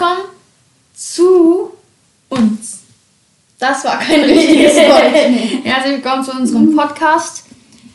willkommen 0.00 0.30
zu 0.94 1.72
uns. 2.30 2.78
Das 3.58 3.84
war 3.84 3.98
kein 3.98 4.22
richtiges 4.22 4.74
Wort. 4.76 5.12
Herzlich 5.62 5.96
willkommen 5.96 6.24
zu 6.24 6.32
unserem 6.32 6.74
Podcast. 6.74 7.44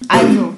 Also, 0.08 0.54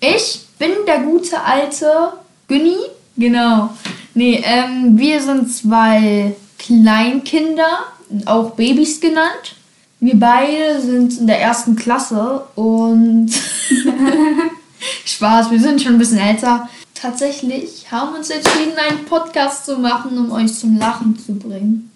ich 0.00 0.40
bin 0.58 0.70
der 0.84 0.98
gute 1.02 1.40
alte 1.40 2.14
Günni. 2.48 2.78
Genau. 3.16 3.70
Nee, 4.14 4.42
ähm, 4.44 4.98
wir 4.98 5.22
sind 5.22 5.54
zwei 5.54 6.34
Kleinkinder, 6.58 7.84
auch 8.26 8.50
Babys 8.56 9.00
genannt. 9.00 9.54
Wir 10.00 10.18
beide 10.18 10.80
sind 10.80 11.16
in 11.16 11.28
der 11.28 11.40
ersten 11.40 11.76
Klasse 11.76 12.42
und 12.56 13.30
Spaß, 15.04 15.52
wir 15.52 15.60
sind 15.60 15.80
schon 15.80 15.92
ein 15.92 15.98
bisschen 15.98 16.18
älter. 16.18 16.68
Tatsächlich 17.02 17.90
haben 17.90 18.12
wir 18.12 18.18
uns 18.20 18.30
entschieden, 18.30 18.78
einen 18.78 19.04
Podcast 19.06 19.66
zu 19.66 19.76
machen, 19.76 20.16
um 20.16 20.30
euch 20.30 20.54
zum 20.54 20.78
Lachen 20.78 21.18
zu 21.18 21.34
bringen. 21.34 21.90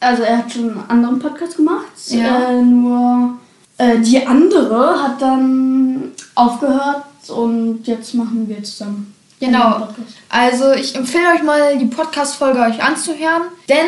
Also 0.00 0.22
er 0.22 0.38
hat 0.38 0.50
schon 0.50 0.70
einen 0.70 0.88
anderen 0.88 1.18
Podcast 1.18 1.56
gemacht. 1.56 1.84
Ja. 2.06 2.48
Äh, 2.48 2.62
nur 2.62 3.36
äh, 3.76 3.98
die 3.98 4.26
andere 4.26 5.02
hat 5.02 5.20
dann 5.20 6.12
aufgehört 6.34 7.04
und 7.28 7.86
jetzt 7.86 8.14
machen 8.14 8.48
wir 8.48 8.62
zusammen. 8.62 9.14
Genau. 9.38 9.86
Also 10.30 10.72
ich 10.72 10.94
empfehle 10.94 11.28
euch 11.34 11.42
mal 11.42 11.76
die 11.76 11.84
Podcast-Folge 11.84 12.60
euch 12.60 12.82
anzuhören, 12.82 13.42
denn 13.68 13.86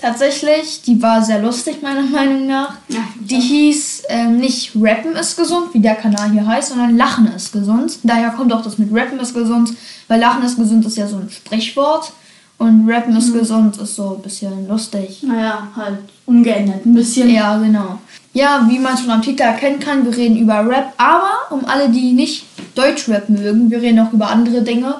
tatsächlich, 0.00 0.82
die 0.82 1.00
war 1.02 1.22
sehr 1.22 1.40
lustig 1.40 1.82
meiner 1.82 2.02
Meinung 2.02 2.46
nach. 2.46 2.74
Ja, 2.88 3.00
Die 3.20 3.40
hieß 3.40 4.04
ähm, 4.08 4.38
nicht 4.38 4.72
Rappen 4.74 5.14
ist 5.16 5.36
gesund, 5.36 5.72
wie 5.72 5.80
der 5.80 5.94
Kanal 5.94 6.30
hier 6.30 6.46
heißt, 6.46 6.70
sondern 6.70 6.96
Lachen 6.96 7.26
ist 7.34 7.52
gesund. 7.52 7.98
Daher 8.02 8.30
kommt 8.30 8.52
auch 8.52 8.62
das 8.62 8.78
mit 8.78 8.92
Rappen 8.92 9.18
ist 9.20 9.34
gesund, 9.34 9.72
weil 10.08 10.20
Lachen 10.20 10.42
ist 10.42 10.56
gesund 10.56 10.84
ist 10.86 10.96
ja 10.96 11.06
so 11.06 11.16
ein 11.16 11.30
Sprichwort 11.30 12.12
und 12.58 12.88
Rappen 12.88 13.16
ist 13.16 13.32
gesund 13.32 13.76
ist 13.78 13.94
so 13.94 14.16
ein 14.16 14.22
bisschen 14.22 14.68
lustig. 14.68 15.22
Naja, 15.22 15.68
halt 15.74 15.98
umgeändert 16.26 16.84
ein 16.84 16.94
bisschen. 16.94 17.30
Ja, 17.30 17.56
genau. 17.58 17.98
Ja, 18.32 18.66
wie 18.68 18.78
man 18.78 18.96
schon 18.96 19.10
am 19.10 19.22
Titel 19.22 19.42
erkennen 19.42 19.80
kann, 19.80 20.04
wir 20.04 20.16
reden 20.16 20.36
über 20.36 20.66
Rap, 20.66 20.92
aber 20.98 21.30
um 21.50 21.64
alle, 21.64 21.88
die 21.88 22.12
nicht 22.12 22.44
Deutschrap 22.74 23.28
mögen, 23.28 23.70
wir 23.70 23.80
reden 23.80 23.98
auch 24.00 24.12
über 24.12 24.30
andere 24.30 24.62
Dinge. 24.62 24.96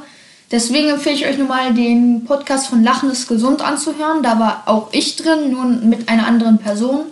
Deswegen 0.51 0.89
empfehle 0.89 1.15
ich 1.15 1.27
euch 1.27 1.39
nochmal 1.39 1.73
den 1.75 2.25
Podcast 2.25 2.67
von 2.67 2.83
Lachen 2.83 3.11
ist 3.11 3.29
gesund 3.29 3.62
anzuhören. 3.62 4.23
Da 4.23 4.41
war 4.41 4.65
auch 4.67 4.89
ich 4.91 5.15
drin, 5.15 5.53
nur 5.53 5.65
mit 5.65 6.09
einer 6.09 6.27
anderen 6.27 6.59
Person, 6.59 7.03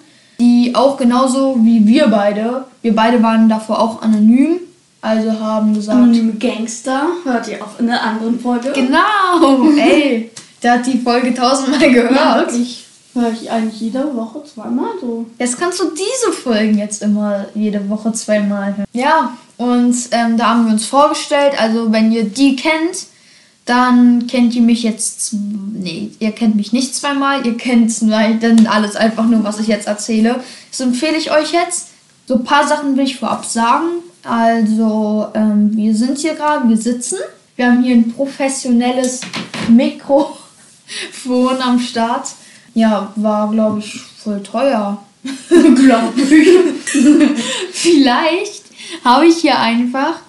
die 0.40 0.72
auch 0.74 0.96
genauso 0.96 1.56
wie 1.62 1.86
wir 1.86 2.08
beide, 2.08 2.64
wir 2.82 2.94
beide 2.96 3.22
waren 3.22 3.48
davor 3.48 3.80
auch 3.80 4.02
anonym, 4.02 4.58
also 5.00 5.38
haben 5.38 5.74
gesagt, 5.74 5.96
Anonyme 5.96 6.32
Gangster 6.32 7.02
hört 7.22 7.46
ihr 7.46 7.62
auch 7.62 7.78
in 7.78 7.86
der 7.86 8.02
anderen 8.02 8.40
Folge. 8.40 8.72
genau, 8.72 9.70
ey, 9.78 10.30
der 10.62 10.72
hat 10.72 10.86
die 10.86 10.98
Folge 10.98 11.32
tausendmal 11.32 11.90
gehört. 11.92 12.12
Ja, 12.12 12.38
wirklich. 12.40 12.84
Höre 13.14 13.32
ich 13.32 13.50
eigentlich 13.50 13.80
jede 13.80 14.14
Woche 14.16 14.42
zweimal 14.44 14.90
so. 15.00 15.26
Jetzt 15.38 15.58
kannst 15.58 15.80
du 15.80 15.90
diese 15.90 16.32
Folgen 16.32 16.78
jetzt 16.78 17.02
immer 17.02 17.46
jede 17.54 17.88
Woche 17.88 18.12
zweimal 18.12 18.76
hören. 18.76 18.86
Ja, 18.92 19.32
und 19.56 19.94
ähm, 20.10 20.36
da 20.36 20.50
haben 20.50 20.66
wir 20.66 20.72
uns 20.72 20.86
vorgestellt. 20.86 21.60
Also, 21.60 21.90
wenn 21.92 22.12
ihr 22.12 22.24
die 22.24 22.54
kennt, 22.54 23.06
dann 23.68 24.26
kennt 24.26 24.54
ihr 24.54 24.62
mich 24.62 24.82
jetzt. 24.82 25.34
Nee, 25.34 26.10
ihr 26.18 26.32
kennt 26.32 26.56
mich 26.56 26.72
nicht 26.72 26.94
zweimal. 26.94 27.46
Ihr 27.46 27.56
kennt 27.56 27.92
dann 28.00 28.66
alles 28.66 28.96
einfach 28.96 29.26
nur, 29.26 29.44
was 29.44 29.60
ich 29.60 29.66
jetzt 29.66 29.86
erzähle. 29.86 30.40
Das 30.70 30.80
empfehle 30.80 31.16
ich 31.16 31.30
euch 31.30 31.52
jetzt. 31.52 31.88
So 32.26 32.36
ein 32.36 32.44
paar 32.44 32.66
Sachen 32.66 32.96
will 32.96 33.04
ich 33.04 33.16
vorab 33.16 33.44
sagen. 33.44 33.86
Also, 34.24 35.28
ähm, 35.34 35.76
wir 35.76 35.94
sind 35.94 36.18
hier 36.18 36.34
gerade, 36.34 36.68
wir 36.68 36.76
sitzen. 36.76 37.18
Wir 37.56 37.66
haben 37.66 37.82
hier 37.82 37.94
ein 37.94 38.12
professionelles 38.12 39.20
Mikrofon 39.68 40.38
am 41.60 41.78
Start. 41.78 42.28
Ja, 42.74 43.12
war, 43.16 43.50
glaube 43.50 43.80
ich, 43.80 44.00
voll 44.00 44.42
teuer. 44.42 45.02
glaube 45.48 46.20
ich. 46.20 46.48
Vielleicht 47.72 48.64
habe 49.04 49.26
ich 49.26 49.38
hier 49.38 49.58
einfach 49.58 50.20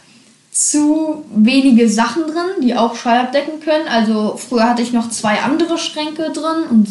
zu 0.52 1.26
wenige 1.34 1.90
Sachen 1.90 2.24
drin, 2.24 2.62
die 2.62 2.76
auch 2.76 2.96
Schall 2.96 3.20
abdecken 3.20 3.60
können. 3.60 3.88
Also 3.88 4.38
früher 4.38 4.70
hatte 4.70 4.82
ich 4.82 4.94
noch 4.94 5.10
zwei 5.10 5.40
andere 5.40 5.78
Schränke 5.78 6.32
drin 6.32 6.68
und 6.70 6.88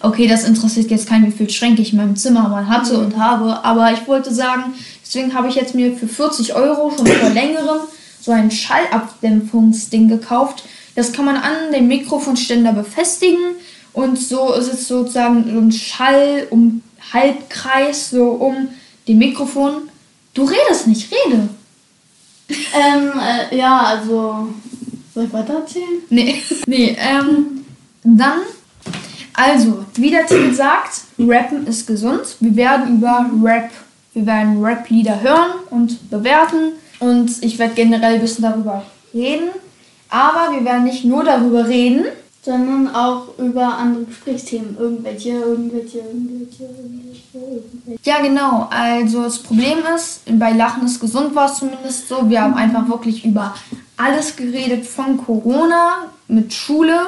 okay, 0.00 0.26
das 0.26 0.44
interessiert 0.44 0.90
jetzt 0.90 1.08
keinen, 1.08 1.26
wie 1.26 1.36
viele 1.36 1.50
Schränke 1.50 1.82
ich 1.82 1.92
in 1.92 1.98
meinem 1.98 2.16
Zimmer 2.16 2.48
mal 2.48 2.68
hatte 2.68 2.98
und 2.98 3.18
habe. 3.18 3.64
Aber 3.64 3.92
ich 3.92 4.06
wollte 4.06 4.32
sagen, 4.32 4.74
deswegen 5.04 5.34
habe 5.34 5.48
ich 5.48 5.54
jetzt 5.54 5.74
mir 5.74 5.96
für 5.96 6.08
40 6.08 6.54
Euro 6.54 6.90
schon 6.90 7.06
vor 7.06 7.30
längerem 7.30 7.80
so 8.20 8.32
ein 8.32 8.50
Schallabdämpfungsding 8.50 10.08
gekauft. 10.08 10.64
Das 10.94 11.12
kann 11.12 11.24
man 11.24 11.36
an 11.36 11.72
den 11.72 11.88
Mikrofonständer 11.88 12.72
befestigen 12.72 13.56
und 13.92 14.18
so 14.18 14.52
ist 14.54 14.72
es 14.72 14.88
sozusagen 14.88 15.44
so 15.44 15.58
ein 15.58 15.72
Schall 15.72 16.46
um 16.50 16.82
Halbkreis 17.12 18.10
so 18.10 18.28
um 18.30 18.68
den 19.08 19.18
Mikrofon. 19.18 19.88
Du 20.34 20.44
redest 20.44 20.86
nicht, 20.86 21.10
rede. 21.12 21.48
Ähm, 22.74 23.12
äh, 23.20 23.56
ja, 23.56 23.78
also. 23.78 24.48
Soll 25.12 25.24
ich 25.24 25.32
weiter 25.32 25.54
erzählen? 25.54 26.02
Nee, 26.08 26.40
nee, 26.66 26.96
ähm, 26.98 27.64
dann, 28.04 28.40
also, 29.34 29.84
wie 29.94 30.10
der 30.10 30.26
Titel 30.26 30.52
sagt, 30.52 31.02
Rappen 31.18 31.66
ist 31.66 31.86
gesund. 31.86 32.36
Wir 32.40 32.54
werden 32.56 32.96
über 32.96 33.28
Rap, 33.42 33.70
wir 34.14 34.26
werden 34.26 34.64
Rap-Lieder 34.64 35.20
hören 35.20 35.50
und 35.70 36.10
bewerten 36.10 36.72
und 37.00 37.42
ich 37.42 37.58
werde 37.58 37.74
generell 37.74 38.14
ein 38.14 38.20
bisschen 38.20 38.42
darüber 38.42 38.84
reden. 39.12 39.50
Aber 40.08 40.52
wir 40.54 40.64
werden 40.64 40.84
nicht 40.84 41.04
nur 41.04 41.24
darüber 41.24 41.66
reden, 41.68 42.06
Sondern 42.42 42.94
auch 42.94 43.38
über 43.38 43.76
andere 43.76 44.04
Gesprächsthemen. 44.04 44.76
Irgendwelche, 44.78 45.30
irgendwelche, 45.30 45.98
irgendwelche, 45.98 46.64
irgendwelche, 46.64 47.38
irgendwelche. 47.38 48.00
Ja, 48.02 48.20
genau. 48.22 48.68
Also 48.70 49.22
das 49.22 49.38
Problem 49.38 49.78
ist, 49.94 50.22
bei 50.38 50.52
Lachen 50.52 50.86
ist 50.86 51.00
gesund 51.00 51.34
war 51.34 51.50
es 51.50 51.58
zumindest 51.58 52.08
so. 52.08 52.30
Wir 52.30 52.40
haben 52.42 52.54
einfach 52.54 52.88
wirklich 52.88 53.24
über 53.24 53.54
alles 53.96 54.36
geredet, 54.36 54.86
von 54.86 55.18
Corona, 55.18 56.06
mit 56.28 56.54
Schule, 56.54 56.98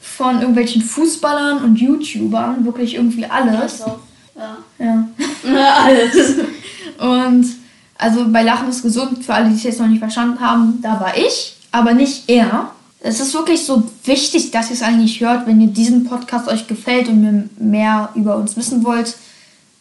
von 0.00 0.40
irgendwelchen 0.40 0.82
Fußballern 0.82 1.62
und 1.62 1.76
YouTubern, 1.76 2.64
wirklich 2.64 2.96
irgendwie 2.96 3.26
alles. 3.26 3.78
Das 3.78 3.82
auch. 3.82 3.98
Ja. 4.36 4.56
Ja. 4.78 5.08
Ja, 5.44 5.74
alles. 5.84 6.34
Und 6.98 7.46
also 7.96 8.28
bei 8.28 8.42
Lachen 8.42 8.68
ist 8.68 8.82
gesund, 8.82 9.24
für 9.24 9.34
alle, 9.34 9.48
die 9.48 9.54
es 9.54 9.62
jetzt 9.62 9.80
noch 9.80 9.86
nicht 9.86 10.00
verstanden 10.00 10.40
haben, 10.40 10.80
da 10.82 11.00
war 11.00 11.16
ich, 11.16 11.56
aber 11.70 11.94
nicht 11.94 12.28
er. 12.28 12.72
Es 13.06 13.20
ist 13.20 13.34
wirklich 13.34 13.66
so 13.66 13.82
wichtig, 14.04 14.50
dass 14.50 14.70
ihr 14.70 14.76
es 14.76 14.82
eigentlich 14.82 15.20
hört, 15.20 15.46
wenn 15.46 15.60
ihr 15.60 15.66
diesen 15.66 16.04
Podcast 16.04 16.48
euch 16.48 16.66
gefällt 16.66 17.06
und 17.08 17.50
mehr 17.60 18.08
über 18.14 18.36
uns 18.36 18.56
wissen 18.56 18.82
wollt, 18.82 19.14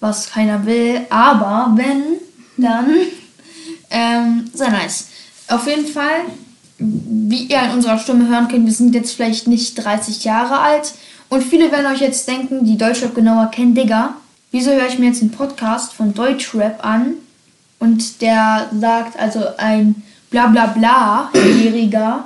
was 0.02 0.30
keiner 0.30 0.66
will. 0.66 1.00
Aber 1.10 1.72
wenn, 1.78 2.04
dann 2.58 2.90
ähm, 3.90 4.52
sehr 4.54 4.72
nice. 4.72 5.08
Auf 5.48 5.66
jeden 5.68 5.88
Fall, 5.88 6.26
wie 6.78 7.46
ihr 7.46 7.62
an 7.62 7.72
unserer 7.72 7.98
Stimme 7.98 8.28
hören 8.28 8.50
könnt, 8.50 8.66
wir 8.66 8.74
sind 8.74 8.94
jetzt 8.94 9.14
vielleicht 9.14 9.48
nicht 9.48 9.76
30 9.76 10.26
Jahre 10.26 10.60
alt. 10.60 10.94
Und 11.30 11.44
viele 11.44 11.72
werden 11.72 11.94
euch 11.94 12.02
jetzt 12.02 12.28
denken, 12.28 12.66
die 12.66 12.78
Deutschrap 12.78 13.16
genauer 13.16 13.52
kennen, 13.52 13.74
Digga. 13.74 14.16
Wieso 14.52 14.72
höre 14.72 14.88
ich 14.88 15.00
mir 15.00 15.06
jetzt 15.08 15.22
einen 15.22 15.32
Podcast 15.32 15.94
von 15.94 16.14
Deutschrap 16.14 16.86
an? 16.86 17.14
Und 17.80 18.22
der 18.22 18.70
sagt, 18.78 19.18
also 19.18 19.46
ein 19.58 20.04
Blablabla-Jähriger, 20.30 22.26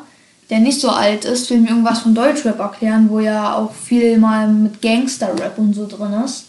der 0.50 0.60
nicht 0.60 0.80
so 0.80 0.90
alt 0.90 1.26
ist, 1.26 1.50
will 1.50 1.60
mir 1.60 1.70
irgendwas 1.70 2.00
von 2.00 2.16
Deutschrap 2.16 2.60
erklären, 2.60 3.08
wo 3.10 3.20
ja 3.20 3.56
auch 3.56 3.74
viel 3.74 4.18
mal 4.18 4.48
mit 4.48 4.82
Gangster-Rap 4.82 5.58
und 5.58 5.74
so 5.74 5.86
drin 5.88 6.14
ist. 6.24 6.46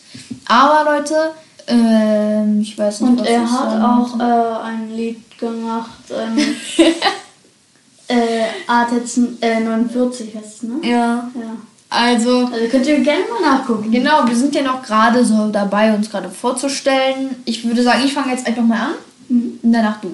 Aber 0.46 0.84
Leute, 0.98 1.32
ähm, 1.66 2.60
ich 2.60 2.78
weiß 2.78 3.00
nicht, 3.02 3.10
Und 3.10 3.20
was 3.20 3.28
er 3.28 3.50
hat 3.50 3.82
auch 3.82 4.18
äh, 4.20 4.62
ein 4.64 4.90
Lied 4.94 5.38
gemacht. 5.38 5.90
Ähm, 6.10 6.38
äh, 8.08 8.44
ATEZ 8.66 9.18
äh, 9.40 9.60
49 9.60 10.34
heißt 10.34 10.56
es, 10.56 10.62
ne? 10.62 10.74
Ja, 10.82 11.28
Ja. 11.34 11.56
also 11.90 12.46
Also 12.46 12.68
könnt 12.70 12.86
ihr 12.86 13.00
gerne 13.00 13.22
mal 13.30 13.50
nachgucken. 13.56 13.90
Genau, 13.90 14.26
wir 14.26 14.36
sind 14.36 14.54
ja 14.54 14.62
noch 14.62 14.82
gerade 14.82 15.24
so 15.24 15.48
dabei, 15.48 15.92
uns 15.94 16.08
gerade 16.10 16.30
vorzustellen. 16.30 17.36
Ich 17.44 17.66
würde 17.66 17.82
sagen, 17.82 18.02
ich 18.04 18.14
fange 18.14 18.32
jetzt 18.32 18.46
einfach 18.46 18.62
mal 18.64 18.78
an 18.80 18.90
Mhm. 19.28 19.58
und 19.62 19.72
danach 19.72 20.00
du. 20.00 20.10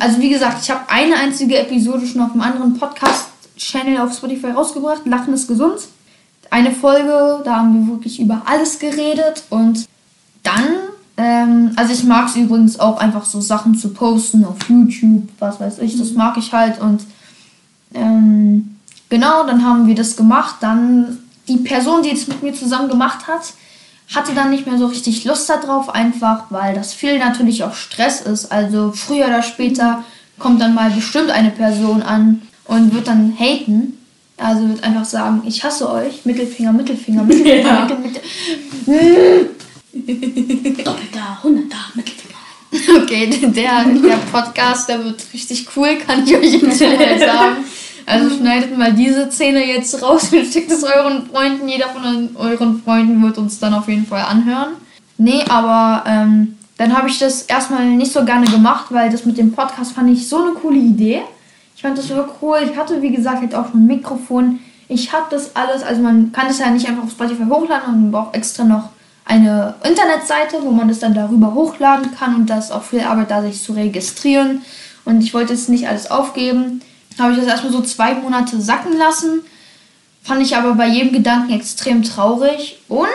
Also 0.00 0.18
wie 0.20 0.28
gesagt, 0.28 0.58
ich 0.60 0.68
habe 0.70 0.80
eine 0.88 1.14
einzige 1.14 1.56
Episode 1.58 2.04
schon 2.04 2.20
auf 2.20 2.32
einem 2.32 2.40
anderen 2.40 2.74
Podcast-Channel 3.56 3.98
auf 3.98 4.14
Spotify 4.14 4.48
rausgebracht. 4.48 5.06
Lachen 5.06 5.34
ist 5.34 5.48
gesund. 5.48 5.80
Eine 6.50 6.70
Folge, 6.70 7.40
da 7.44 7.56
haben 7.56 7.74
wir 7.74 7.94
wirklich 7.94 8.20
über 8.20 8.42
alles 8.46 8.78
geredet 8.78 9.42
und 9.50 9.88
dann, 10.44 10.64
ähm, 11.16 11.72
also 11.74 11.92
ich 11.92 12.04
mag 12.04 12.28
es 12.28 12.36
übrigens 12.36 12.78
auch 12.78 12.98
einfach 12.98 13.24
so 13.24 13.40
Sachen 13.40 13.74
zu 13.76 13.88
posten 13.92 14.44
auf 14.44 14.56
YouTube, 14.68 15.28
was 15.40 15.58
weiß 15.58 15.80
ich, 15.80 15.98
das 15.98 16.12
mag 16.12 16.36
ich 16.36 16.52
halt 16.52 16.80
und 16.80 17.02
ähm, 17.94 18.76
genau, 19.08 19.44
dann 19.44 19.64
haben 19.64 19.88
wir 19.88 19.96
das 19.96 20.16
gemacht. 20.16 20.56
Dann 20.60 21.18
die 21.48 21.56
Person, 21.56 22.02
die 22.04 22.12
es 22.12 22.28
mit 22.28 22.42
mir 22.44 22.54
zusammen 22.54 22.88
gemacht 22.88 23.26
hat, 23.26 23.54
hatte 24.14 24.32
dann 24.32 24.50
nicht 24.50 24.68
mehr 24.68 24.78
so 24.78 24.86
richtig 24.86 25.24
Lust 25.24 25.48
darauf, 25.48 25.92
einfach 25.92 26.44
weil 26.50 26.76
das 26.76 26.94
viel 26.94 27.18
natürlich 27.18 27.64
auch 27.64 27.74
Stress 27.74 28.20
ist. 28.20 28.52
Also 28.52 28.92
früher 28.92 29.26
oder 29.26 29.42
später 29.42 30.04
kommt 30.38 30.60
dann 30.60 30.74
mal 30.74 30.90
bestimmt 30.90 31.30
eine 31.30 31.50
Person 31.50 32.02
an 32.02 32.42
und 32.68 32.94
wird 32.94 33.06
dann 33.08 33.34
haten. 33.38 33.98
Also 34.38 34.68
wird 34.68 34.84
einfach 34.84 35.04
sagen, 35.04 35.42
ich 35.46 35.64
hasse 35.64 35.90
euch. 35.90 36.24
Mittelfinger, 36.24 36.72
Mittelfinger, 36.72 37.22
Mittelfinger, 37.24 37.62
Ja. 37.62 37.82
Mittel, 37.84 38.20
Mittel. 38.86 39.50
Doppelter, 40.84 41.42
hunderter, 41.42 41.76
Mittelfinger. 41.94 42.26
Okay, 43.02 43.26
der, 43.42 43.84
der 43.84 44.16
Podcast, 44.30 44.88
der 44.88 45.02
wird 45.04 45.22
richtig 45.32 45.66
cool, 45.76 45.96
kann 45.96 46.24
ich 46.26 46.36
euch 46.36 46.52
jetzt 46.62 46.78
schon 46.78 46.96
mal 46.96 47.18
sagen. 47.18 47.56
Also 48.04 48.36
schneidet 48.36 48.76
mal 48.76 48.92
diese 48.92 49.30
Szene 49.32 49.66
jetzt 49.66 50.00
raus 50.02 50.32
und 50.32 50.46
schickt 50.46 50.70
es 50.70 50.84
euren 50.84 51.26
Freunden. 51.26 51.68
Jeder 51.68 51.88
von 51.88 52.28
euren 52.36 52.82
Freunden 52.82 53.20
wird 53.22 53.38
uns 53.38 53.58
dann 53.58 53.74
auf 53.74 53.88
jeden 53.88 54.06
Fall 54.06 54.22
anhören. 54.22 54.74
Nee, 55.18 55.42
aber 55.48 56.04
ähm, 56.06 56.56
dann 56.76 56.96
habe 56.96 57.08
ich 57.08 57.18
das 57.18 57.42
erstmal 57.42 57.86
nicht 57.86 58.12
so 58.12 58.24
gerne 58.24 58.46
gemacht, 58.46 58.86
weil 58.90 59.10
das 59.10 59.24
mit 59.24 59.38
dem 59.38 59.52
Podcast 59.52 59.92
fand 59.92 60.10
ich 60.10 60.28
so 60.28 60.36
eine 60.36 60.52
coole 60.52 60.78
Idee. 60.78 61.22
Ich 61.86 61.88
fand 61.88 61.98
das 61.98 62.08
so 62.08 62.24
cool. 62.42 62.68
Ich 62.68 62.76
hatte, 62.76 63.00
wie 63.00 63.12
gesagt, 63.12 63.42
halt 63.42 63.54
auch 63.54 63.70
schon 63.70 63.84
ein 63.84 63.86
Mikrofon. 63.86 64.58
Ich 64.88 65.12
habe 65.12 65.26
das 65.30 65.54
alles, 65.54 65.84
also 65.84 66.02
man 66.02 66.32
kann 66.32 66.48
das 66.48 66.58
ja 66.58 66.68
nicht 66.68 66.88
einfach 66.88 67.04
auf 67.04 67.12
Spotify 67.12 67.44
hochladen, 67.44 67.94
und 67.94 68.02
man 68.02 68.10
braucht 68.10 68.34
extra 68.34 68.64
noch 68.64 68.88
eine 69.24 69.76
Internetseite, 69.84 70.64
wo 70.64 70.72
man 70.72 70.88
das 70.88 70.98
dann 70.98 71.14
darüber 71.14 71.54
hochladen 71.54 72.12
kann 72.12 72.34
und 72.34 72.50
das 72.50 72.66
ist 72.66 72.70
auch 72.72 72.82
viel 72.82 73.02
Arbeit 73.02 73.30
da, 73.30 73.40
sich 73.40 73.62
zu 73.62 73.72
registrieren. 73.72 74.62
Und 75.04 75.20
ich 75.20 75.32
wollte 75.32 75.52
es 75.54 75.68
nicht 75.68 75.86
alles 75.86 76.10
aufgeben. 76.10 76.80
Habe 77.20 77.34
ich 77.34 77.38
das 77.38 77.46
erstmal 77.46 77.72
so 77.72 77.82
zwei 77.82 78.14
Monate 78.14 78.60
sacken 78.60 78.98
lassen. 78.98 79.42
Fand 80.24 80.42
ich 80.42 80.56
aber 80.56 80.74
bei 80.74 80.88
jedem 80.88 81.12
Gedanken 81.12 81.52
extrem 81.52 82.02
traurig. 82.02 82.80
Und 82.88 83.06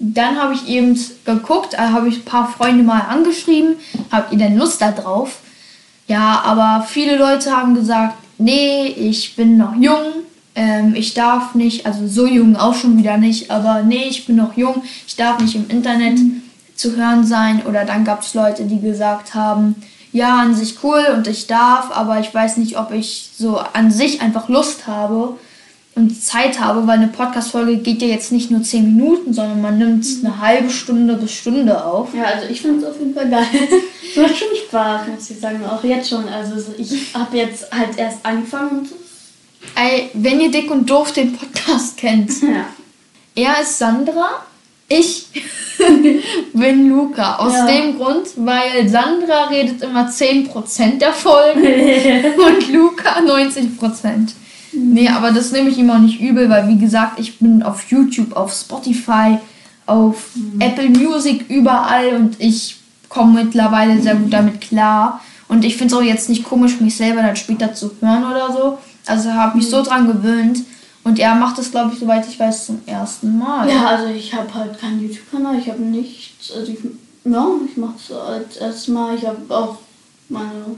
dann 0.00 0.36
habe 0.36 0.54
ich 0.54 0.66
eben 0.66 0.98
geguckt, 1.24 1.74
äh, 1.74 1.78
habe 1.78 2.08
ich 2.08 2.16
ein 2.16 2.24
paar 2.24 2.48
Freunde 2.48 2.82
mal 2.82 3.02
angeschrieben, 3.02 3.76
habt 4.10 4.32
ihr 4.32 4.38
denn 4.38 4.58
Lust 4.58 4.82
da 4.82 4.90
drauf? 4.90 5.38
Ja, 6.08 6.42
aber 6.44 6.84
viele 6.86 7.16
Leute 7.16 7.56
haben 7.56 7.74
gesagt, 7.74 8.16
nee, 8.38 8.86
ich 8.86 9.36
bin 9.36 9.56
noch 9.56 9.76
jung, 9.76 10.24
ähm, 10.54 10.94
ich 10.96 11.14
darf 11.14 11.54
nicht, 11.54 11.86
also 11.86 12.08
so 12.08 12.26
jung 12.26 12.56
auch 12.56 12.74
schon 12.74 12.98
wieder 12.98 13.18
nicht, 13.18 13.50
aber 13.50 13.82
nee, 13.82 14.06
ich 14.08 14.26
bin 14.26 14.36
noch 14.36 14.56
jung, 14.56 14.82
ich 15.06 15.16
darf 15.16 15.38
nicht 15.38 15.54
im 15.54 15.68
Internet 15.68 16.18
zu 16.74 16.96
hören 16.96 17.26
sein. 17.26 17.62
Oder 17.66 17.84
dann 17.84 18.04
gab 18.04 18.22
es 18.22 18.34
Leute, 18.34 18.64
die 18.64 18.80
gesagt 18.80 19.34
haben, 19.34 19.76
ja, 20.12 20.38
an 20.38 20.54
sich 20.54 20.82
cool 20.82 21.04
und 21.14 21.26
ich 21.26 21.46
darf, 21.46 21.90
aber 21.90 22.18
ich 22.20 22.32
weiß 22.32 22.56
nicht, 22.56 22.78
ob 22.78 22.92
ich 22.92 23.30
so 23.36 23.58
an 23.58 23.90
sich 23.90 24.22
einfach 24.22 24.48
Lust 24.48 24.86
habe 24.86 25.36
und 25.98 26.22
Zeit 26.22 26.58
habe, 26.60 26.86
weil 26.86 26.98
eine 26.98 27.08
Podcast-Folge 27.08 27.76
geht 27.78 28.00
ja 28.02 28.08
jetzt 28.08 28.32
nicht 28.32 28.50
nur 28.50 28.62
10 28.62 28.94
Minuten, 28.96 29.32
sondern 29.34 29.60
man 29.60 29.78
nimmt 29.78 30.06
eine 30.24 30.40
halbe 30.40 30.70
Stunde 30.70 31.14
bis 31.14 31.32
Stunde 31.32 31.84
auf. 31.84 32.14
Ja, 32.14 32.24
also 32.24 32.48
ich 32.48 32.60
finde 32.62 32.84
es 32.86 32.90
auf 32.90 32.98
jeden 32.98 33.14
Fall 33.14 33.28
geil. 33.28 33.46
Es 34.10 34.16
macht 34.16 34.38
schon 34.38 34.48
Spaß, 34.66 35.02
muss 35.14 35.28
ich 35.30 35.38
sagen. 35.38 35.60
Auch 35.66 35.84
jetzt 35.84 36.08
schon. 36.08 36.26
Also 36.28 36.58
so- 36.58 36.74
ich 36.78 37.12
habe 37.14 37.36
jetzt 37.36 37.70
halt 37.70 37.98
erst 37.98 38.24
angefangen. 38.24 38.88
Ey, 39.74 40.08
wenn 40.14 40.40
ihr 40.40 40.50
Dick 40.50 40.70
und 40.70 40.88
Doof 40.88 41.12
den 41.12 41.34
Podcast 41.36 41.96
kennt, 41.98 42.30
Ja. 42.42 42.64
er 43.34 43.60
ist 43.60 43.76
Sandra, 43.78 44.30
ich 44.88 45.26
bin 46.54 46.88
Luca. 46.88 47.36
Aus 47.36 47.52
Ja. 47.52 47.66
dem 47.66 47.98
Grund, 47.98 48.28
weil 48.36 48.88
Sandra 48.88 49.44
redet 49.48 49.82
immer 49.82 50.08
10% 50.08 50.98
der 50.98 51.12
Folgen 51.12 51.60
und 51.62 52.72
Luca 52.72 53.18
90%. 53.20 54.30
Nee, 54.78 55.08
aber 55.08 55.32
das 55.32 55.52
nehme 55.52 55.70
ich 55.70 55.78
ihm 55.78 55.90
auch 55.90 55.98
nicht 55.98 56.20
übel, 56.20 56.48
weil 56.48 56.68
wie 56.68 56.78
gesagt, 56.78 57.18
ich 57.18 57.38
bin 57.38 57.62
auf 57.62 57.90
YouTube, 57.90 58.36
auf 58.36 58.52
Spotify, 58.52 59.38
auf 59.86 60.30
Apple 60.58 60.90
Music 60.90 61.48
überall 61.48 62.16
und 62.16 62.36
ich 62.38 62.76
komme 63.08 63.42
mittlerweile 63.44 64.00
sehr 64.00 64.16
gut 64.16 64.32
damit 64.32 64.60
klar. 64.60 65.20
Und 65.48 65.64
ich 65.64 65.76
finde 65.76 65.94
es 65.94 66.00
auch 66.00 66.04
jetzt 66.04 66.28
nicht 66.28 66.44
komisch, 66.44 66.80
mich 66.80 66.96
selber 66.96 67.22
dann 67.22 67.36
später 67.36 67.72
zu 67.72 67.90
hören 68.00 68.24
oder 68.24 68.52
so. 68.52 68.78
Also 69.06 69.32
habe 69.32 69.56
mich 69.56 69.68
so 69.68 69.82
dran 69.82 70.06
gewöhnt. 70.06 70.62
Und 71.04 71.18
er 71.18 71.34
macht 71.34 71.56
das, 71.56 71.70
glaube 71.70 71.92
ich, 71.94 72.00
soweit 72.00 72.28
ich 72.28 72.38
weiß, 72.38 72.66
zum 72.66 72.80
ersten 72.84 73.38
Mal. 73.38 73.66
Ja, 73.70 73.86
also 73.86 74.12
ich 74.12 74.34
habe 74.34 74.52
halt 74.52 74.78
keinen 74.78 75.00
YouTube-Kanal, 75.00 75.58
ich 75.58 75.70
habe 75.70 75.80
nichts. 75.80 76.52
Also 76.52 76.70
ich, 76.70 76.78
ja, 77.24 77.46
ich 77.66 77.76
mache 77.78 77.94
es 77.96 78.14
als 78.14 78.56
erstes 78.58 78.88
Mal. 78.88 79.14
Ich 79.14 79.26
habe 79.26 79.38
auch 79.48 79.78
meine 80.28 80.76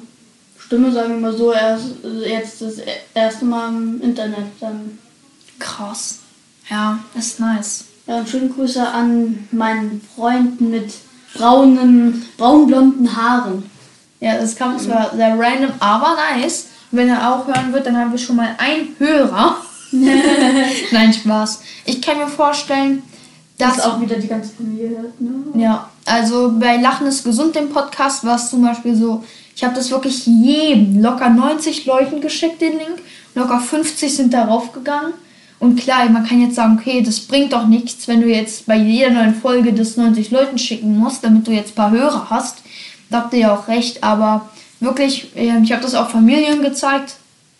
Stimme, 0.70 0.92
sagen 0.92 1.14
wir 1.14 1.20
mal 1.20 1.36
so, 1.36 1.52
erst, 1.52 1.86
jetzt 2.24 2.62
das 2.62 2.74
erste 3.12 3.44
Mal 3.44 3.70
im 3.70 4.00
Internet. 4.00 4.46
Dann. 4.60 5.00
Krass. 5.58 6.20
Ja, 6.70 7.00
ist 7.18 7.40
nice. 7.40 7.86
Ja, 8.06 8.18
und 8.18 8.28
schöne 8.28 8.50
Grüße 8.50 8.86
an 8.86 9.48
meinen 9.50 10.00
Freund 10.14 10.60
mit 10.60 10.92
braunen, 11.34 12.24
braunblonden 12.38 13.16
Haaren. 13.16 13.68
Ja, 14.20 14.38
das 14.38 14.54
kam 14.54 14.78
zwar 14.78 15.10
sehr 15.16 15.36
random, 15.36 15.72
aber 15.80 16.16
nice. 16.36 16.66
Wenn 16.92 17.08
er 17.08 17.34
auch 17.34 17.48
hören 17.48 17.72
wird, 17.72 17.86
dann 17.86 17.96
haben 17.96 18.12
wir 18.12 18.18
schon 18.18 18.36
mal 18.36 18.54
einen 18.58 18.94
Hörer. 18.96 19.56
Nein, 19.90 21.12
Spaß. 21.12 21.62
Ich 21.84 22.00
kann 22.00 22.18
mir 22.18 22.28
vorstellen, 22.28 23.02
Das 23.58 23.74
dass 23.74 23.86
auch 23.86 24.00
wieder 24.00 24.14
die 24.14 24.28
ganze 24.28 24.50
Familie 24.54 24.90
hört, 24.90 25.20
ne? 25.20 25.60
Ja, 25.60 25.90
also 26.04 26.52
bei 26.60 26.76
Lachen 26.76 27.08
ist 27.08 27.24
gesund, 27.24 27.56
dem 27.56 27.70
Podcast, 27.70 28.24
war 28.24 28.36
es 28.36 28.50
zum 28.50 28.62
Beispiel 28.62 28.94
so, 28.94 29.24
ich 29.60 29.64
habe 29.66 29.74
das 29.74 29.90
wirklich 29.90 30.24
jedem, 30.24 31.02
locker 31.02 31.28
90 31.28 31.84
Leuten 31.84 32.22
geschickt, 32.22 32.62
den 32.62 32.78
Link, 32.78 33.02
locker 33.34 33.60
50 33.60 34.16
sind 34.16 34.32
darauf 34.32 34.72
gegangen. 34.72 35.12
Und 35.58 35.78
klar, 35.78 36.08
man 36.08 36.26
kann 36.26 36.40
jetzt 36.40 36.54
sagen, 36.54 36.78
okay, 36.80 37.02
das 37.02 37.20
bringt 37.20 37.52
doch 37.52 37.66
nichts, 37.66 38.08
wenn 38.08 38.22
du 38.22 38.26
jetzt 38.26 38.64
bei 38.64 38.76
jeder 38.76 39.10
neuen 39.10 39.34
Folge 39.34 39.74
das 39.74 39.98
90 39.98 40.30
Leuten 40.30 40.56
schicken 40.56 40.96
musst, 40.96 41.22
damit 41.22 41.46
du 41.46 41.50
jetzt 41.50 41.72
ein 41.72 41.74
paar 41.74 41.90
Hörer 41.90 42.30
hast. 42.30 42.62
Da 43.10 43.18
habt 43.18 43.34
ihr 43.34 43.40
ja 43.40 43.54
auch 43.54 43.68
recht, 43.68 44.02
aber 44.02 44.48
wirklich, 44.80 45.28
ähm, 45.36 45.62
ich 45.62 45.72
habe 45.72 45.82
das 45.82 45.94
auch 45.94 46.08
Familien 46.08 46.62
gezeigt, 46.62 47.16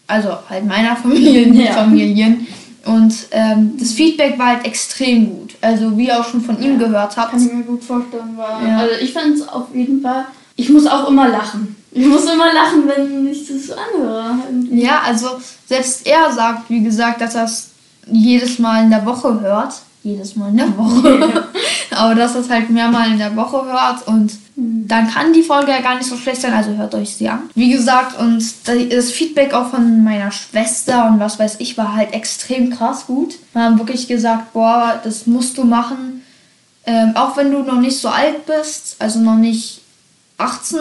also 0.07 0.39
halt 0.49 0.65
meiner 0.65 0.97
Familie, 1.03 1.49
nicht 1.49 1.67
Ja. 1.67 1.73
Familien. 1.75 2.47
Und 2.87 3.15
ähm, 3.33 3.75
das 3.79 3.93
Feedback 3.93 4.39
war 4.39 4.47
halt 4.47 4.65
extrem 4.65 5.29
gut. 5.29 5.55
Also 5.61 5.99
wie 5.99 6.07
ihr 6.07 6.19
auch 6.19 6.25
schon 6.25 6.41
von 6.41 6.59
ihm 6.63 6.79
gehört 6.79 7.15
habt. 7.19 7.33
Kann 7.33 7.47
ich 7.47 7.53
mir 7.53 7.63
gut 7.63 7.85
vorstellen, 7.85 8.39
weil. 8.39 8.67
Ja. 8.67 8.79
Also 8.79 8.95
ich 9.03 9.13
fand 9.13 9.35
es 9.35 9.47
auf 9.47 9.67
jeden 9.75 10.01
Fall. 10.01 10.25
Ich 10.57 10.71
muss 10.71 10.87
auch 10.87 11.07
immer 11.07 11.29
lachen. 11.29 11.77
Ich 11.93 12.07
muss 12.07 12.25
immer 12.25 12.53
lachen, 12.53 12.87
wenn 12.87 13.27
ich 13.27 13.47
das 13.49 13.77
anhöre. 13.77 14.39
Irgendwie. 14.47 14.83
Ja, 14.83 15.01
also 15.05 15.41
selbst 15.67 16.07
er 16.07 16.33
sagt, 16.33 16.71
wie 16.71 16.83
gesagt, 16.83 17.21
dass 17.21 17.35
er 17.35 17.45
es 17.45 17.71
jedes 18.07 18.59
Mal 18.59 18.85
in 18.85 18.91
der 18.91 19.05
Woche 19.05 19.41
hört. 19.41 19.75
Jedes 20.03 20.37
Mal 20.37 20.49
in 20.51 20.57
der 20.57 20.79
Woche. 20.79 21.45
Aber 21.91 22.15
dass 22.15 22.35
er 22.35 22.41
es 22.41 22.51
halt 22.51 22.71
mehrmal 22.71 23.11
in 23.11 23.19
der 23.19 23.35
Woche 23.37 23.65
hört 23.67 24.07
und 24.07 24.33
dann 24.57 25.11
kann 25.11 25.33
die 25.33 25.43
Folge 25.43 25.71
ja 25.71 25.81
gar 25.81 25.97
nicht 25.97 26.09
so 26.09 26.17
schlecht 26.17 26.41
sein, 26.41 26.53
also 26.53 26.73
hört 26.73 26.95
euch 26.95 27.17
sie 27.17 27.29
an. 27.29 27.51
Wie 27.55 27.71
gesagt, 27.71 28.19
und 28.19 28.43
das 28.67 29.11
Feedback 29.11 29.55
auch 29.55 29.71
von 29.71 30.05
meiner 30.05 30.33
Schwester 30.33 31.09
und 31.09 31.21
was 31.21 31.39
weiß 31.39 31.57
ich 31.59 31.79
war 31.79 31.95
halt 31.95 32.13
extrem 32.13 32.71
krass 32.71 33.07
gut. 33.07 33.37
Wir 33.53 33.63
haben 33.63 33.79
wirklich 33.79 34.07
gesagt, 34.09 34.53
boah, 34.53 35.01
das 35.03 35.27
musst 35.27 35.57
du 35.59 35.65
machen. 35.65 36.23
Ähm, 36.87 37.13
auch 37.15 37.37
wenn 37.37 37.53
du 37.53 37.63
noch 37.63 37.81
nicht 37.81 37.99
so 37.99 38.09
alt 38.09 38.47
bist, 38.47 38.97
also 38.99 39.21
noch 39.21 39.37
nicht 39.37 39.81
18, 40.39 40.79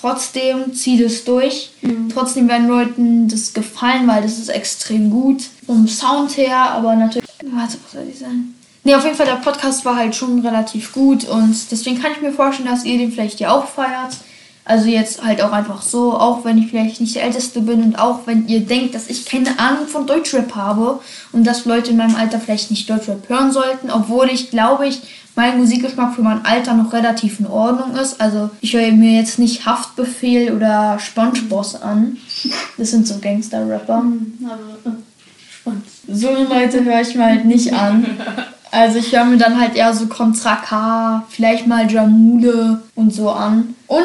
trotzdem 0.00 0.74
zieh 0.74 1.02
das 1.02 1.24
durch. 1.24 1.70
Trotzdem 2.12 2.48
werden 2.48 2.68
Leuten 2.68 3.28
das 3.28 3.52
gefallen, 3.52 4.06
weil 4.06 4.22
das 4.22 4.38
ist 4.38 4.48
extrem 4.48 5.10
gut. 5.10 5.42
Vom 5.66 5.86
Sound 5.86 6.36
her, 6.36 6.56
aber 6.72 6.96
natürlich. 6.96 7.28
Warte, 7.42 7.78
was 7.82 7.92
soll 7.92 8.06
ich 8.10 8.18
sagen? 8.18 8.54
Nee, 8.82 8.94
auf 8.94 9.04
jeden 9.04 9.16
Fall, 9.16 9.26
der 9.26 9.34
Podcast 9.34 9.84
war 9.84 9.96
halt 9.96 10.14
schon 10.14 10.40
relativ 10.40 10.92
gut 10.92 11.28
und 11.28 11.54
deswegen 11.70 12.00
kann 12.00 12.12
ich 12.12 12.22
mir 12.22 12.32
vorstellen, 12.32 12.68
dass 12.68 12.84
ihr 12.84 12.96
den 12.96 13.12
vielleicht 13.12 13.38
ja 13.38 13.50
auch 13.50 13.66
feiert. 13.66 14.16
Also 14.64 14.88
jetzt 14.88 15.24
halt 15.24 15.42
auch 15.42 15.52
einfach 15.52 15.82
so, 15.82 16.12
auch 16.12 16.44
wenn 16.44 16.56
ich 16.56 16.70
vielleicht 16.70 17.00
nicht 17.00 17.14
der 17.14 17.24
Älteste 17.24 17.60
bin 17.60 17.82
und 17.82 17.98
auch 17.98 18.20
wenn 18.26 18.46
ihr 18.46 18.60
denkt, 18.60 18.94
dass 18.94 19.08
ich 19.08 19.26
keine 19.26 19.58
Ahnung 19.58 19.86
von 19.86 20.06
Deutschrap 20.06 20.54
habe 20.54 21.00
und 21.32 21.44
dass 21.44 21.64
Leute 21.64 21.90
in 21.90 21.96
meinem 21.96 22.14
Alter 22.14 22.38
vielleicht 22.38 22.70
nicht 22.70 22.88
Deutschrap 22.88 23.28
hören 23.28 23.52
sollten, 23.52 23.90
obwohl 23.90 24.30
ich 24.30 24.50
glaube 24.50 24.86
ich, 24.86 25.00
mein 25.36 25.58
Musikgeschmack 25.58 26.14
für 26.14 26.22
mein 26.22 26.44
Alter 26.44 26.74
noch 26.74 26.92
relativ 26.92 27.40
in 27.40 27.46
Ordnung 27.46 27.96
ist. 27.96 28.20
Also 28.20 28.50
ich 28.60 28.74
höre 28.74 28.92
mir 28.92 29.18
jetzt 29.18 29.38
nicht 29.38 29.64
Haftbefehl 29.66 30.52
oder 30.52 30.98
Spongeboss 30.98 31.80
an. 31.80 32.16
Das 32.76 32.90
sind 32.90 33.06
so 33.06 33.18
Gangster-Rapper. 33.18 34.02
Aber, 34.44 34.90
äh. 34.90 36.12
So 36.12 36.30
Leute 36.30 36.84
höre 36.84 37.00
ich 37.00 37.14
mir 37.14 37.26
halt 37.26 37.44
nicht 37.44 37.72
an. 37.72 38.04
Also 38.72 38.98
ich 38.98 39.14
höre 39.14 39.24
mir 39.24 39.36
dann 39.36 39.60
halt 39.60 39.74
eher 39.74 39.92
so 39.94 40.06
Contra 40.06 40.56
K, 40.56 41.24
vielleicht 41.28 41.66
mal 41.66 41.90
Jamule 41.90 42.82
und 42.94 43.12
so 43.12 43.30
an. 43.30 43.74
Und 43.86 44.04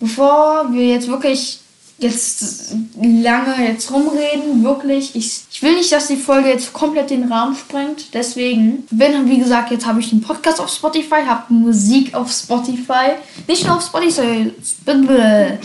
bevor 0.00 0.72
wir 0.72 0.86
jetzt 0.86 1.08
wirklich 1.08 1.60
jetzt 2.04 2.74
lange 3.00 3.66
jetzt 3.66 3.90
rumreden, 3.90 4.62
wirklich, 4.62 5.16
ich, 5.16 5.40
ich 5.50 5.62
will 5.62 5.74
nicht, 5.74 5.90
dass 5.90 6.06
die 6.06 6.16
Folge 6.16 6.50
jetzt 6.50 6.72
komplett 6.72 7.10
den 7.10 7.32
Rahmen 7.32 7.56
sprengt. 7.56 8.14
Deswegen, 8.14 8.86
wenn, 8.90 9.28
wie 9.28 9.38
gesagt, 9.38 9.70
jetzt 9.70 9.86
habe 9.86 10.00
ich 10.00 10.12
einen 10.12 10.20
Podcast 10.20 10.60
auf 10.60 10.68
Spotify, 10.68 11.24
habe 11.26 11.52
Musik 11.52 12.14
auf 12.14 12.30
Spotify. 12.30 13.16
Nicht 13.48 13.66
nur 13.66 13.76
auf 13.76 13.84
Spotify, 13.84 14.50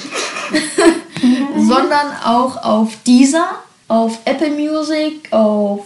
sondern 1.58 2.08
auch 2.26 2.64
auf 2.64 2.94
dieser, 3.06 3.46
auf 3.88 4.18
Apple 4.26 4.52
Music, 4.52 5.32
auf 5.32 5.86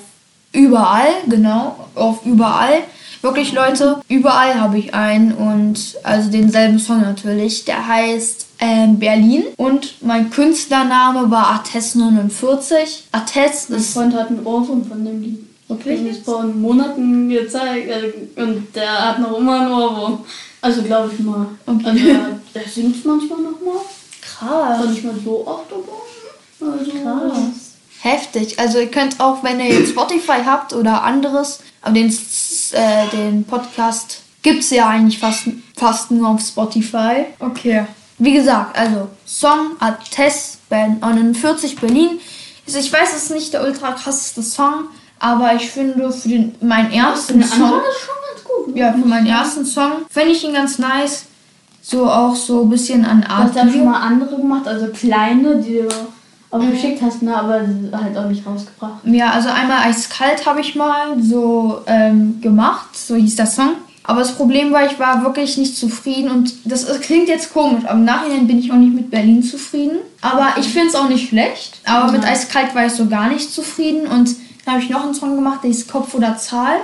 überall, 0.54 1.10
genau, 1.28 1.76
auf 1.96 2.26
überall. 2.26 2.84
Wirklich, 3.22 3.54
Leute, 3.54 4.02
überall 4.10 4.60
habe 4.60 4.78
ich 4.78 4.94
einen 4.94 5.32
und 5.32 5.98
also 6.04 6.30
denselben 6.30 6.78
Song 6.78 7.02
natürlich. 7.02 7.66
Der 7.66 7.88
heißt 7.88 8.53
ähm, 8.64 8.98
Berlin 8.98 9.44
und 9.58 9.96
mein 10.02 10.30
Künstlername 10.30 11.30
war 11.30 11.62
Ates49. 11.62 13.02
Ates 13.12 13.68
Mein 13.68 13.80
ist. 13.80 13.94
Freund 13.94 14.16
hat 14.16 14.30
einen 14.30 14.46
Ohrwurm 14.46 14.86
von 14.86 15.04
dem 15.04 15.22
Lied. 15.22 15.40
Wirklich 15.68 16.08
Das 16.08 16.20
vor 16.20 16.44
Monaten 16.44 17.28
gezeigt 17.30 17.90
äh, 17.90 18.42
und 18.42 18.74
der 18.74 19.10
hat 19.10 19.20
noch 19.20 19.38
immer 19.38 19.62
einen 19.62 19.72
Ohrwurm. 19.72 20.20
Also 20.62 20.82
glaube 20.82 21.12
ich 21.14 21.20
mal. 21.20 21.48
Okay. 21.66 21.84
Also 21.86 22.08
er, 22.08 22.40
er 22.54 22.70
singt 22.70 23.06
manchmal 23.06 23.40
noch 23.40 23.60
mal. 23.60 23.82
Aber 24.40 24.76
Krass. 24.76 24.90
nicht 24.90 25.04
mal 25.04 25.16
so 25.24 25.46
oft, 25.46 25.66
aber 25.72 26.72
also 26.72 26.92
Krass. 26.92 27.74
Heftig. 28.00 28.60
Also 28.60 28.80
ihr 28.80 28.92
könnt 28.92 29.20
auch, 29.20 29.44
wenn 29.44 29.60
ihr 29.60 29.74
jetzt 29.78 29.90
Spotify 29.90 30.40
habt 30.46 30.72
oder 30.72 31.04
anderes, 31.04 31.60
aber 31.82 31.96
den, 31.96 32.08
äh, 32.08 33.08
den 33.12 33.44
Podcast 33.44 34.22
gibt 34.42 34.62
es 34.62 34.70
ja 34.70 34.88
eigentlich 34.88 35.20
fast, 35.20 35.48
fast 35.76 36.12
nur 36.12 36.30
auf 36.30 36.42
Spotify. 36.42 37.26
Okay. 37.40 37.86
Wie 38.18 38.34
gesagt, 38.34 38.78
also 38.78 39.10
Song 39.26 39.72
Ates 39.80 40.58
Band 40.70 41.02
49 41.02 41.78
Berlin. 41.78 42.20
Also 42.66 42.80
ich 42.80 42.92
weiß, 42.92 43.10
es 43.16 43.24
ist 43.24 43.32
nicht 43.32 43.54
der 43.54 43.64
ultra 43.64 43.92
krasseste 43.92 44.42
Song, 44.42 44.86
aber 45.20 45.54
ich 45.56 45.70
finde 45.70 46.12
für 46.12 46.30
den, 46.30 46.56
meinen 46.62 46.92
ersten 46.92 47.44
Song. 47.44 47.82
ist 47.90 48.00
schon 48.06 48.16
ganz 48.32 48.44
gut. 48.44 48.76
Ne? 48.76 48.80
Ja, 48.82 48.94
für 48.94 49.08
meinen 49.08 49.28
ersten 49.28 49.66
Song 49.66 50.06
finde 50.10 50.32
ich 50.32 50.44
ihn 50.44 50.54
ganz 50.54 50.80
nice. 50.80 51.26
So 51.82 52.10
auch 52.10 52.36
so 52.36 52.62
ein 52.64 52.70
bisschen 52.70 53.04
an 53.04 53.22
Du 53.22 53.30
Art. 53.30 53.44
hast 53.50 53.56
ja 53.56 53.70
schon 53.70 53.84
mal 53.84 54.00
andere 54.00 54.38
gemacht, 54.38 54.66
also 54.68 54.88
kleine, 54.88 55.58
die 55.58 55.80
du 55.82 55.90
auch 56.50 56.62
geschickt 56.72 57.02
hast, 57.02 57.22
ne, 57.24 57.36
aber 57.36 57.62
halt 57.92 58.16
auch 58.18 58.28
nicht 58.30 58.46
rausgebracht. 58.46 59.00
Ja, 59.04 59.32
also 59.32 59.50
einmal 59.50 59.80
eiskalt 59.90 60.46
habe 60.46 60.62
ich 60.62 60.76
mal 60.76 61.22
so 61.22 61.82
ähm, 61.88 62.40
gemacht, 62.40 62.96
so 62.96 63.16
hieß 63.16 63.36
der 63.36 63.48
Song. 63.48 63.72
Aber 64.04 64.20
das 64.20 64.36
Problem 64.36 64.72
war, 64.74 64.86
ich 64.86 65.00
war 65.00 65.24
wirklich 65.24 65.58
nicht 65.58 65.78
zufrieden 65.78 66.30
und 66.30 66.54
das 66.66 66.84
ist- 66.84 67.02
klingt 67.02 67.30
jetzt 67.30 67.54
komisch, 67.54 67.84
aber 67.86 67.94
im 68.00 68.06
Nachhinein 68.06 68.48
bin 68.48 68.60
ich 68.60 68.72
auch 68.72 68.76
nicht 68.76 68.94
mit 68.94 69.10
Berlin 69.10 69.42
zufrieden. 69.44 69.98
Aber 70.22 70.54
ich 70.60 70.68
finde 70.68 70.90
es 70.90 70.96
auch 70.96 71.08
nicht 71.10 71.30
schlecht. 71.30 71.78
Aber 71.86 72.12
mit 72.12 72.24
eiskalt 72.26 72.76
war 72.76 72.86
ich 72.86 72.94
so 72.94 73.08
gar 73.08 73.30
nicht 73.30 73.54
zufrieden 73.54 74.08
und 74.08 74.36
dann 74.66 74.76
habe 74.76 74.84
ich 74.84 74.90
noch 74.90 75.04
einen 75.04 75.14
Song 75.14 75.36
gemacht, 75.36 75.60
der 75.64 75.70
hieß 75.72 75.88
Kopf 75.88 76.14
oder 76.16 76.38
Zahl. 76.38 76.78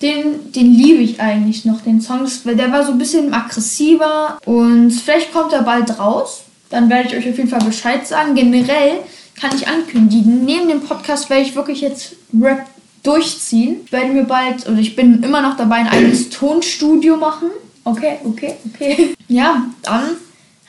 Den, 0.00 0.52
den 0.52 0.72
liebe 0.74 1.02
ich 1.02 1.20
eigentlich 1.20 1.64
noch, 1.64 1.80
den 1.80 2.00
Song. 2.00 2.26
Der 2.44 2.70
war 2.70 2.84
so 2.84 2.92
ein 2.92 2.98
bisschen 2.98 3.34
aggressiver 3.34 4.38
und 4.44 4.90
vielleicht 4.92 5.32
kommt 5.32 5.52
er 5.52 5.62
bald 5.62 5.98
raus. 5.98 6.42
Dann 6.70 6.88
werde 6.88 7.08
ich 7.08 7.16
euch 7.16 7.28
auf 7.30 7.36
jeden 7.36 7.48
Fall 7.48 7.64
Bescheid 7.64 8.06
sagen. 8.06 8.34
Generell 8.34 8.98
kann 9.40 9.50
ich 9.56 9.66
ankündigen, 9.68 10.44
neben 10.44 10.68
dem 10.68 10.80
Podcast 10.82 11.30
werde 11.30 11.42
ich 11.42 11.54
wirklich 11.56 11.80
jetzt 11.80 12.14
Rap 12.40 12.64
durchziehen. 13.02 13.78
Ich 13.84 13.92
werde 13.92 14.12
mir 14.12 14.24
bald, 14.24 14.68
oder 14.68 14.78
ich 14.78 14.96
bin 14.96 15.22
immer 15.22 15.42
noch 15.42 15.56
dabei, 15.56 15.76
ein 15.76 15.88
eigenes 15.88 16.30
Tonstudio 16.30 17.16
machen. 17.16 17.48
Okay, 17.84 18.18
okay, 18.24 18.54
okay. 18.72 19.14
Ja, 19.28 19.64
dann 19.82 20.16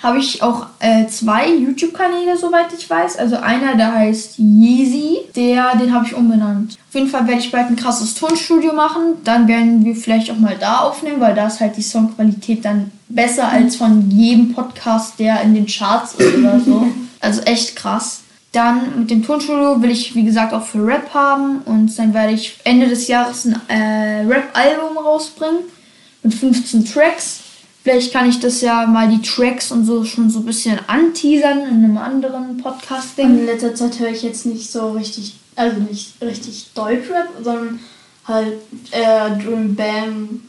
habe 0.01 0.19
ich 0.19 0.41
auch 0.41 0.67
äh, 0.79 1.07
zwei 1.07 1.53
YouTube-Kanäle, 1.53 2.37
soweit 2.37 2.73
ich 2.77 2.89
weiß. 2.89 3.17
Also 3.17 3.37
einer, 3.37 3.75
der 3.75 3.93
heißt 3.93 4.39
Yeezy, 4.39 5.17
der, 5.35 5.75
den 5.75 5.93
habe 5.93 6.05
ich 6.05 6.15
umbenannt. 6.15 6.77
Auf 6.87 6.95
jeden 6.95 7.09
Fall 7.09 7.27
werde 7.27 7.41
ich 7.41 7.51
bald 7.51 7.67
ein 7.67 7.75
krasses 7.75 8.15
Tonstudio 8.15 8.73
machen. 8.73 9.15
Dann 9.25 9.47
werden 9.47 9.83
wir 9.83 9.95
vielleicht 9.95 10.31
auch 10.31 10.37
mal 10.37 10.55
da 10.57 10.79
aufnehmen, 10.79 11.19
weil 11.19 11.35
da 11.35 11.47
ist 11.47 11.59
halt 11.59 11.75
die 11.75 11.81
Songqualität 11.81 12.63
dann 12.63 12.91
besser 13.09 13.49
als 13.49 13.75
von 13.75 14.09
jedem 14.09 14.53
Podcast, 14.53 15.19
der 15.19 15.41
in 15.41 15.53
den 15.53 15.65
Charts 15.65 16.15
ist 16.15 16.37
oder 16.37 16.59
so. 16.59 16.87
Also 17.21 17.41
echt 17.41 17.75
krass. 17.75 18.21
Dann 18.51 18.99
mit 18.99 19.11
dem 19.11 19.23
Tonstudio 19.23 19.81
will 19.81 19.91
ich, 19.91 20.15
wie 20.15 20.23
gesagt, 20.23 20.53
auch 20.53 20.65
für 20.65 20.85
Rap 20.85 21.13
haben. 21.13 21.61
Und 21.65 21.97
dann 21.99 22.13
werde 22.13 22.33
ich 22.33 22.57
Ende 22.63 22.87
des 22.87 23.07
Jahres 23.07 23.45
ein 23.45 23.59
äh, 23.67 24.25
Rap-Album 24.25 24.97
rausbringen 24.97 25.63
mit 26.23 26.33
15 26.33 26.85
Tracks. 26.85 27.41
Vielleicht 27.83 28.11
kann 28.11 28.27
ich 28.27 28.39
das 28.39 28.61
ja 28.61 28.85
mal 28.87 29.07
die 29.07 29.21
Tracks 29.21 29.71
und 29.71 29.85
so 29.85 30.03
schon 30.03 30.29
so 30.29 30.39
ein 30.39 30.45
bisschen 30.45 30.79
anteasern 30.87 31.59
in 31.59 31.83
einem 31.83 31.97
anderen 31.97 32.57
Podcast-Ding. 32.57 33.39
In 33.39 33.45
letzter 33.45 33.73
Zeit 33.73 33.99
höre 33.99 34.09
ich 34.09 34.23
jetzt 34.23 34.45
nicht 34.45 34.69
so 34.69 34.91
richtig, 34.91 35.35
also 35.55 35.79
nicht 35.79 36.21
richtig 36.21 36.71
Deutschrap, 36.73 37.27
sondern 37.41 37.79
halt 38.25 38.53
eher 38.91 39.29
Dream 39.31 39.75
Bam 39.75 40.41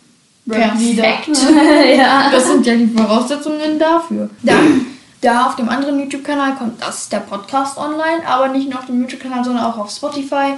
Rap. 0.48 0.72
Perfekt. 0.76 1.28
ja. 1.96 2.30
Das 2.32 2.46
sind 2.46 2.66
ja 2.66 2.74
die 2.74 2.88
Voraussetzungen 2.88 3.78
dafür. 3.78 4.28
Dann, 4.42 4.86
da 5.20 5.46
auf 5.46 5.56
dem 5.56 5.68
anderen 5.68 5.98
YouTube-Kanal 5.98 6.54
kommt 6.54 6.82
das, 6.82 7.08
der 7.08 7.20
Podcast 7.20 7.76
online, 7.76 8.26
aber 8.26 8.48
nicht 8.48 8.70
nur 8.70 8.78
auf 8.78 8.86
dem 8.86 9.00
YouTube-Kanal, 9.00 9.44
sondern 9.44 9.64
auch 9.64 9.78
auf 9.78 9.90
Spotify. 9.90 10.54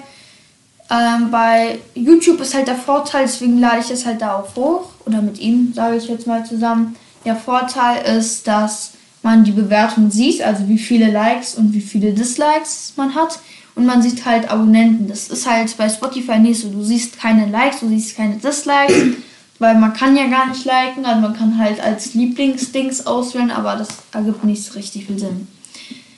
Ähm, 0.90 1.30
bei 1.30 1.78
YouTube 1.94 2.40
ist 2.40 2.54
halt 2.54 2.68
der 2.68 2.76
Vorteil, 2.76 3.22
deswegen 3.22 3.58
lade 3.58 3.80
ich 3.80 3.90
es 3.90 4.06
halt 4.06 4.20
da 4.20 4.36
auch 4.36 4.54
hoch. 4.54 4.90
Oder 5.06 5.22
mit 5.22 5.38
ihm, 5.40 5.72
sage 5.74 5.96
ich 5.96 6.06
jetzt 6.08 6.26
mal 6.26 6.44
zusammen. 6.44 6.96
Der 7.24 7.36
Vorteil 7.36 8.16
ist, 8.16 8.46
dass 8.46 8.92
man 9.22 9.44
die 9.44 9.52
Bewertung 9.52 10.10
sieht, 10.10 10.42
also 10.42 10.68
wie 10.68 10.78
viele 10.78 11.10
Likes 11.10 11.54
und 11.54 11.72
wie 11.72 11.80
viele 11.80 12.12
Dislikes 12.12 12.92
man 12.96 13.14
hat. 13.14 13.38
Und 13.74 13.86
man 13.86 14.02
sieht 14.02 14.26
halt 14.26 14.50
Abonnenten. 14.50 15.08
Das 15.08 15.28
ist 15.28 15.48
halt 15.48 15.76
bei 15.76 15.88
Spotify 15.88 16.38
nicht 16.38 16.60
so. 16.60 16.68
Du 16.68 16.82
siehst 16.82 17.18
keine 17.18 17.46
Likes, 17.46 17.80
du 17.80 17.88
siehst 17.88 18.16
keine 18.16 18.36
Dislikes, 18.36 19.16
weil 19.62 19.76
man 19.76 19.92
kann 19.92 20.16
ja 20.16 20.26
gar 20.26 20.48
nicht 20.48 20.64
liken. 20.64 21.06
Also 21.06 21.20
man 21.20 21.34
kann 21.34 21.56
halt 21.56 21.80
als 21.80 22.14
Lieblingsdings 22.14 23.06
auswählen, 23.06 23.52
aber 23.52 23.76
das 23.76 23.88
ergibt 24.12 24.42
nicht 24.42 24.64
so 24.64 24.72
richtig 24.72 25.06
viel 25.06 25.20
Sinn. 25.20 25.46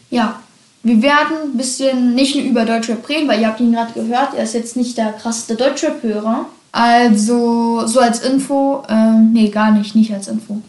Ja, 0.09 0.41
wir 0.83 1.03
werden 1.03 1.37
ein 1.45 1.57
bisschen 1.57 2.15
nicht 2.15 2.35
nur 2.35 2.45
über 2.45 2.65
Deutschrap 2.65 3.07
reden, 3.07 3.29
weil 3.29 3.41
ihr 3.41 3.49
habt 3.49 3.61
ihn 3.61 3.73
gerade 3.73 3.93
gehört, 3.93 4.35
er 4.35 4.45
ist 4.45 4.55
jetzt 4.55 4.77
nicht 4.77 4.97
der 4.97 5.13
krasseste 5.13 5.57
Deutschrap-Hörer. 5.57 6.47
Also, 6.73 7.87
so 7.87 8.01
als 8.01 8.21
Info, 8.21 8.83
ähm, 8.89 9.33
nee, 9.33 9.49
gar 9.49 9.71
nicht, 9.73 9.95
nicht 9.95 10.13
als 10.13 10.29
Info. 10.29 10.61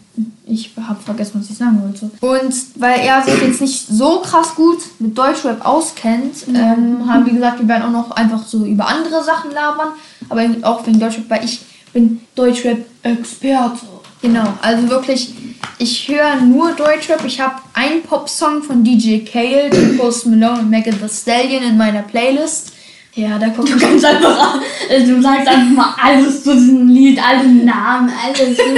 Ich 0.46 0.70
habe 0.80 1.02
vergessen, 1.02 1.40
was 1.40 1.50
ich 1.50 1.56
sagen 1.56 1.82
wollte. 1.82 2.10
Und 2.20 2.54
weil 2.76 3.00
er 3.00 3.22
sich 3.22 3.40
jetzt 3.42 3.60
nicht 3.60 3.88
so 3.88 4.20
krass 4.20 4.54
gut 4.54 4.78
mit 4.98 5.16
Deutschrap 5.16 5.64
auskennt, 5.66 6.46
ähm, 6.48 7.10
haben 7.10 7.26
wir 7.26 7.32
gesagt, 7.32 7.58
wir 7.58 7.68
werden 7.68 7.84
auch 7.84 8.08
noch 8.08 8.10
einfach 8.12 8.46
so 8.46 8.64
über 8.64 8.86
andere 8.86 9.24
Sachen 9.24 9.50
labern. 9.50 9.88
Aber 10.28 10.42
auch 10.62 10.86
wegen 10.86 11.00
Deutschrap, 11.00 11.24
weil 11.28 11.44
ich 11.44 11.60
bin 11.96 12.20
Deutschrap-Experte. 12.34 13.86
Genau, 14.20 14.52
also 14.60 14.90
wirklich, 14.90 15.32
ich 15.78 16.08
höre 16.08 16.36
nur 16.42 16.72
Deutschrap. 16.72 17.24
Ich 17.24 17.40
habe 17.40 17.54
einen 17.72 18.02
Popsong 18.02 18.62
von 18.62 18.84
DJ 18.84 19.20
Kale, 19.20 19.70
den 19.70 19.96
Post 19.96 20.26
Malone 20.26 20.60
und 20.60 20.70
Megan 20.70 21.00
Thee 21.00 21.08
Stallion 21.08 21.62
in 21.62 21.78
meiner 21.78 22.02
Playlist. 22.02 22.72
Ja, 23.14 23.38
da 23.38 23.48
kommt 23.48 23.70
Du 23.70 23.78
kannst 23.78 24.04
einfach, 24.04 24.60
also 24.90 25.14
du 25.14 25.22
sagst 25.22 25.48
einfach 25.48 25.70
mal 25.70 25.94
alles 26.02 26.44
zu 26.44 26.52
diesem 26.52 26.86
Lied, 26.88 27.18
alle 27.18 27.48
Namen, 27.48 28.12
alles. 28.22 28.58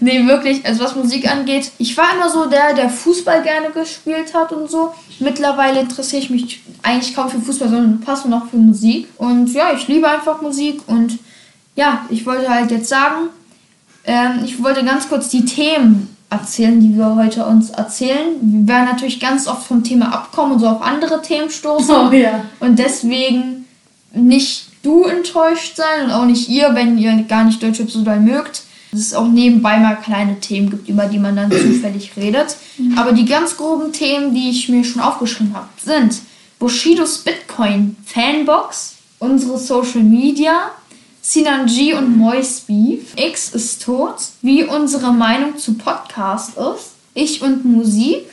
Nee, 0.00 0.26
wirklich, 0.26 0.66
also 0.66 0.84
was 0.84 0.96
Musik 0.96 1.30
angeht, 1.30 1.70
ich 1.78 1.96
war 1.96 2.14
immer 2.14 2.28
so 2.28 2.46
der, 2.46 2.74
der 2.74 2.90
Fußball 2.90 3.42
gerne 3.42 3.70
gespielt 3.70 4.34
hat 4.34 4.52
und 4.52 4.70
so. 4.70 4.92
Mittlerweile 5.18 5.80
interessiere 5.80 6.22
ich 6.22 6.30
mich 6.30 6.60
eigentlich 6.82 7.14
kaum 7.14 7.30
für 7.30 7.40
Fußball, 7.40 7.68
sondern 7.68 8.00
passe 8.00 8.28
noch 8.28 8.48
für 8.48 8.56
Musik. 8.56 9.08
Und 9.16 9.52
ja, 9.54 9.72
ich 9.74 9.88
liebe 9.88 10.08
einfach 10.08 10.42
Musik 10.42 10.80
und 10.88 11.18
ja, 11.76 12.06
ich 12.08 12.24
wollte 12.26 12.48
halt 12.48 12.70
jetzt 12.70 12.88
sagen, 12.88 13.28
ähm, 14.04 14.40
ich 14.44 14.62
wollte 14.62 14.84
ganz 14.84 15.08
kurz 15.08 15.28
die 15.28 15.44
Themen 15.44 16.14
erzählen, 16.30 16.80
die 16.80 16.96
wir 16.96 17.14
heute 17.16 17.46
uns 17.46 17.70
erzählen. 17.70 18.36
Wir 18.40 18.68
werden 18.68 18.86
natürlich 18.86 19.20
ganz 19.20 19.46
oft 19.46 19.66
vom 19.66 19.84
Thema 19.84 20.12
abkommen 20.12 20.52
und 20.52 20.58
so 20.58 20.68
auf 20.68 20.82
andere 20.82 21.22
Themen 21.22 21.50
stoßen. 21.50 21.94
oh 21.94 22.12
ja. 22.12 22.44
Und 22.60 22.78
deswegen 22.78 23.64
nicht 24.12 24.68
du 24.82 25.04
enttäuscht 25.04 25.76
sein 25.76 26.06
und 26.06 26.10
auch 26.12 26.26
nicht 26.26 26.48
ihr, 26.48 26.74
wenn 26.74 26.98
ihr 26.98 27.22
gar 27.24 27.44
nicht 27.44 27.62
Deutschrap 27.62 27.90
so 27.90 28.02
doll 28.02 28.20
mögt. 28.20 28.62
Dass 28.90 29.00
es 29.00 29.14
auch 29.14 29.26
nebenbei 29.26 29.78
mal 29.78 29.96
kleine 29.96 30.38
Themen 30.38 30.70
gibt, 30.70 30.88
über 30.88 31.06
die 31.06 31.18
man 31.18 31.34
dann 31.34 31.50
zufällig 31.50 32.12
redet. 32.16 32.56
Aber 32.96 33.12
die 33.12 33.24
ganz 33.24 33.56
groben 33.56 33.92
Themen, 33.92 34.34
die 34.34 34.50
ich 34.50 34.68
mir 34.68 34.84
schon 34.84 35.02
aufgeschrieben 35.02 35.54
habe, 35.54 35.68
sind 35.82 36.20
Bushidos 36.58 37.18
Bitcoin 37.18 37.96
Fanbox, 38.04 38.94
unsere 39.18 39.58
Social 39.58 40.02
Media, 40.02 40.70
Sinan 41.26 41.64
G 41.64 41.94
und 41.94 42.18
Mois 42.18 42.60
Beef, 42.66 43.14
X 43.16 43.54
ist 43.54 43.82
tot, 43.82 44.16
wie 44.42 44.62
unsere 44.62 45.10
Meinung 45.10 45.56
zu 45.56 45.72
Podcast 45.72 46.50
ist, 46.58 46.90
ich 47.14 47.40
und 47.40 47.64
Musik, 47.64 48.26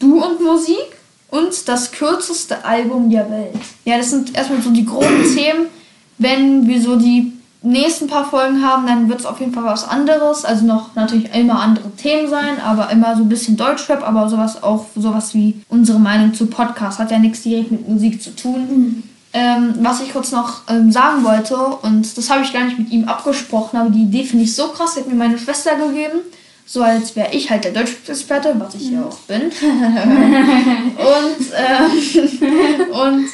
Du 0.00 0.20
und 0.20 0.42
Musik 0.42 0.96
und 1.30 1.68
das 1.68 1.92
kürzeste 1.92 2.64
Album 2.64 3.08
der 3.08 3.30
Welt. 3.30 3.60
Ja, 3.84 3.98
das 3.98 4.10
sind 4.10 4.36
erstmal 4.36 4.60
so 4.62 4.70
die 4.70 4.84
groben 4.84 5.22
Themen. 5.36 5.68
Wenn 6.18 6.66
wir 6.66 6.82
so 6.82 6.96
die 6.96 7.32
nächsten 7.62 8.08
paar 8.08 8.28
Folgen 8.28 8.66
haben, 8.66 8.88
dann 8.88 9.08
wird 9.08 9.20
es 9.20 9.26
auf 9.26 9.38
jeden 9.38 9.54
Fall 9.54 9.64
was 9.64 9.88
anderes. 9.88 10.44
Also 10.44 10.66
noch 10.66 10.96
natürlich 10.96 11.32
immer 11.36 11.60
andere 11.60 11.92
Themen 11.92 12.28
sein, 12.28 12.60
aber 12.64 12.90
immer 12.90 13.16
so 13.16 13.22
ein 13.22 13.28
bisschen 13.28 13.56
Deutschrap, 13.56 14.02
aber 14.02 14.28
sowas 14.28 14.60
auch 14.60 14.86
sowas 14.96 15.34
wie 15.34 15.60
unsere 15.68 16.00
Meinung 16.00 16.34
zu 16.34 16.46
Podcast. 16.46 16.98
Hat 16.98 17.12
ja 17.12 17.20
nichts 17.20 17.42
direkt 17.42 17.70
mit 17.70 17.88
Musik 17.88 18.20
zu 18.20 18.34
tun. 18.34 19.04
Ähm, 19.38 19.74
was 19.80 20.00
ich 20.00 20.14
kurz 20.14 20.32
noch 20.32 20.62
ähm, 20.66 20.90
sagen 20.90 21.22
wollte, 21.22 21.56
und 21.56 22.16
das 22.16 22.30
habe 22.30 22.42
ich 22.42 22.54
gar 22.54 22.64
nicht 22.64 22.78
mit 22.78 22.90
ihm 22.90 23.06
abgesprochen, 23.06 23.76
aber 23.76 23.90
die 23.90 24.04
Idee 24.04 24.24
finde 24.24 24.44
ich 24.44 24.54
so 24.54 24.68
krass, 24.68 24.94
die 24.94 25.00
hat 25.00 25.08
mir 25.08 25.14
meine 25.14 25.36
Schwester 25.38 25.76
gegeben. 25.76 26.20
So 26.64 26.82
als 26.82 27.14
wäre 27.14 27.34
ich 27.34 27.50
halt 27.50 27.64
der 27.64 27.72
Deutschexperte, 27.72 28.54
was 28.58 28.74
ich 28.76 28.92
ja 28.92 29.04
auch 29.04 29.18
bin. 29.28 29.42
und, 29.52 29.52
ähm, 31.54 31.90
und 32.92 33.28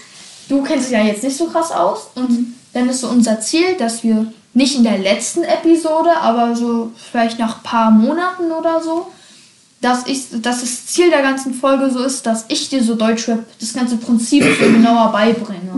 du 0.48 0.62
kennst 0.64 0.90
dich 0.90 0.98
ja 0.98 1.04
jetzt 1.04 1.22
nicht 1.22 1.36
so 1.36 1.46
krass 1.46 1.70
aus. 1.70 2.08
Und 2.16 2.56
dann 2.72 2.88
ist 2.88 3.02
so 3.02 3.08
unser 3.08 3.40
Ziel, 3.40 3.76
dass 3.78 4.02
wir 4.02 4.26
nicht 4.54 4.74
in 4.74 4.82
der 4.82 4.98
letzten 4.98 5.44
Episode, 5.44 6.16
aber 6.20 6.56
so 6.56 6.90
vielleicht 7.12 7.38
nach 7.38 7.58
ein 7.58 7.62
paar 7.62 7.92
Monaten 7.92 8.50
oder 8.50 8.82
so, 8.82 9.06
dass 9.82 10.06
ich, 10.06 10.28
dass 10.40 10.60
das 10.60 10.86
Ziel 10.86 11.10
der 11.10 11.22
ganzen 11.22 11.52
Folge 11.52 11.90
so 11.90 12.02
ist, 12.02 12.24
dass 12.24 12.46
ich 12.48 12.70
dir 12.70 12.82
so 12.82 12.94
Deutschrap, 12.94 13.40
das 13.60 13.74
ganze 13.74 13.96
Prinzip 13.96 14.44
so 14.58 14.70
genauer 14.70 15.10
beibringe. 15.12 15.72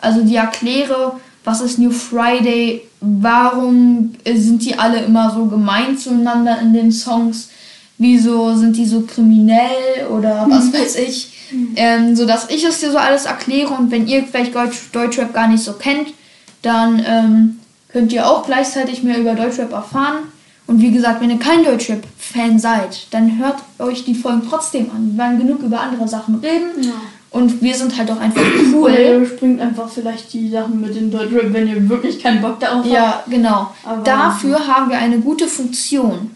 Also 0.00 0.22
die 0.22 0.36
erkläre, 0.36 1.14
was 1.44 1.62
ist 1.62 1.78
New 1.78 1.90
Friday, 1.90 2.82
warum 3.00 4.12
sind 4.24 4.64
die 4.64 4.78
alle 4.78 5.00
immer 5.00 5.32
so 5.34 5.46
gemein 5.46 5.96
zueinander 5.96 6.60
in 6.60 6.74
den 6.74 6.92
Songs, 6.92 7.48
wieso 7.96 8.54
sind 8.54 8.76
die 8.76 8.86
so 8.86 9.00
kriminell 9.00 10.06
oder 10.10 10.46
was 10.48 10.70
weiß 10.72 10.96
ich. 10.96 11.32
Ähm, 11.76 12.14
so 12.14 12.26
dass 12.26 12.50
ich 12.50 12.62
es 12.64 12.80
dir 12.80 12.90
so 12.90 12.98
alles 12.98 13.24
erkläre 13.24 13.72
und 13.72 13.90
wenn 13.90 14.06
ihr 14.06 14.24
vielleicht 14.24 14.54
Deutsch, 14.54 14.90
Deutschrap 14.92 15.32
gar 15.32 15.48
nicht 15.48 15.64
so 15.64 15.72
kennt, 15.72 16.12
dann 16.60 17.02
ähm, 17.06 17.60
könnt 17.88 18.12
ihr 18.12 18.28
auch 18.28 18.44
gleichzeitig 18.44 19.02
mehr 19.02 19.18
über 19.18 19.32
Deutschrap 19.32 19.72
erfahren. 19.72 20.24
Und 20.68 20.80
wie 20.80 20.92
gesagt, 20.92 21.20
wenn 21.20 21.30
ihr 21.30 21.38
kein 21.38 21.64
Deutschrap-Fan 21.64 22.58
seid, 22.60 23.06
dann 23.10 23.38
hört 23.38 23.56
euch 23.80 24.04
die 24.04 24.14
Folgen 24.14 24.42
trotzdem 24.48 24.90
an. 24.94 25.12
Wir 25.12 25.18
werden 25.24 25.38
genug 25.38 25.62
über 25.62 25.80
andere 25.80 26.06
Sachen 26.06 26.36
reden. 26.36 26.82
Ja. 26.82 26.92
Und 27.30 27.60
wir 27.60 27.74
sind 27.74 27.96
halt 27.98 28.10
auch 28.10 28.20
einfach 28.20 28.40
Oder 28.80 28.98
ihr 29.00 29.10
cool. 29.10 29.16
überspringt 29.26 29.60
einfach 29.60 29.88
vielleicht 29.88 30.32
die 30.32 30.48
Sachen 30.50 30.80
mit 30.80 30.94
dem 30.94 31.10
Deutschrap, 31.10 31.52
wenn 31.52 31.66
ihr 31.68 31.88
wirklich 31.88 32.22
keinen 32.22 32.40
Bock 32.40 32.60
darauf 32.60 32.84
habt. 32.84 32.86
Ja, 32.92 33.22
genau. 33.28 33.72
Aber- 33.84 34.02
Dafür 34.04 34.66
haben 34.66 34.88
wir 34.90 34.98
eine 34.98 35.18
gute 35.18 35.46
Funktion. 35.48 36.30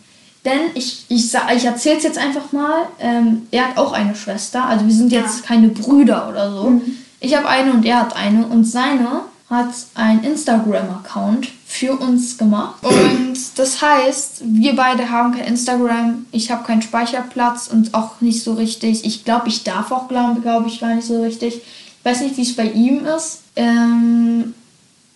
Denn 0.45 0.59
ich, 0.75 1.05
ich, 1.09 1.33
ich 1.55 1.65
erzähle 1.65 1.99
es 1.99 2.03
jetzt 2.03 2.19
einfach 2.19 2.51
mal. 2.53 2.87
Ähm, 2.99 3.43
er 3.53 3.69
hat 3.69 3.79
auch 3.79 3.93
eine 3.93 4.15
Schwester. 4.15 4.65
Also 4.67 4.87
wir 4.87 4.95
sind 4.95 5.13
jetzt 5.13 5.45
keine 5.45 5.69
Brüder 5.69 6.29
oder 6.29 6.51
so. 6.51 6.81
Ich 7.21 7.37
habe 7.37 7.47
eine 7.49 7.73
und 7.73 7.85
er 7.85 8.01
hat 8.01 8.17
eine. 8.17 8.47
Und 8.47 8.65
seine 8.65 9.21
hat 9.49 9.69
einen 9.95 10.25
Instagram-Account 10.25 11.49
für 11.73 11.97
uns 11.97 12.37
gemacht. 12.37 12.85
Und 12.85 13.35
das 13.57 13.81
heißt, 13.81 14.43
wir 14.45 14.77
beide 14.77 15.09
haben 15.09 15.33
kein 15.33 15.47
Instagram. 15.47 16.27
Ich 16.31 16.51
habe 16.51 16.65
keinen 16.65 16.83
Speicherplatz 16.83 17.67
und 17.67 17.95
auch 17.95 18.21
nicht 18.21 18.45
so 18.45 18.53
richtig. 18.53 19.07
Ich 19.07 19.25
glaube, 19.25 19.49
ich 19.49 19.65
darf 19.65 19.91
auch, 19.91 20.07
glaube 20.07 20.43
glaub 20.43 20.67
ich, 20.67 20.81
gar 20.81 20.95
nicht 20.95 21.07
so 21.07 21.23
richtig. 21.23 21.57
Ich 21.57 22.05
weiß 22.05 22.21
nicht, 22.21 22.37
wie 22.37 22.43
es 22.43 22.55
bei 22.55 22.67
ihm 22.67 23.07
ist. 23.07 23.41
Ähm, 23.57 24.53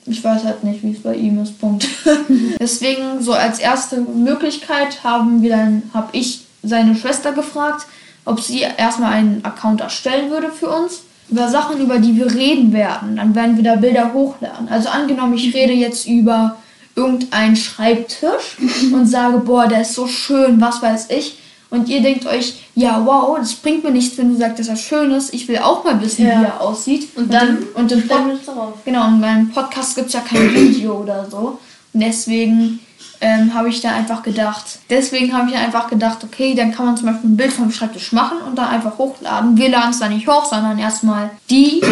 ich 0.07 0.25
weiß 0.25 0.45
halt 0.45 0.65
nicht, 0.65 0.83
wie 0.83 0.93
es 0.93 1.03
bei 1.03 1.15
ihm 1.15 1.43
ist. 1.43 1.61
Punkt. 1.61 1.87
Deswegen 2.59 3.21
so 3.21 3.35
als 3.35 3.59
erste 3.59 4.01
Möglichkeit 4.01 5.05
haben 5.05 5.43
wir 5.43 5.51
dann, 5.51 5.83
habe 5.93 6.09
ich 6.13 6.47
seine 6.63 6.97
Schwester 6.97 7.33
gefragt, 7.33 7.87
ob 8.25 8.41
sie 8.41 8.61
erstmal 8.61 9.13
einen 9.13 9.45
Account 9.45 9.83
erstellen 9.83 10.31
würde 10.31 10.51
für 10.51 10.71
uns 10.71 11.03
über 11.29 11.49
Sachen, 11.49 11.81
über 11.81 11.99
die 11.99 12.17
wir 12.17 12.33
reden 12.33 12.73
werden. 12.73 13.17
Dann 13.17 13.35
werden 13.35 13.57
wir 13.57 13.65
da 13.65 13.77
Bilder 13.77 14.13
hochladen. 14.13 14.69
Also 14.69 14.89
angenommen, 14.89 15.35
ich 15.35 15.55
rede 15.55 15.73
jetzt 15.73 16.07
über 16.07 16.57
irgendeinen 16.95 17.57
Schreibtisch 17.57 18.57
und 18.93 19.07
sage, 19.07 19.39
boah, 19.39 19.67
der 19.67 19.83
ist 19.83 19.95
so 19.95 20.07
schön, 20.07 20.61
was 20.61 20.81
weiß 20.83 21.09
ich. 21.11 21.39
Und 21.69 21.89
ihr 21.89 22.01
denkt 22.01 22.27
euch, 22.27 22.61
ja, 22.77 23.03
wow, 23.05 23.37
das 23.39 23.55
bringt 23.55 23.83
mir 23.83 23.91
nichts, 23.91 24.17
wenn 24.17 24.31
du 24.33 24.37
sagst, 24.39 24.61
dass 24.61 24.69
er 24.69 24.77
schön 24.77 25.11
ist. 25.11 25.35
Ich 25.35 25.49
will 25.49 25.59
auch 25.59 25.83
mal 25.85 26.01
wissen, 26.01 26.25
Ja. 26.27 26.41
wie 26.41 26.45
er 26.45 26.61
aussieht. 26.61 27.09
Und 27.17 27.35
dann 27.35 27.59
im- 27.59 27.67
und 27.75 27.91
im 27.93 28.07
Pod 28.07 28.25
wir 28.27 28.35
es 28.35 28.47
darauf. 28.47 28.75
Genau, 28.85 29.09
in 29.09 29.21
meinem 29.21 29.51
Podcast 29.51 29.97
gibt 29.97 30.07
es 30.07 30.13
ja 30.13 30.21
kein 30.21 30.55
Video 30.55 30.95
oder 31.03 31.27
so. 31.29 31.59
Und 31.93 32.01
deswegen 32.01 32.79
ähm, 33.21 33.55
habe 33.55 33.69
ich 33.69 33.81
da 33.81 33.91
einfach 33.91 34.23
gedacht, 34.23 34.79
deswegen 34.91 35.33
habe 35.33 35.51
ich 35.51 35.57
einfach 35.57 35.89
gedacht, 35.89 36.19
okay, 36.25 36.55
dann 36.55 36.73
kann 36.73 36.87
man 36.87 36.97
zum 36.97 37.07
Beispiel 37.07 37.31
ein 37.31 37.37
Bild 37.37 37.53
vom 37.53 37.71
Schreibtisch 37.71 38.13
machen 38.13 38.39
und 38.47 38.57
dann 38.57 38.69
einfach 38.69 38.99
hochladen. 38.99 39.57
Wir 39.57 39.71
laden 39.71 39.91
es 39.91 39.99
dann 39.99 40.13
nicht 40.13 40.29
hoch, 40.29 40.45
sondern 40.45 40.79
erstmal 40.79 41.31
die. 41.49 41.83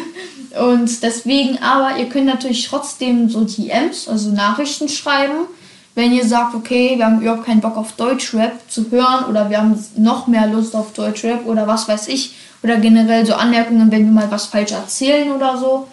und 0.58 1.02
deswegen, 1.02 1.58
aber 1.62 1.98
ihr 1.98 2.08
könnt 2.08 2.26
natürlich 2.26 2.66
trotzdem 2.68 3.28
so 3.28 3.44
DMs, 3.44 4.08
also 4.08 4.30
Nachrichten 4.30 4.88
schreiben. 4.88 5.46
Wenn 5.94 6.12
ihr 6.12 6.26
sagt, 6.26 6.54
okay, 6.54 6.94
wir 6.96 7.06
haben 7.06 7.22
überhaupt 7.22 7.46
keinen 7.46 7.62
Bock 7.62 7.78
auf 7.78 7.92
Deutschrap 7.92 8.52
zu 8.68 8.90
hören 8.90 9.24
oder 9.30 9.48
wir 9.48 9.58
haben 9.58 9.82
noch 9.96 10.26
mehr 10.26 10.46
Lust 10.46 10.76
auf 10.76 10.92
Deutschrap 10.92 11.46
oder 11.46 11.66
was 11.66 11.88
weiß 11.88 12.08
ich, 12.08 12.34
oder 12.62 12.78
generell 12.78 13.24
so 13.24 13.34
Anmerkungen, 13.34 13.90
wenn 13.92 14.04
wir 14.06 14.12
mal 14.12 14.30
was 14.30 14.46
falsch 14.46 14.72
erzählen 14.72 15.30
oder 15.30 15.56
so, 15.56 15.86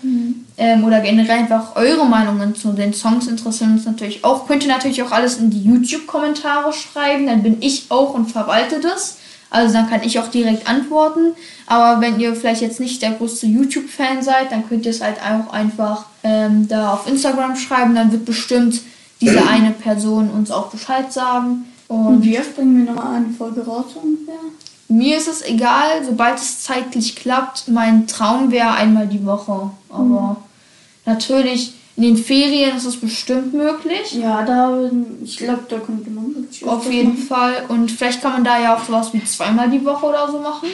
ähm, 0.57 0.83
oder 0.83 1.01
generell 1.01 1.39
einfach 1.39 1.75
eure 1.75 2.05
Meinungen 2.05 2.55
zu 2.55 2.74
den 2.74 2.94
Songs 2.94 3.27
interessieren 3.27 3.74
uns 3.74 3.85
natürlich 3.85 4.24
auch. 4.24 4.48
Könnt 4.48 4.63
ihr 4.63 4.70
natürlich 4.70 5.01
auch 5.03 5.11
alles 5.11 5.37
in 5.37 5.50
die 5.50 5.63
YouTube-Kommentare 5.63 6.74
schreiben, 6.74 7.27
dann 7.27 7.44
bin 7.44 7.57
ich 7.61 7.85
auch 7.89 8.13
und 8.13 8.31
verwalte 8.31 8.79
das. 8.79 9.18
Also 9.50 9.74
dann 9.74 9.87
kann 9.87 10.01
ich 10.03 10.18
auch 10.18 10.29
direkt 10.29 10.68
antworten. 10.68 11.33
Aber 11.68 12.01
wenn 12.01 12.20
ihr 12.20 12.35
vielleicht 12.35 12.61
jetzt 12.61 12.79
nicht 12.79 13.01
der 13.03 13.11
größte 13.11 13.46
YouTube-Fan 13.46 14.24
seid, 14.24 14.51
dann 14.51 14.68
könnt 14.68 14.85
ihr 14.85 14.92
es 14.92 15.01
halt 15.01 15.18
auch 15.18 15.53
einfach 15.53 16.05
ähm, 16.24 16.68
da 16.68 16.94
auf 16.94 17.07
Instagram 17.07 17.55
schreiben. 17.55 17.94
Dann 17.94 18.11
wird 18.11 18.25
bestimmt 18.25 18.81
diese 19.22 19.48
eine 19.48 19.72
Person 19.72 20.31
uns 20.31 20.50
auch 20.50 20.72
Bescheid 20.72 21.13
sagen. 21.13 21.66
Und 21.87 22.07
Und 22.07 22.24
wir 22.24 22.42
bringen 22.42 22.85
wir 22.85 22.94
nochmal 22.94 23.18
eine 23.18 23.29
Folge 23.29 23.63
raus 23.63 23.85
ungefähr. 24.01 24.39
Mir 24.94 25.18
ist 25.18 25.27
es 25.27 25.42
egal, 25.42 26.06
sobald 26.06 26.38
es 26.38 26.62
zeitlich 26.62 27.16
klappt. 27.16 27.68
Mein 27.68 28.08
Traum 28.08 28.51
wäre 28.51 28.72
einmal 28.72 29.08
die 29.08 29.25
Woche. 29.25 29.72
Aber 29.90 30.38
natürlich, 31.06 31.74
in 31.96 32.03
den 32.03 32.18
Ferien 32.18 32.77
ist 32.77 32.86
es 32.86 32.98
bestimmt 32.98 33.53
möglich. 33.53 34.14
Ja, 34.14 34.44
da, 34.44 34.90
ich 35.24 35.38
glaube, 35.38 35.64
da 35.68 35.79
könnte 35.79 36.10
man 36.10 36.36
wirklich 36.36 36.64
Auf 36.66 36.92
jeden 36.92 37.14
machen. 37.14 37.27
Fall. 37.27 37.66
Und 37.70 37.92
vielleicht 37.92 38.22
kann 38.22 38.34
man 38.34 38.44
da 38.44 38.60
ja 38.60 38.75
auch 38.75 38.84
sowas 38.84 39.14
wie 39.14 39.24
zweimal 39.24 39.70
die 39.70 39.84
Woche 39.84 40.06
oder 40.06 40.32
so 40.32 40.40
machen. 40.40 40.70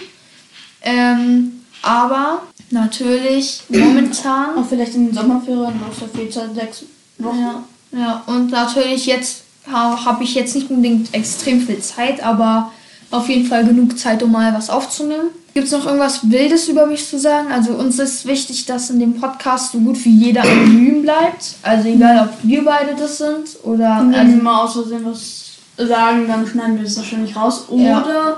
Ähm, 0.81 1.61
aber 1.81 2.43
natürlich 2.71 3.63
momentan. 3.69 4.57
Auch 4.57 4.65
vielleicht 4.67 4.95
in 4.95 5.07
den 5.07 5.15
Sommerferien 5.15 5.79
aus 5.89 5.99
der 5.99 6.09
Fehlzeit 6.09 6.53
sechs 6.55 6.83
Wochen. 7.17 7.39
Ja, 7.39 7.63
ja, 7.91 8.23
und 8.27 8.51
natürlich 8.51 9.05
jetzt 9.05 9.43
ha, 9.71 10.05
habe 10.05 10.23
ich 10.23 10.35
jetzt 10.35 10.55
nicht 10.55 10.69
unbedingt 10.69 11.13
extrem 11.13 11.61
viel 11.61 11.79
Zeit, 11.79 12.21
aber 12.23 12.71
auf 13.11 13.27
jeden 13.29 13.45
Fall 13.45 13.65
genug 13.65 13.97
Zeit, 13.97 14.21
um 14.23 14.31
mal 14.31 14.53
was 14.53 14.69
aufzunehmen. 14.69 15.29
Gibt 15.53 15.65
es 15.65 15.71
noch 15.73 15.85
irgendwas 15.85 16.29
Wildes 16.29 16.67
über 16.67 16.85
mich 16.85 17.07
zu 17.07 17.17
sagen? 17.19 17.51
Also 17.51 17.73
uns 17.73 17.97
ist 17.97 18.25
wichtig, 18.27 18.65
dass 18.65 18.89
in 18.91 18.99
dem 18.99 19.19
Podcast 19.19 19.71
so 19.71 19.79
gut 19.79 20.03
wie 20.05 20.15
jeder 20.25 20.43
anonym 20.43 21.01
bleibt. 21.01 21.55
Also 21.63 21.89
egal, 21.89 22.27
ob 22.29 22.47
wir 22.47 22.63
beide 22.63 22.95
das 22.95 23.17
sind 23.17 23.57
oder... 23.63 23.99
Und 24.01 24.11
wenn 24.11 24.19
Also, 24.19 24.35
wir 24.35 24.43
mal 24.43 24.63
aus 24.63 24.73
Versehen 24.73 25.05
was 25.05 25.87
sagen, 25.87 26.27
dann 26.27 26.45
schneiden 26.45 26.75
wir 26.77 26.83
das 26.83 26.97
wahrscheinlich 26.97 27.35
raus. 27.35 27.65
Oder, 27.69 27.83
Ja. 27.83 28.05
ja, 28.07 28.37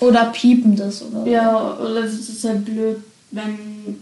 oder 0.00 0.26
piepen 0.26 0.76
das 0.76 1.02
oder 1.02 1.24
so. 1.24 1.84
oder 1.84 2.04
es 2.04 2.28
ist 2.28 2.44
halt 2.44 2.64
blöd, 2.66 2.98
wenn 3.30 3.96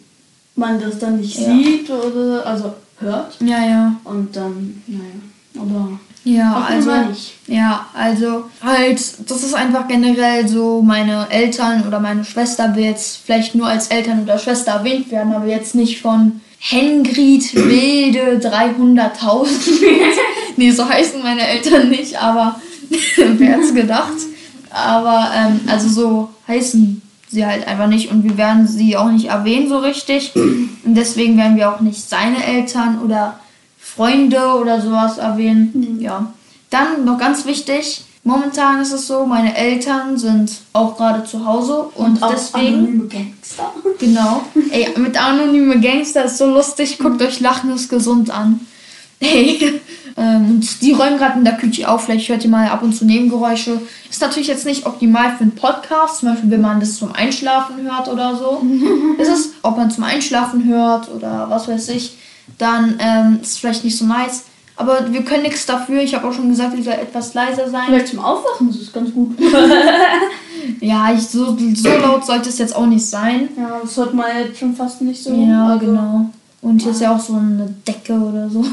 man 0.57 0.81
das 0.81 0.99
dann 0.99 1.19
nicht 1.21 1.39
Ja. 1.39 1.45
sieht 1.47 1.89
oder, 1.91 2.45
also 2.45 2.73
hört. 2.99 3.37
Ja, 3.41 3.65
ja. 3.65 3.97
Und 4.05 4.35
dann, 4.35 4.83
naja, 4.89 5.63
aber 5.63 5.99
Ja, 6.25 6.67
wir 6.69 6.77
also... 6.77 6.91
Ja, 7.47 7.87
also 7.93 8.45
halt, 8.63 8.99
das 9.29 9.43
ist 9.43 9.55
einfach 9.55 9.87
generell 9.87 10.49
so, 10.49 10.81
meine 10.81 11.27
Eltern 11.31 11.87
oder 11.87 12.01
meine 12.01 12.25
Schwester 12.25 12.75
will 12.75 12.85
jetzt 12.85 13.21
vielleicht 13.25 13.55
nur 13.55 13.67
als 13.67 13.89
Eltern 13.89 14.23
oder 14.23 14.39
Schwester 14.39 14.73
erwähnt 14.73 15.11
werden, 15.11 15.35
aber 15.35 15.47
jetzt 15.47 15.75
nicht 15.75 16.01
von 16.01 16.41
Hengrid 16.59 17.55
Wilde 17.55 18.41
300.000. 18.43 19.47
nee, 20.57 20.71
so 20.71 20.89
heißen 20.89 21.23
meine 21.23 21.47
Eltern 21.47 21.91
nicht, 21.91 22.17
aber 22.21 22.59
wer 23.17 23.57
hat's 23.57 23.75
gedacht? 23.75 24.17
Aber, 24.71 25.31
ähm, 25.37 25.61
also 25.67 25.89
so 25.89 26.31
heißen 26.49 27.03
sie 27.29 27.45
halt 27.45 27.69
einfach 27.69 27.89
nicht 27.89 28.11
und 28.11 28.25
wir 28.25 28.39
werden 28.39 28.67
sie 28.67 28.97
auch 28.97 29.11
nicht 29.11 29.27
erwähnen 29.27 29.69
so 29.69 29.79
richtig. 29.79 30.33
Und 30.35 30.95
deswegen 30.95 31.37
werden 31.37 31.57
wir 31.57 31.71
auch 31.71 31.81
nicht 31.81 32.09
seine 32.09 32.45
Eltern 32.45 33.01
oder 33.03 33.41
Freunde 33.95 34.41
oder 34.61 34.81
sowas 34.81 35.19
erwähnen. 35.19 35.99
Ja. 36.01 36.33
Dann 36.71 37.05
noch 37.05 37.19
ganz 37.19 37.47
wichtig, 37.47 38.05
momentan 38.25 38.81
ist 38.81 38.93
es 38.93 39.07
so, 39.07 39.25
meine 39.27 39.57
Eltern 39.57 40.19
sind 40.19 40.51
auch 40.73 40.97
gerade 40.97 41.25
zu 41.25 41.47
Hause 41.47 41.85
und, 41.95 42.23
auch 42.23 42.33
deswegen, 42.33 42.75
anonyme 42.79 43.09
Gangster. 43.09 43.73
genau, 44.01 44.43
ey, 44.71 44.89
mit 44.97 45.21
anonyme 45.21 45.81
Gangster 45.81 46.25
ist 46.25 46.39
so 46.39 46.47
lustig, 46.47 46.99
guckt 46.99 47.23
euch 47.23 47.41
Lachen 47.41 47.73
ist 47.73 47.89
gesund 47.89 48.31
an. 48.31 48.61
Hey, 49.21 49.81
ähm, 50.19 50.51
und 50.51 50.83
die 50.83 50.93
räumen 50.93 51.17
gerade 51.17 51.39
in 51.39 51.45
der 51.45 51.57
Küche 51.57 51.89
auf, 51.89 52.05
vielleicht 52.05 52.29
hört 52.29 52.45
ihr 52.45 52.51
mal 52.51 52.69
ab 52.69 52.83
und 52.83 52.95
zu 52.95 53.07
Nebengeräusche. 53.07 53.81
Ist 54.11 54.21
natürlich 54.21 54.49
jetzt 54.49 54.67
nicht 54.67 54.85
optimal 54.85 55.37
für 55.37 55.45
einen 55.45 55.55
Podcast, 55.55 56.19
zum 56.19 56.31
Beispiel 56.31 56.51
wenn 56.51 56.61
man 56.61 56.81
das 56.81 56.97
zum 56.97 57.13
Einschlafen 57.13 57.81
hört 57.81 58.09
oder 58.09 58.37
so. 58.37 58.61
ist 59.19 59.29
es, 59.29 59.51
ob 59.63 59.79
man 59.79 59.91
zum 59.91 60.05
Einschlafen 60.05 60.67
hört 60.67 61.11
oder 61.11 61.47
was 61.49 61.69
weiß 61.69 61.89
ich, 61.91 62.19
dann 62.59 62.97
ähm, 62.99 63.39
ist 63.43 63.53
es 63.53 63.59
vielleicht 63.59 63.85
nicht 63.85 63.97
so 63.99 64.05
nice. 64.05 64.45
Aber 64.77 65.13
wir 65.13 65.23
können 65.25 65.45
nichts 65.45 65.67
dafür. 65.67 66.03
Ich 66.03 66.15
habe 66.15 66.27
auch 66.29 66.33
schon 66.33 66.49
gesagt, 66.49 66.77
ich 66.77 66.85
soll 66.85 66.95
etwas 66.95 67.33
leiser 67.35 67.71
sein. 67.71 67.85
Vielleicht 67.87 68.09
zum 68.09 68.19
Aufwachen 68.19 68.71
ist 68.71 68.81
es 68.83 68.93
ganz 68.93 69.13
gut. 69.13 69.37
Ja, 70.81 71.13
ich, 71.13 71.27
so, 71.27 71.57
so 71.75 71.89
laut 71.89 72.25
sollte 72.25 72.49
es 72.49 72.59
jetzt 72.59 72.75
auch 72.75 72.87
nicht 72.87 73.05
sein. 73.05 73.49
ja, 73.57 73.81
das 73.83 73.97
hört 73.97 74.15
man 74.15 74.27
jetzt 74.47 74.59
schon 74.59 74.75
fast 74.75 75.03
nicht 75.03 75.23
so. 75.23 75.35
Ja, 75.35 75.67
Also, 75.67 75.87
genau. 75.87 76.31
Und 76.63 76.81
hier 76.81 76.93
ist 76.93 77.03
ja 77.03 77.15
auch 77.15 77.21
so 77.21 77.35
eine 77.35 77.75
Decke 77.87 78.15
oder 78.15 78.49
so. 78.49 78.65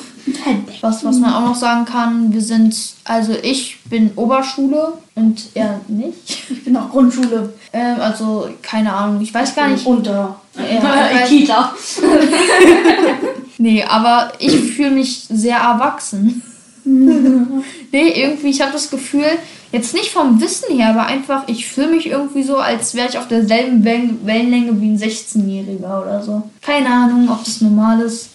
Was, 0.79 1.03
was 1.03 1.17
man 1.17 1.33
auch 1.33 1.41
noch 1.41 1.55
sagen 1.55 1.83
kann, 1.83 2.31
wir 2.31 2.39
sind, 2.41 2.73
also 3.03 3.33
ich 3.43 3.81
bin 3.83 4.11
Oberschule 4.15 4.93
und 5.15 5.49
er 5.53 5.81
nicht. 5.89 6.49
Ich 6.49 6.63
bin 6.63 6.77
auch 6.77 6.89
Grundschule. 6.89 7.51
Ähm, 7.73 7.99
also 7.99 8.47
keine 8.61 8.93
Ahnung, 8.93 9.19
ich 9.21 9.33
weiß 9.33 9.53
gar 9.53 9.67
nicht. 9.67 9.85
Unter. 9.85 10.37
Ja, 10.55 11.25
Kita. 11.27 11.73
Nee, 13.61 13.83
aber 13.83 14.33
ich 14.39 14.55
fühle 14.55 14.91
mich 14.91 15.25
sehr 15.29 15.57
erwachsen. 15.57 16.41
nee, 16.83 17.63
irgendwie, 17.91 18.49
ich 18.49 18.61
habe 18.61 18.71
das 18.71 18.89
Gefühl, 18.89 19.37
Jetzt 19.71 19.93
nicht 19.93 20.11
vom 20.11 20.41
Wissen 20.41 20.75
her, 20.75 20.89
aber 20.89 21.05
einfach, 21.05 21.47
ich 21.47 21.65
fühle 21.65 21.91
mich 21.91 22.07
irgendwie 22.07 22.43
so, 22.43 22.57
als 22.57 22.93
wäre 22.93 23.07
ich 23.07 23.17
auf 23.17 23.29
derselben 23.29 23.85
Wellen 23.85 24.19
Wellenlänge 24.25 24.81
wie 24.81 24.89
ein 24.89 24.97
16-Jähriger 24.97 26.01
oder 26.01 26.21
so. 26.21 26.43
Keine 26.61 26.89
Ahnung, 26.89 27.29
ob 27.29 27.45
das 27.45 27.61
normal 27.61 28.01
ist. 28.01 28.31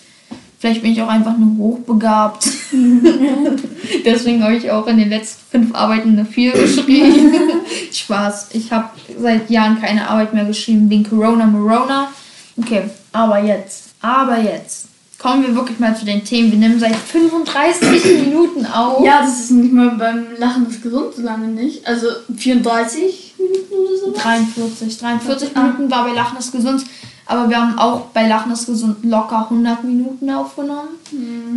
Vielleicht 0.58 0.80
bin 0.80 0.92
ich 0.92 1.02
auch 1.02 1.08
einfach 1.08 1.36
nur 1.36 1.58
hochbegabt. 1.58 2.48
Deswegen 4.06 4.42
habe 4.42 4.56
ich 4.56 4.70
auch 4.70 4.86
in 4.86 4.96
den 4.96 5.10
letzten 5.10 5.42
fünf 5.50 5.74
Arbeiten 5.74 6.12
eine 6.12 6.24
4 6.24 6.52
geschrieben. 6.52 7.34
Spaß. 7.92 8.48
Ich 8.54 8.72
habe 8.72 8.88
seit 9.20 9.50
Jahren 9.50 9.78
keine 9.78 10.08
Arbeit 10.08 10.32
mehr 10.32 10.46
geschrieben 10.46 10.88
wegen 10.88 11.04
Corona 11.04 11.44
Morona. 11.44 12.08
Okay, 12.56 12.84
aber 13.12 13.42
jetzt. 13.42 13.90
Aber 14.00 14.40
jetzt. 14.40 14.85
Kommen 15.26 15.42
wir 15.44 15.56
wirklich 15.56 15.80
mal 15.80 15.96
zu 15.96 16.04
den 16.04 16.22
Themen. 16.22 16.52
Wir 16.52 16.58
nehmen 16.60 16.78
seit 16.78 16.94
35 16.94 18.04
Minuten 18.26 18.64
auf. 18.64 19.04
Ja, 19.04 19.22
das 19.22 19.40
ist 19.40 19.50
nicht 19.50 19.72
mal 19.72 19.90
beim 19.90 20.24
Lachen 20.38 20.68
ist 20.68 20.80
gesund 20.84 21.14
so 21.16 21.22
lange 21.22 21.48
nicht. 21.48 21.84
Also 21.84 22.06
34 22.36 23.34
Minuten 23.36 23.72
oder 23.74 23.96
so. 23.98 24.12
43. 24.22 24.98
43 24.98 25.52
Minuten 25.56 25.90
war 25.90 26.04
bei 26.04 26.12
Lachen 26.12 26.38
ist 26.38 26.52
gesund. 26.52 26.84
Aber 27.26 27.48
wir 27.50 27.56
haben 27.60 27.76
auch 27.76 28.02
bei 28.14 28.28
Lachen 28.28 28.52
ist 28.52 28.66
gesund 28.66 28.98
locker 29.02 29.48
100 29.50 29.82
Minuten 29.82 30.30
aufgenommen. 30.30 30.90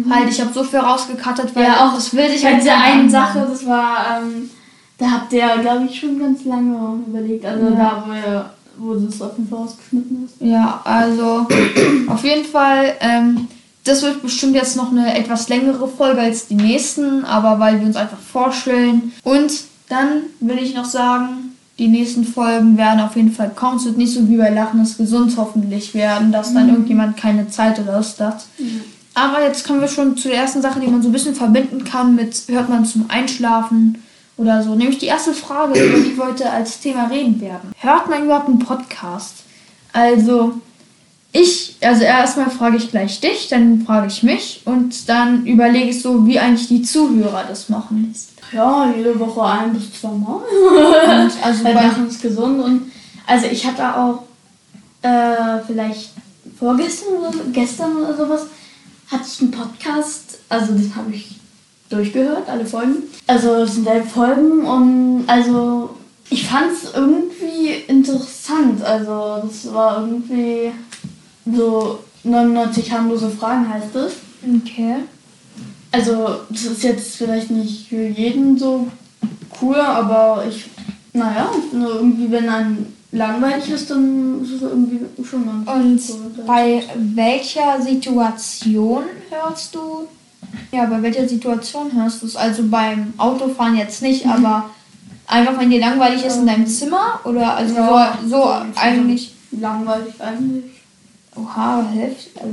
Halt, 0.09 0.31
ich 0.31 0.41
habe 0.41 0.51
so 0.51 0.63
viel 0.63 0.79
rausgekattet, 0.79 1.55
weil 1.55 1.65
Ja, 1.65 1.87
auch 1.87 1.93
das 1.93 2.11
will 2.15 2.25
ich 2.25 2.41
Bei 2.41 2.53
halt 2.53 2.63
dieser 2.63 2.75
nicht 2.75 2.85
einen. 2.87 3.09
Sache, 3.11 3.47
das 3.51 3.67
war, 3.67 4.19
ähm, 4.23 4.49
da 4.97 5.11
habt 5.11 5.31
ihr, 5.31 5.47
glaube 5.61 5.85
ich, 5.87 5.99
schon 5.99 6.17
ganz 6.17 6.43
lange 6.43 7.03
überlegt. 7.07 7.45
Also 7.45 7.65
Ja. 7.65 7.75
da, 7.75 8.03
wo, 8.07 8.13
ihr, 8.13 8.49
wo 8.79 8.95
das 8.95 9.21
auf 9.21 9.37
jeden 9.37 9.47
Fall 9.47 9.59
ausgeschnitten 9.59 10.25
ist. 10.25 10.41
Ja, 10.41 10.81
also 10.83 11.45
auf 12.07 12.23
jeden 12.23 12.45
Fall, 12.45 12.95
ähm, 13.01 13.47
das 13.89 14.03
wird 14.03 14.21
bestimmt 14.21 14.55
jetzt 14.55 14.75
noch 14.75 14.91
eine 14.91 15.17
etwas 15.17 15.49
längere 15.49 15.87
Folge 15.87 16.21
als 16.21 16.47
die 16.47 16.55
nächsten, 16.55 17.25
aber 17.25 17.59
weil 17.59 17.79
wir 17.79 17.87
uns 17.87 17.95
einfach 17.95 18.19
vorstellen. 18.19 19.13
Und 19.23 19.51
dann 19.89 20.23
will 20.39 20.59
ich 20.59 20.75
noch 20.75 20.85
sagen, 20.85 21.55
die 21.79 21.87
nächsten 21.87 22.23
Folgen 22.23 22.77
werden 22.77 22.99
auf 22.99 23.15
jeden 23.15 23.31
Fall 23.31 23.49
kommen. 23.49 23.77
Es 23.77 23.85
wird 23.85 23.97
nicht 23.97 24.13
so 24.13 24.29
wie 24.29 24.37
bei 24.37 24.49
Lachen 24.49 24.81
ist 24.83 24.97
gesund 24.97 25.33
hoffentlich 25.37 25.93
werden, 25.93 26.31
dass 26.31 26.53
dann 26.53 26.69
irgendjemand 26.69 27.17
keine 27.17 27.49
Zeit 27.49 27.79
oder 27.79 27.97
Lust 27.97 28.19
hat. 28.19 28.45
Aber 29.15 29.43
jetzt 29.43 29.65
kommen 29.65 29.81
wir 29.81 29.87
schon 29.87 30.15
zu 30.15 30.27
der 30.27 30.37
ersten 30.37 30.61
Sache, 30.61 30.79
die 30.79 30.87
man 30.87 31.01
so 31.01 31.09
ein 31.09 31.13
bisschen 31.13 31.35
verbinden 31.35 31.83
kann 31.83 32.15
mit 32.15 32.43
hört 32.47 32.69
man 32.69 32.85
zum 32.85 33.05
Einschlafen 33.09 34.03
oder 34.37 34.61
so. 34.61 34.75
Nämlich 34.75 34.99
die 34.99 35.07
erste 35.07 35.33
Frage, 35.33 35.79
über 35.79 35.99
die 35.99 36.15
wir 36.15 36.25
heute 36.25 36.49
als 36.49 36.79
Thema 36.79 37.07
reden 37.07 37.41
werden. 37.41 37.71
Hört 37.77 38.09
man 38.09 38.25
überhaupt 38.25 38.49
einen 38.49 38.59
Podcast? 38.59 39.35
Also, 39.93 40.59
ich, 41.31 41.75
also 41.81 42.03
erstmal 42.03 42.49
frage 42.49 42.77
ich 42.77 42.89
gleich 42.89 43.19
dich, 43.19 43.49
dann 43.49 43.83
frage 43.85 44.07
ich 44.07 44.23
mich 44.23 44.61
und 44.65 45.07
dann 45.07 45.45
überlege 45.45 45.89
ich 45.89 46.01
so, 46.01 46.25
wie 46.25 46.39
eigentlich 46.39 46.67
die 46.67 46.81
Zuhörer 46.81 47.45
das 47.47 47.69
machen. 47.69 48.13
Ja, 48.51 48.91
jede 48.95 49.19
Woche 49.19 49.43
ein 49.43 49.73
bis 49.73 50.01
zwei 50.01 50.09
Mal. 50.09 50.41
Und 50.41 51.31
also 51.43 51.63
Weil 51.63 51.75
bei, 51.75 51.83
Lachen 51.83 52.07
ist 52.07 52.21
gesund 52.21 52.63
und 52.63 52.91
also 53.27 53.45
ich 53.45 53.65
hatte 53.65 53.95
auch 53.95 54.23
äh, 55.03 55.61
vielleicht 55.67 56.11
vorgestern 56.57 57.13
oder 57.17 57.31
so, 57.31 57.39
gestern 57.53 57.97
oder 57.97 58.17
sowas 58.17 58.47
hatte 59.11 59.23
ich 59.31 59.41
einen 59.41 59.51
Podcast, 59.51 60.39
also 60.49 60.73
den 60.73 60.95
habe 60.95 61.13
ich 61.13 61.39
durchgehört, 61.89 62.49
alle 62.49 62.65
Folgen. 62.65 63.03
Also 63.27 63.55
es 63.63 63.75
sind 63.75 63.87
elf 63.87 64.11
Folgen 64.11 64.65
und 64.65 65.23
also 65.27 65.91
ich 66.29 66.47
fand 66.47 66.71
es 66.71 66.93
irgendwie 66.93 67.69
interessant. 67.87 68.83
Also 68.83 69.41
das 69.43 69.71
war 69.73 70.01
irgendwie 70.01 70.71
so 71.55 71.99
99 72.23 72.91
harmlose 72.91 73.29
Fragen 73.29 73.67
heißt 73.69 73.95
es. 73.95 74.13
okay. 74.61 74.95
Also, 75.91 76.41
das 76.49 76.65
ist 76.65 76.83
jetzt 76.83 77.15
vielleicht 77.15 77.49
nicht 77.49 77.87
für 77.89 78.07
jeden 78.07 78.57
so 78.57 78.87
cool, 79.61 79.75
aber 79.75 80.43
ich, 80.47 80.65
naja, 81.13 81.49
finde 81.71 81.87
irgendwie, 81.87 82.29
wenn 82.29 82.47
ein 82.47 82.93
langweilig 83.11 83.69
ist, 83.71 83.89
dann 83.89 84.43
ist 84.43 84.51
es 84.53 84.61
irgendwie 84.61 84.99
schon 85.23 85.45
ganz 85.65 86.09
Und 86.09 86.15
cool. 86.37 86.43
bei 86.45 86.83
welcher 86.95 87.81
Situation 87.81 89.03
hörst 89.29 89.73
du? 89.73 90.07
Ja, 90.71 90.85
bei 90.85 91.01
welcher 91.01 91.27
Situation 91.27 91.91
hörst 91.93 92.21
du 92.21 92.27
es? 92.27 92.35
Also 92.35 92.63
beim 92.67 93.13
Autofahren 93.17 93.75
jetzt 93.75 94.01
nicht, 94.01 94.27
aber 94.27 94.69
einfach 95.27 95.59
wenn 95.59 95.69
dir 95.69 95.79
langweilig 95.79 96.23
ist 96.23 96.37
in 96.37 96.47
deinem 96.47 96.67
Zimmer 96.67 97.19
oder 97.23 97.55
also 97.55 97.75
Ja, 97.75 98.17
so, 98.23 98.29
so 98.29 98.53
eigentlich. 98.75 99.33
Langweilig 99.51 100.13
eigentlich. 100.19 100.65
Oha, 101.41 101.85
heftig. 101.93 102.31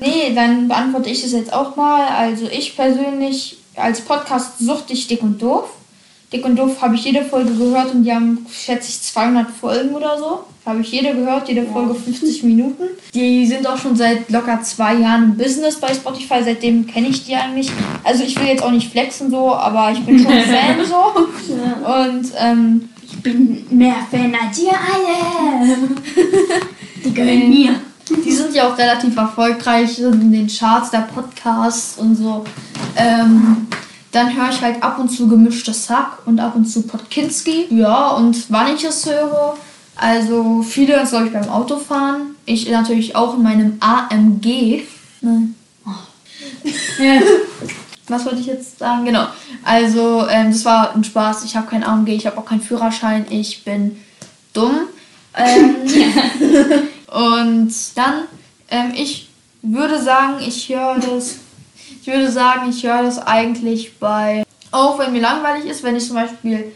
Nee, 0.00 0.34
dann 0.34 0.68
beantworte 0.68 1.10
ich 1.10 1.22
das 1.22 1.32
jetzt 1.32 1.52
auch 1.52 1.76
mal. 1.76 2.06
Also 2.08 2.46
ich 2.46 2.76
persönlich 2.76 3.58
als 3.76 4.00
Podcast 4.00 4.58
suchte 4.58 4.92
ich 4.92 5.06
Dick 5.06 5.22
und 5.22 5.40
Doof. 5.40 5.70
Dick 6.32 6.44
und 6.44 6.56
Doof 6.56 6.80
habe 6.80 6.94
ich 6.94 7.04
jede 7.04 7.24
Folge 7.24 7.52
gehört 7.54 7.92
und 7.92 8.04
die 8.04 8.12
haben, 8.12 8.46
schätze 8.50 8.88
ich, 8.88 9.02
200 9.02 9.50
Folgen 9.50 9.94
oder 9.94 10.16
so. 10.16 10.44
Habe 10.64 10.80
ich 10.82 10.92
jede 10.92 11.14
gehört, 11.14 11.48
jede 11.48 11.66
Folge 11.66 11.94
50 11.94 12.44
Minuten. 12.44 12.84
Die 13.14 13.46
sind 13.46 13.66
auch 13.66 13.78
schon 13.78 13.96
seit 13.96 14.30
locker 14.30 14.62
zwei 14.62 14.94
Jahren 14.94 15.24
im 15.24 15.36
Business 15.36 15.80
bei 15.80 15.92
Spotify. 15.92 16.42
Seitdem 16.44 16.86
kenne 16.86 17.08
ich 17.08 17.24
die 17.24 17.34
eigentlich. 17.34 17.72
Also 18.04 18.22
ich 18.22 18.38
will 18.38 18.46
jetzt 18.46 18.62
auch 18.62 18.70
nicht 18.70 18.90
flexen 18.92 19.30
so, 19.30 19.54
aber 19.54 19.90
ich 19.90 20.00
bin 20.04 20.18
schon 20.18 20.32
Fan 20.32 20.84
so. 20.86 21.56
Ja. 21.56 22.04
Und 22.04 22.26
ähm, 22.38 22.88
bin 23.22 23.66
mehr 23.70 23.96
Fan 24.10 24.34
als 24.34 24.58
ihr 24.58 24.72
alle. 24.72 25.76
Die 27.04 27.14
gehören 27.14 27.48
mir. 27.48 27.74
Die 28.24 28.32
sind 28.32 28.54
ja 28.54 28.68
auch 28.68 28.76
relativ 28.76 29.16
erfolgreich 29.16 29.98
in 30.00 30.32
den 30.32 30.48
Charts 30.48 30.90
der 30.90 31.08
Podcasts 31.14 31.98
und 31.98 32.16
so. 32.16 32.44
Ähm, 32.96 33.68
dann 34.10 34.36
höre 34.36 34.50
ich 34.50 34.60
halt 34.60 34.82
ab 34.82 34.98
und 34.98 35.08
zu 35.08 35.28
gemischtes 35.28 35.88
Hack 35.88 36.18
und 36.26 36.40
ab 36.40 36.56
und 36.56 36.66
zu 36.66 36.82
Podkinski. 36.82 37.66
Ja, 37.70 38.10
und 38.10 38.50
wann 38.50 38.74
ich 38.74 38.84
es 38.84 39.06
höre, 39.06 39.56
also 39.94 40.62
viele 40.62 40.94
hören 40.94 41.04
es, 41.04 41.10
glaube 41.10 41.26
ich, 41.26 41.32
beim 41.32 41.48
Autofahren. 41.48 42.34
Ich 42.46 42.68
natürlich 42.68 43.14
auch 43.14 43.36
in 43.36 43.42
meinem 43.42 43.78
AMG. 43.80 44.82
Nein. 45.20 45.54
Ja. 46.98 47.20
Was 48.10 48.24
wollte 48.26 48.40
ich 48.40 48.46
jetzt 48.46 48.78
sagen? 48.78 49.04
Genau. 49.04 49.26
Also, 49.64 50.26
ähm, 50.28 50.50
das 50.52 50.64
war 50.64 50.94
ein 50.94 51.04
Spaß. 51.04 51.44
Ich 51.44 51.56
habe 51.56 51.66
kein 51.66 51.84
AMG, 51.84 52.08
ich 52.10 52.26
habe 52.26 52.38
auch 52.38 52.44
keinen 52.44 52.60
Führerschein. 52.60 53.26
Ich 53.30 53.64
bin 53.64 53.96
dumm. 54.52 54.88
Ähm, 55.36 55.76
und 57.06 57.72
dann, 57.94 58.24
ähm, 58.70 58.92
ich 58.94 59.28
würde 59.62 60.02
sagen, 60.02 60.36
ich 60.40 60.68
höre 60.68 60.96
das. 60.98 61.36
Ich 62.00 62.06
würde 62.06 62.30
sagen, 62.30 62.70
ich 62.70 62.82
höre 62.82 63.02
das 63.02 63.18
eigentlich 63.18 63.98
bei. 63.98 64.44
Auch 64.72 64.98
wenn 64.98 65.12
mir 65.12 65.20
langweilig 65.20 65.66
ist, 65.66 65.82
wenn 65.82 65.96
ich 65.96 66.06
zum 66.06 66.16
Beispiel 66.16 66.72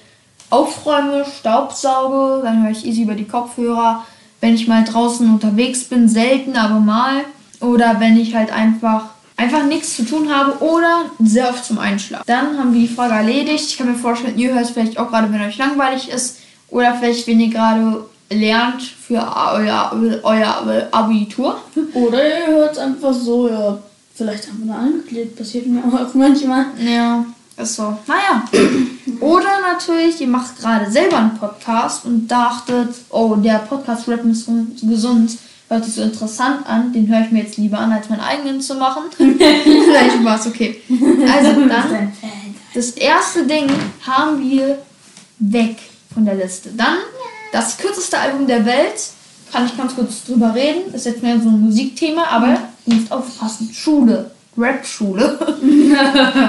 aufräume, 0.51 1.25
Staubsauge, 1.25 2.43
dann 2.43 2.63
höre 2.63 2.73
ich 2.73 2.85
easy 2.85 3.03
über 3.03 3.15
die 3.15 3.27
Kopfhörer. 3.27 4.05
Wenn 4.41 4.55
ich 4.55 4.69
mal 4.69 4.85
draußen 4.85 5.29
unterwegs 5.33 5.85
bin, 5.85 6.09
selten, 6.09 6.57
aber 6.57 6.81
mal. 6.81 7.25
Oder 7.61 7.99
wenn 7.99 8.19
ich 8.19 8.35
halt 8.35 8.53
einfach 8.53 9.14
einfach 9.37 9.65
nichts 9.65 9.97
zu 9.97 10.05
tun 10.05 10.33
habe 10.35 10.63
oder 10.63 11.07
sehr 11.23 11.49
oft 11.49 11.65
zum 11.65 11.79
Einschlafen. 11.79 12.25
Dann 12.27 12.59
haben 12.59 12.73
wir 12.73 12.81
die 12.81 12.95
Frage 12.95 13.15
erledigt. 13.15 13.65
Ich 13.67 13.79
kann 13.79 13.91
mir 13.91 13.99
vorstellen, 13.99 14.39
ihr 14.39 14.55
hört 14.55 14.65
es 14.65 14.71
vielleicht 14.71 14.99
auch 14.99 15.11
gerade, 15.11 15.33
wenn 15.33 15.41
euch 15.41 15.59
langweilig 15.59 16.09
ist 16.09 16.39
oder 16.69 16.95
vielleicht, 16.95 17.27
wenn 17.27 17.41
ihr 17.41 17.51
gerade 17.51 18.05
lernt 18.31 18.83
für 18.83 19.21
euer, 19.21 20.21
euer 20.23 20.89
Abitur. 20.91 21.61
Oder 21.95 22.27
ihr 22.27 22.47
hört 22.47 22.73
es 22.73 22.79
einfach 22.79 23.13
so, 23.13 23.49
ja. 23.49 23.79
Vielleicht 24.15 24.49
haben 24.49 24.65
wir 24.65 24.73
da 24.73 24.79
angeklebt. 24.79 25.37
Passiert 25.37 25.67
mir 25.67 25.81
auch 25.81 26.15
manchmal. 26.15 26.67
Ja, 26.79 27.25
ist 27.57 27.77
so. 27.77 27.99
Naja. 28.07 28.45
Oder 29.21 29.61
natürlich, 29.73 30.21
ihr 30.21 30.29
macht 30.29 30.59
gerade 30.59 30.91
selber 30.91 31.19
einen 31.19 31.37
Podcast 31.37 32.05
und 32.05 32.29
dachtet, 32.29 32.95
oh, 33.11 33.35
der 33.37 33.59
Podcast 33.59 34.09
Rappen 34.09 34.31
ist 34.31 34.47
so 34.47 34.53
gesund. 34.83 35.37
Hört 35.69 35.85
sich 35.85 35.95
so 35.95 36.03
interessant 36.03 36.67
an, 36.67 36.93
den 36.93 37.09
höre 37.09 37.23
ich 37.23 37.31
mir 37.31 37.43
jetzt 37.43 37.57
lieber 37.57 37.79
an, 37.79 37.91
als 37.91 38.11
meinen 38.11 38.21
eigenen 38.21 38.61
zu 38.61 38.75
machen. 38.75 39.05
Vielleicht 39.17 40.23
war 40.23 40.39
es 40.39 40.47
okay. 40.47 40.81
Also 40.91 41.53
dann, 41.69 42.13
das 42.75 42.91
erste 42.91 43.47
Ding 43.47 43.71
haben 44.07 44.43
wir 44.43 44.79
weg 45.39 45.77
von 46.13 46.25
der 46.25 46.35
Liste. 46.35 46.71
Dann 46.77 46.99
das 47.53 47.79
kürzeste 47.79 48.19
Album 48.19 48.47
der 48.47 48.67
Welt. 48.67 49.11
Kann 49.53 49.67
ich 49.67 49.77
ganz 49.77 49.95
kurz 49.95 50.25
drüber 50.25 50.55
reden. 50.55 50.93
Ist 50.93 51.07
jetzt 51.07 51.23
mehr 51.23 51.41
so 51.41 51.49
ein 51.49 51.61
Musikthema, 51.61 52.25
aber 52.25 52.59
ihr 52.87 52.95
müsst 52.95 53.13
aufpassen. 53.13 53.71
Schule. 53.73 54.31
Rap-Schule. 54.57 55.39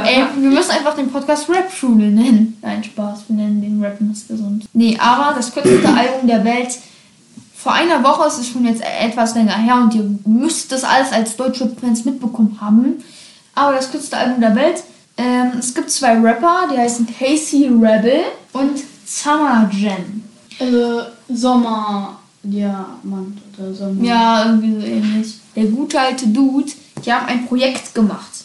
Ey, 0.06 0.24
wir 0.40 0.50
müssen 0.50 0.72
einfach 0.72 0.96
den 0.96 1.10
Podcast 1.12 1.50
Rap-Schule 1.50 2.08
nennen. 2.08 2.58
Nein, 2.62 2.84
Spaß. 2.84 3.26
Wir 3.28 3.36
nennen 3.36 3.62
den 3.62 3.84
Rappen 3.84 4.12
ist 4.12 4.28
gesund. 4.28 4.66
Nee, 4.74 4.98
aber 5.00 5.36
das 5.36 5.54
kürzeste 5.54 5.88
Album 5.96 6.28
der 6.28 6.44
Welt. 6.44 6.78
Vor 7.66 7.74
einer 7.74 8.04
Woche 8.04 8.28
ist 8.28 8.38
es 8.38 8.48
schon 8.48 8.64
jetzt 8.64 8.84
etwas 8.84 9.34
länger 9.34 9.58
her 9.58 9.78
und 9.78 9.96
ihr 9.96 10.08
müsst 10.24 10.72
das 10.72 10.84
alles 10.84 11.12
als 11.12 11.36
deutsche 11.36 11.68
Fans 11.68 12.06
mitbekommen 12.06 12.60
haben. 12.62 13.04
Aber 13.56 13.74
das 13.74 13.90
kürzeste 13.90 14.18
Album 14.18 14.40
der 14.40 14.56
Welt. 14.56 14.84
Ähm, 15.18 15.54
es 15.58 15.74
gibt 15.74 15.90
zwei 15.90 16.16
Rapper, 16.20 16.68
die 16.72 16.78
heißen 16.78 17.08
Casey 17.18 17.70
Rebel 17.70 18.22
und 18.54 18.84
Summer 19.08 19.68
Jam. 19.74 20.24
Also 20.60 21.06
Sommerdiamant 21.28 23.40
oder 23.58 23.74
Sommer. 23.74 24.04
Ja, 24.04 24.46
irgendwie 24.46 24.80
so 24.80 24.86
ähnlich. 24.86 25.40
Der 25.56 25.66
gute 25.66 26.00
alte 26.00 26.28
Dude, 26.28 26.72
die 27.04 27.12
haben 27.12 27.26
ein 27.26 27.48
Projekt 27.48 27.96
gemacht. 27.96 28.44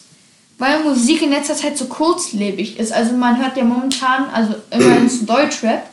weil 0.57 0.83
Musik 0.83 1.21
in 1.21 1.29
letzter 1.29 1.55
Zeit 1.55 1.77
so 1.77 1.85
kurzlebig 1.85 2.79
ist. 2.79 2.91
Also 2.91 3.13
man 3.13 3.37
hört 3.37 3.55
ja 3.55 3.65
momentan, 3.65 4.31
also 4.33 4.55
immerhin 4.71 5.07
zu 5.07 5.25
Deutschrap, 5.25 5.90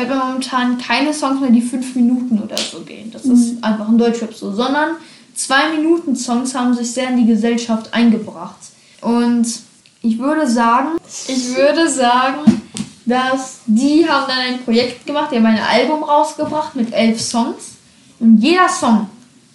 hört 0.00 0.18
man 0.18 0.28
momentan 0.28 0.78
keine 0.78 1.12
Songs 1.12 1.40
mehr, 1.40 1.50
die 1.50 1.62
fünf 1.62 1.94
Minuten 1.94 2.38
oder 2.38 2.56
so 2.56 2.80
gehen. 2.80 3.10
Das 3.10 3.24
ist 3.24 3.62
einfach 3.62 3.88
ein 3.88 3.98
Deutschrap 3.98 4.34
so, 4.34 4.52
sondern 4.52 4.96
zwei 5.34 5.70
Minuten 5.76 6.16
Songs 6.16 6.54
haben 6.54 6.74
sich 6.74 6.90
sehr 6.90 7.10
in 7.10 7.18
die 7.18 7.26
Gesellschaft 7.26 7.92
eingebracht. 7.92 8.56
Und 9.00 9.46
ich 10.02 10.18
würde 10.18 10.48
sagen, 10.48 10.98
ich 11.28 11.56
würde 11.56 11.88
sagen, 11.88 12.62
dass 13.06 13.60
die 13.66 14.08
haben 14.08 14.26
dann 14.28 14.38
ein 14.38 14.62
Projekt 14.62 15.06
gemacht, 15.06 15.30
die 15.32 15.36
haben 15.36 15.46
ein 15.46 15.58
Album 15.58 16.02
rausgebracht 16.02 16.76
mit 16.76 16.92
elf 16.92 17.20
Songs 17.20 17.72
und 18.18 18.38
jeder 18.38 18.68
Song 18.68 19.08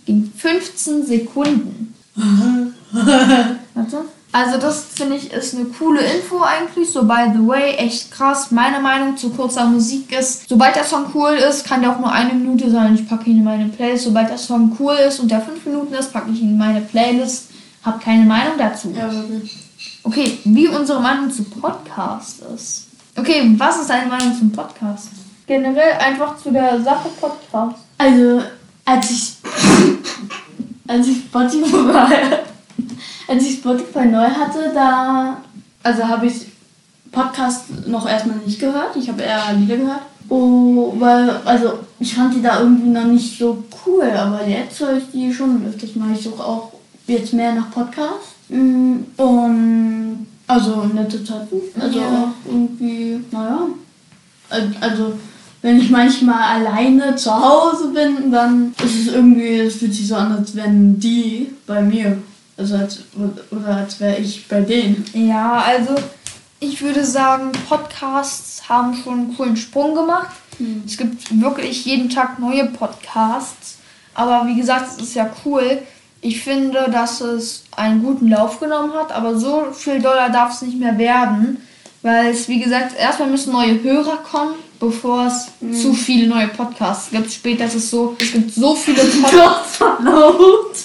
ging 0.06 0.32
15 0.36 1.06
Sekunden. 1.06 1.94
Warte. 2.92 4.06
Also 4.36 4.58
das 4.58 4.84
finde 4.94 5.16
ich 5.16 5.32
ist 5.32 5.56
eine 5.56 5.64
coole 5.64 6.02
Info 6.02 6.42
eigentlich. 6.42 6.92
So 6.92 7.06
by 7.06 7.32
the 7.34 7.48
way, 7.48 7.76
echt 7.76 8.12
krass. 8.12 8.52
Meine 8.52 8.82
Meinung 8.82 9.16
zu 9.16 9.30
kurzer 9.30 9.64
Musik 9.64 10.12
ist, 10.12 10.50
sobald 10.50 10.76
der 10.76 10.84
Song 10.84 11.06
cool 11.14 11.36
ist, 11.36 11.66
kann 11.66 11.80
der 11.80 11.92
auch 11.92 12.00
nur 12.00 12.12
eine 12.12 12.34
Minute 12.34 12.70
sein. 12.70 12.96
Ich 12.96 13.08
packe 13.08 13.30
ihn 13.30 13.38
in 13.38 13.44
meine 13.46 13.70
Playlist. 13.70 14.04
Sobald 14.04 14.30
der 14.30 14.38
Song 14.38 14.76
cool 14.78 14.96
ist 14.96 15.22
und 15.22 15.32
der 15.32 15.40
fünf 15.40 15.66
Minuten 15.66 15.94
ist, 15.94 16.12
packe 16.12 16.32
ich 16.32 16.42
ihn 16.42 16.50
in 16.50 16.58
meine 16.58 16.82
Playlist. 16.82 17.46
Hab 17.86 18.02
keine 18.02 18.26
Meinung 18.26 18.58
dazu. 18.58 18.94
Ja, 18.94 19.10
wirklich. 19.10 19.56
Okay, 20.04 20.38
wie 20.44 20.68
unsere 20.68 21.00
Meinung 21.00 21.32
zu 21.32 21.46
Podcast 21.46 22.44
ist. 22.54 22.88
Okay, 23.16 23.56
was 23.58 23.80
ist 23.80 23.90
deine 23.90 24.08
Meinung 24.08 24.38
zum 24.38 24.52
Podcast? 24.52 25.12
Generell 25.48 25.94
einfach 25.94 26.36
zu 26.36 26.52
der 26.52 26.82
Sache 26.82 27.08
Podcast. 27.22 27.78
Also, 27.98 28.42
als 28.84 29.12
ich. 29.12 29.36
als 30.90 31.08
ich 31.08 31.20
Spotify. 31.20 32.44
Als 33.28 33.44
ich 33.44 33.56
Spotify 33.58 34.06
neu 34.06 34.28
hatte, 34.28 34.72
da. 34.74 35.38
Also 35.84 36.08
habe 36.08 36.28
ich 36.28 36.48
Podcast 37.12 37.66
noch 37.88 38.08
erstmal 38.10 38.38
nicht 38.38 38.60
gehört. 38.60 38.96
Ich 38.96 39.08
habe 39.10 39.22
eher 39.22 39.54
Lieder 39.54 39.78
gehört. 39.78 40.02
Oh, 40.28 40.94
weil, 40.98 41.30
also 41.46 41.80
ich 42.00 42.16
fand 42.16 42.34
die 42.34 42.42
da 42.42 42.60
irgendwie 42.60 42.90
noch 42.90 43.04
nicht 43.06 43.38
so 43.38 43.64
cool, 43.86 44.10
aber 44.10 44.46
jetzt 44.48 44.80
höre 44.80 44.98
ich 44.98 45.04
die 45.14 45.32
schon 45.32 45.64
öfters 45.68 45.96
mal. 45.96 46.12
Ich 46.14 46.24
suche 46.24 46.44
auch 46.44 46.72
jetzt 47.06 47.34
mehr 47.34 47.54
nach 47.54 47.70
Podcasts. 47.70 48.34
Mm, 48.50 48.96
Und 49.18 50.26
also 50.48 50.84
nette 50.94 51.24
Zeiten. 51.24 51.58
Also 51.80 52.00
Ja. 52.00 52.06
auch 52.34 52.52
irgendwie, 52.52 53.20
naja. 53.32 53.60
Al- 54.50 54.76
Also 54.82 55.14
wenn 55.62 55.80
ich 55.80 55.90
manchmal 55.90 56.42
alleine 56.62 57.16
zu 57.16 57.32
Hause 57.32 57.90
bin, 57.90 58.32
dann 58.32 58.74
ist 58.84 59.08
es 59.08 59.14
irgendwie, 59.14 59.60
es 59.60 59.76
fühlt 59.76 59.94
sich 59.94 60.08
so 60.08 60.16
an, 60.16 60.32
als 60.32 60.56
wären 60.56 61.00
die 61.00 61.52
bei 61.68 61.82
mir. 61.82 62.18
Also 62.58 62.76
als, 62.76 63.00
oder 63.52 63.78
als 63.78 64.00
wäre 64.00 64.18
ich 64.18 64.48
bei 64.48 64.62
denen. 64.62 65.06
Ja, 65.14 65.64
also 65.66 65.96
ich 66.60 66.82
würde 66.82 67.04
sagen, 67.06 67.52
Podcasts 67.68 68.70
haben 68.70 68.96
schon 68.96 69.14
einen 69.14 69.38
coolen 69.38 69.58
Sprung 69.58 69.94
gemacht. 69.96 70.36
Es 70.86 70.96
gibt 70.98 71.42
wirklich 71.42 71.86
jeden 71.86 72.10
Tag 72.10 72.40
neue 72.40 72.66
Podcasts. 72.68 73.78
Aber 74.14 74.48
wie 74.48 74.56
gesagt, 74.56 74.88
es 74.98 75.04
ist 75.04 75.16
ja 75.16 75.30
cool. 75.44 75.80
Ich 76.22 76.42
finde, 76.42 76.90
dass 76.90 77.20
es 77.22 77.66
einen 77.76 78.02
guten 78.02 78.30
Lauf 78.30 78.60
genommen 78.60 78.94
hat, 78.94 79.12
aber 79.12 79.38
so 79.38 79.68
viel 79.74 80.02
Dollar 80.02 80.30
darf 80.30 80.54
es 80.54 80.62
nicht 80.62 80.80
mehr 80.80 80.98
werden. 80.98 81.58
Weil 82.02 82.28
es, 82.32 82.48
wie 82.48 82.60
gesagt, 82.60 82.98
erstmal 82.98 83.30
müssen 83.30 83.52
neue 83.52 83.82
Hörer 83.84 84.18
kommen, 84.18 84.56
bevor 84.80 85.28
es 85.28 85.48
zu 85.82 85.94
viele 85.94 86.28
neue 86.28 86.48
Podcasts 86.48 87.12
gibt. 87.12 87.32
Später 87.32 87.66
ist 87.66 87.76
es 87.76 87.90
so, 87.90 88.16
es 88.20 88.32
gibt 88.32 88.54
so 88.54 88.76
viele 88.76 89.04
Podcasts. 89.22 90.85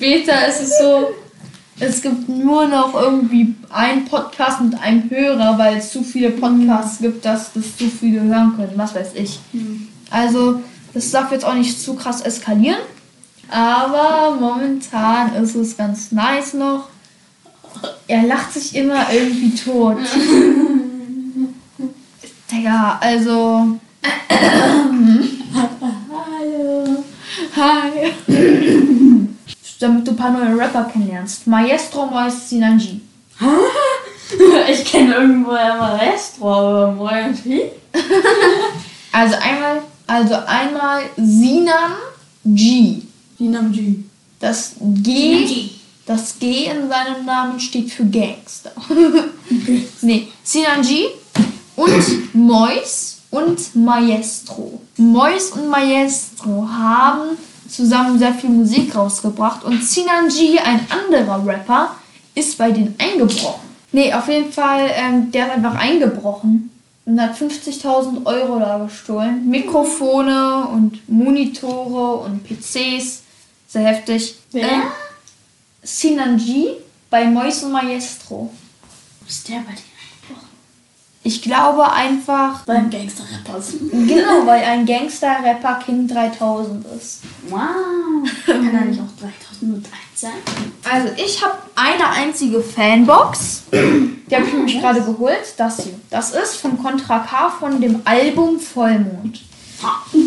Später 0.00 0.48
ist 0.48 0.62
es 0.62 0.78
so, 0.78 1.10
es 1.78 2.00
gibt 2.00 2.26
nur 2.26 2.66
noch 2.66 2.94
irgendwie 2.94 3.54
einen 3.68 4.06
Podcast 4.06 4.62
mit 4.62 4.80
einem 4.80 5.10
Hörer, 5.10 5.58
weil 5.58 5.76
es 5.76 5.92
zu 5.92 6.02
viele 6.02 6.30
Podcasts 6.30 7.00
gibt, 7.02 7.22
dass 7.22 7.52
das 7.52 7.76
zu 7.76 7.84
viele 7.90 8.22
hören 8.22 8.54
können. 8.56 8.72
Was 8.76 8.94
weiß 8.94 9.10
ich. 9.16 9.40
Also, 10.08 10.62
das 10.94 11.10
darf 11.10 11.30
jetzt 11.32 11.44
auch 11.44 11.52
nicht 11.52 11.78
zu 11.78 11.96
krass 11.96 12.22
eskalieren. 12.22 12.80
Aber 13.50 14.38
momentan 14.40 15.34
ist 15.34 15.54
es 15.54 15.76
ganz 15.76 16.12
nice 16.12 16.54
noch. 16.54 16.88
Er 18.08 18.22
lacht 18.22 18.54
sich 18.54 18.74
immer 18.74 19.12
irgendwie 19.12 19.54
tot. 19.54 19.98
Digga, 22.50 22.98
also. 23.02 23.78
Hallo. 26.24 27.04
Hi. 27.54 28.12
Damit 29.80 30.06
du 30.06 30.12
ein 30.12 30.16
paar 30.16 30.30
neue 30.30 30.56
Rapper 30.56 30.84
kennenlernst. 30.84 31.46
Maestro 31.46 32.06
Mois 32.06 32.48
Sinanji. 32.48 33.00
Ich 34.70 34.84
kenne 34.84 35.14
irgendwo 35.14 35.50
Restro, 35.50 36.52
aber 36.52 36.92
Moin 36.92 37.36
Also 39.12 39.34
einmal, 39.36 39.82
also 40.06 40.34
einmal 40.46 41.02
Sinan 41.16 41.96
G. 42.44 43.02
Dinam 43.38 43.72
G. 43.72 43.96
Das 44.38 44.72
G, 44.80 45.70
das 46.06 46.38
G 46.38 46.66
in 46.66 46.88
seinem 46.88 47.26
Namen 47.26 47.58
steht 47.60 47.90
für 47.90 48.04
Gangster. 48.04 48.72
nee, 50.02 50.28
Sinan 50.42 50.82
G 50.82 51.08
und 51.76 52.34
Mois 52.34 53.18
und 53.30 53.74
Maestro. 53.76 54.80
Mois 54.96 55.50
und 55.52 55.68
Maestro 55.68 56.68
haben 56.68 57.36
zusammen 57.70 58.18
sehr 58.18 58.34
viel 58.34 58.50
Musik 58.50 58.94
rausgebracht 58.94 59.64
und 59.64 59.82
Sinan 59.84 60.28
G, 60.28 60.58
ein 60.58 60.86
anderer 60.90 61.46
Rapper, 61.46 61.96
ist 62.34 62.58
bei 62.58 62.70
denen 62.70 62.94
eingebrochen. 62.98 63.70
Nee, 63.92 64.12
auf 64.12 64.28
jeden 64.28 64.52
Fall, 64.52 64.90
ähm, 64.94 65.30
der 65.32 65.46
hat 65.46 65.52
einfach 65.52 65.74
eingebrochen 65.74 66.70
und 67.06 67.20
hat 67.20 67.36
50.000 67.36 68.24
Euro 68.24 68.58
da 68.60 68.78
gestohlen. 68.78 69.48
Mikrofone 69.48 70.68
und 70.68 71.08
Monitore 71.08 72.24
und 72.24 72.44
PCs. 72.44 73.22
Sehr 73.66 73.82
heftig. 73.82 74.36
Wer? 74.52 74.68
Ähm, 74.68 74.82
Sinanji 75.82 76.76
bei 77.08 77.24
Mois 77.24 77.64
und 77.64 77.72
Maestro. 77.72 78.52
ist 79.26 79.48
der 79.48 79.56
bei 79.60 79.72
dir? 79.72 79.89
Ich 81.22 81.42
glaube 81.42 81.90
einfach, 81.92 82.64
Beim 82.64 82.88
Gangster-Rapper. 82.88 83.62
genau, 83.92 84.46
weil 84.46 84.64
ein 84.64 84.86
Gangster-Rapper 84.86 85.80
King 85.84 86.08
3000 86.08 86.86
ist. 86.98 87.20
Wow. 87.48 87.60
Kann 88.46 88.74
er 88.74 88.84
nicht 88.86 89.00
auch 89.00 89.20
3001 89.60 89.84
sein? 90.14 90.30
Also 90.90 91.08
ich 91.22 91.42
habe 91.44 91.58
eine 91.76 92.08
einzige 92.08 92.60
Fanbox. 92.62 93.64
Die 93.72 94.34
habe 94.34 94.46
ich 94.46 94.52
mir 94.52 94.58
nämlich 94.60 94.80
gerade 94.80 95.02
geholt. 95.02 95.54
Das 95.58 95.82
hier. 95.82 95.92
Das 96.08 96.32
ist 96.32 96.56
von 96.56 96.82
Contra 96.82 97.18
K 97.18 97.50
von 97.50 97.80
dem 97.80 98.00
Album 98.04 98.58
Vollmond. 98.58 99.42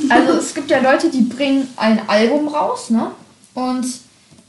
Also 0.10 0.34
es 0.34 0.54
gibt 0.54 0.70
ja 0.70 0.80
Leute, 0.80 1.10
die 1.10 1.22
bringen 1.22 1.70
ein 1.76 2.08
Album 2.08 2.48
raus, 2.48 2.90
ne? 2.92 3.12
Und 3.56 3.86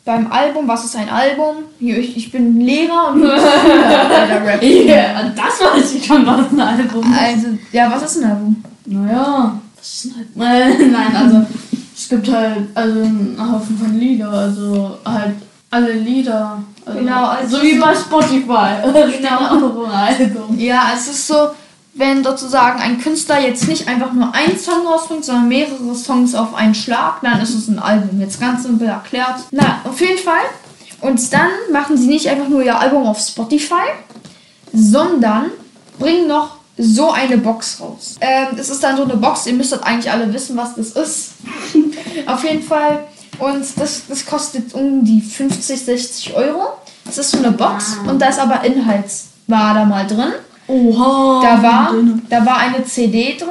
beim 0.04 0.30
Album, 0.30 0.68
was 0.68 0.84
ist 0.84 0.96
ein 0.96 1.08
Album? 1.08 1.56
Ich, 1.80 2.16
ich 2.16 2.30
bin 2.30 2.60
Lehrer 2.60 3.12
und 3.12 3.22
bist 3.22 3.32
Schüler 3.62 4.06
bei 4.08 4.26
der 4.26 4.44
Rap. 4.44 4.62
Ja, 4.62 5.32
das 5.34 5.60
weiß 5.60 5.94
ich 5.94 6.04
schon, 6.04 6.26
was 6.26 6.50
ein 6.52 6.60
Album 6.60 7.12
ist. 7.12 7.18
Also, 7.18 7.46
ja, 7.72 7.90
was 7.90 8.02
ist 8.02 8.22
ein 8.22 8.30
Album? 8.30 8.64
Naja, 8.86 9.60
was 9.76 10.04
ist 10.04 10.12
ein 10.12 10.42
Album? 10.42 10.92
Nein, 10.92 11.16
also 11.16 11.46
es 11.96 12.08
gibt 12.08 12.30
halt 12.30 12.68
also 12.74 13.00
einen 13.00 13.36
Haufen 13.38 13.78
von 13.78 13.98
Lieder, 13.98 14.30
also 14.30 14.98
halt 15.04 15.36
alle 15.70 15.92
Lieder. 15.92 16.62
Also, 16.84 16.98
Genau, 16.98 17.24
also 17.26 17.56
so 17.56 17.62
wie 17.62 17.78
bei 17.78 17.94
Spotify. 17.94 18.74
Genau. 19.16 19.86
Album. 19.86 20.58
Ja, 20.58 20.90
es 20.94 21.08
ist 21.08 21.26
so, 21.26 21.48
wenn 21.94 22.24
sozusagen 22.24 22.80
ein 22.80 23.00
Künstler 23.00 23.40
jetzt 23.40 23.68
nicht 23.68 23.88
einfach 23.88 24.12
nur 24.12 24.34
einen 24.34 24.58
Song 24.58 24.86
rausbringt, 24.86 25.24
sondern 25.24 25.48
mehrere 25.48 25.94
Songs 25.94 26.34
auf 26.34 26.54
einen 26.54 26.74
Schlag, 26.74 27.20
dann 27.22 27.40
ist 27.40 27.54
es 27.54 27.68
ein 27.68 27.78
Album. 27.78 28.20
Jetzt 28.20 28.40
ganz 28.40 28.64
simpel 28.64 28.88
erklärt. 28.88 29.36
Na, 29.52 29.80
auf 29.84 30.00
jeden 30.00 30.18
Fall. 30.18 30.42
Und 31.00 31.32
dann 31.32 31.50
machen 31.72 31.96
sie 31.96 32.08
nicht 32.08 32.28
einfach 32.28 32.48
nur 32.48 32.62
ihr 32.62 32.78
Album 32.78 33.06
auf 33.06 33.20
Spotify, 33.20 33.84
sondern 34.72 35.50
bringen 35.98 36.26
noch 36.26 36.56
so 36.76 37.12
eine 37.12 37.38
Box 37.38 37.80
raus. 37.80 38.16
Ähm, 38.20 38.48
das 38.56 38.70
ist 38.70 38.82
dann 38.82 38.96
so 38.96 39.04
eine 39.04 39.16
Box, 39.16 39.46
ihr 39.46 39.52
müsstet 39.52 39.84
eigentlich 39.84 40.10
alle 40.10 40.32
wissen, 40.32 40.56
was 40.56 40.74
das 40.74 40.90
ist. 40.90 41.32
auf 42.26 42.42
jeden 42.42 42.62
Fall. 42.62 43.04
Und 43.38 43.64
das, 43.76 44.02
das 44.08 44.26
kostet 44.26 44.74
um 44.74 45.04
die 45.04 45.20
50, 45.20 45.80
60 45.80 46.34
Euro. 46.34 46.72
Das 47.04 47.18
ist 47.18 47.30
so 47.30 47.38
eine 47.38 47.52
Box 47.52 47.96
und 48.06 48.20
da 48.20 48.28
ist 48.28 48.38
aber 48.38 48.64
Inhaltsware 48.64 49.86
mal 49.86 50.06
drin. 50.06 50.32
Oha. 50.66 51.42
Da 51.42 51.62
war, 51.62 51.94
da 52.28 52.46
war 52.46 52.58
eine 52.58 52.84
CD 52.84 53.36
drin 53.36 53.48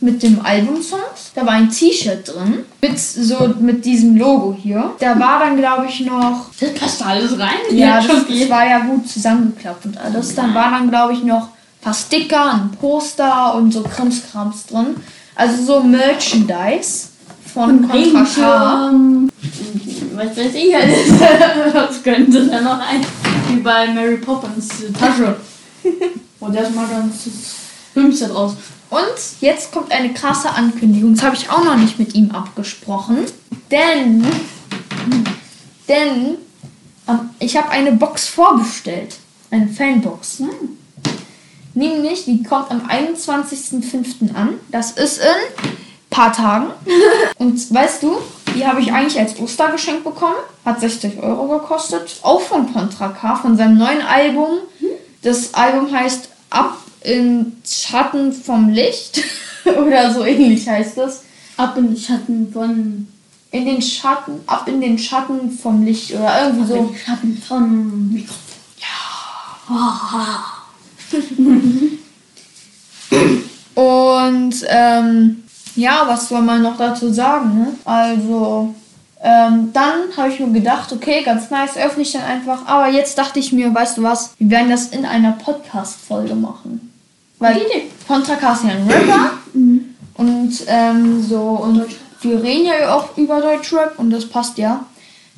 mit 0.00 0.22
dem 0.22 0.44
Albumsongs. 0.44 1.32
Da 1.34 1.46
war 1.46 1.54
ein 1.54 1.70
T-Shirt 1.70 2.28
drin 2.28 2.64
mit 2.80 2.98
so 2.98 3.54
mit 3.60 3.84
diesem 3.84 4.16
Logo 4.16 4.56
hier. 4.60 4.92
Da 4.98 5.18
war 5.18 5.40
dann 5.40 5.56
glaube 5.56 5.86
ich 5.88 6.00
noch 6.00 6.46
Das 6.58 6.74
passt 6.74 7.00
da 7.00 7.06
alles 7.06 7.38
rein? 7.38 7.58
ja, 7.70 8.00
das, 8.00 8.26
das 8.28 8.50
war 8.50 8.66
ja 8.66 8.80
gut 8.80 9.08
zusammengeklappt 9.08 9.86
und 9.86 9.98
alles. 9.98 10.34
Dann 10.34 10.54
war 10.54 10.70
dann 10.70 10.90
glaube 10.90 11.12
ich 11.14 11.22
noch 11.22 11.42
ein 11.44 11.82
paar 11.82 11.94
Sticker, 11.94 12.54
ein 12.54 12.70
Poster 12.80 13.54
und 13.54 13.72
so 13.72 13.82
Krimskrams 13.82 14.66
drin. 14.66 14.96
Also 15.34 15.62
so 15.62 15.80
Merchandise 15.82 17.08
von 17.52 17.88
Contra 17.88 18.24
K. 18.24 18.90
Was 20.14 20.36
weiß 20.36 20.54
ich 20.54 20.74
alles. 20.74 21.10
Was 21.74 22.02
könnte 22.02 22.46
da 22.46 22.60
noch 22.60 22.80
ein? 22.80 23.04
wie 23.48 23.60
bei 23.60 23.86
Mary 23.88 24.16
Poppins, 24.16 24.68
Tasche. 24.98 25.36
Und 26.46 26.54
erstmal 26.54 26.86
dann 26.88 27.10
das 27.10 27.32
Hümmchen 27.94 28.28
draus. 28.28 28.54
Und 28.88 29.00
jetzt 29.40 29.72
kommt 29.72 29.90
eine 29.90 30.12
krasse 30.12 30.50
Ankündigung. 30.50 31.14
Das 31.14 31.24
habe 31.24 31.36
ich 31.36 31.50
auch 31.50 31.64
noch 31.64 31.76
nicht 31.76 31.98
mit 31.98 32.14
ihm 32.14 32.30
abgesprochen. 32.30 33.18
Denn, 33.70 34.24
denn 35.88 36.36
ähm, 37.08 37.30
ich 37.40 37.56
habe 37.56 37.70
eine 37.70 37.92
Box 37.92 38.28
vorbestellt. 38.28 39.16
Eine 39.50 39.68
Fanbox. 39.68 40.40
Nein. 40.40 40.78
Nämlich, 41.74 42.24
die 42.24 42.42
kommt 42.42 42.70
am 42.70 42.88
21.05. 42.88 44.34
an. 44.34 44.54
Das 44.70 44.92
ist 44.92 45.18
in 45.18 45.76
paar 46.10 46.32
Tagen. 46.32 46.68
Und 47.38 47.74
weißt 47.74 48.02
du, 48.02 48.16
die 48.54 48.66
habe 48.66 48.80
ich 48.80 48.92
eigentlich 48.92 49.18
als 49.18 49.38
Ostergeschenk 49.38 50.04
bekommen. 50.04 50.36
Hat 50.64 50.80
60 50.80 51.22
Euro 51.22 51.48
gekostet. 51.58 52.20
Auch 52.22 52.40
von 52.40 52.72
Contra 52.72 53.08
K, 53.08 53.36
von 53.36 53.56
seinem 53.56 53.76
neuen 53.76 54.00
Album. 54.00 54.58
Das 55.22 55.54
Album 55.54 55.92
heißt 55.92 56.30
Ab 56.50 56.78
in 57.02 57.52
Schatten 57.64 58.32
vom 58.32 58.68
Licht. 58.70 59.22
Oder 59.64 60.12
so 60.12 60.24
ähnlich 60.24 60.68
heißt 60.68 60.98
es. 60.98 61.22
Ab 61.56 61.76
in 61.76 61.88
den 61.88 61.96
Schatten 61.96 62.52
von. 62.52 63.08
In 63.52 63.64
den 63.64 63.80
Schatten, 63.80 64.40
ab 64.46 64.66
in 64.68 64.80
den 64.80 64.98
Schatten 64.98 65.50
vom 65.50 65.84
Licht 65.84 66.12
oder 66.12 66.46
irgendwie 66.46 66.66
So. 66.66 66.74
so. 66.74 66.84
Den 66.88 66.96
Schatten 66.96 67.38
von 67.38 68.12
Mikrofon. 68.12 68.42
Und 73.74 74.54
ähm, 74.68 75.42
ja, 75.74 76.02
was 76.06 76.28
soll 76.28 76.42
man 76.42 76.62
noch 76.62 76.76
dazu 76.76 77.12
sagen? 77.12 77.58
Ne? 77.58 77.68
Also, 77.84 78.74
ähm, 79.28 79.70
dann 79.72 80.16
habe 80.16 80.28
ich 80.28 80.38
mir 80.38 80.52
gedacht, 80.52 80.92
okay, 80.92 81.24
ganz 81.24 81.50
nice, 81.50 81.76
öffne 81.76 82.04
ich 82.04 82.12
dann 82.12 82.22
einfach. 82.22 82.64
Aber 82.66 82.88
jetzt 82.88 83.18
dachte 83.18 83.40
ich 83.40 83.52
mir, 83.52 83.74
weißt 83.74 83.98
du 83.98 84.04
was, 84.04 84.34
wir 84.38 84.50
werden 84.50 84.70
das 84.70 84.86
in 84.90 85.04
einer 85.04 85.32
Podcast-Folge 85.32 86.36
machen. 86.36 86.92
Weil. 87.40 87.60
Contra 88.06 88.36
K 88.36 88.52
ist 88.52 88.62
ja 88.62 88.70
ein 88.70 88.86
Rapper. 88.88 89.30
Und 90.14 90.52
ähm, 90.68 91.22
so, 91.22 91.40
und 91.40 91.84
wir 92.22 92.40
reden 92.40 92.66
ja 92.66 92.94
auch 92.94 93.16
über 93.18 93.40
Deutschrap 93.40 93.98
und 93.98 94.10
das 94.10 94.26
passt 94.28 94.58
ja. 94.58 94.84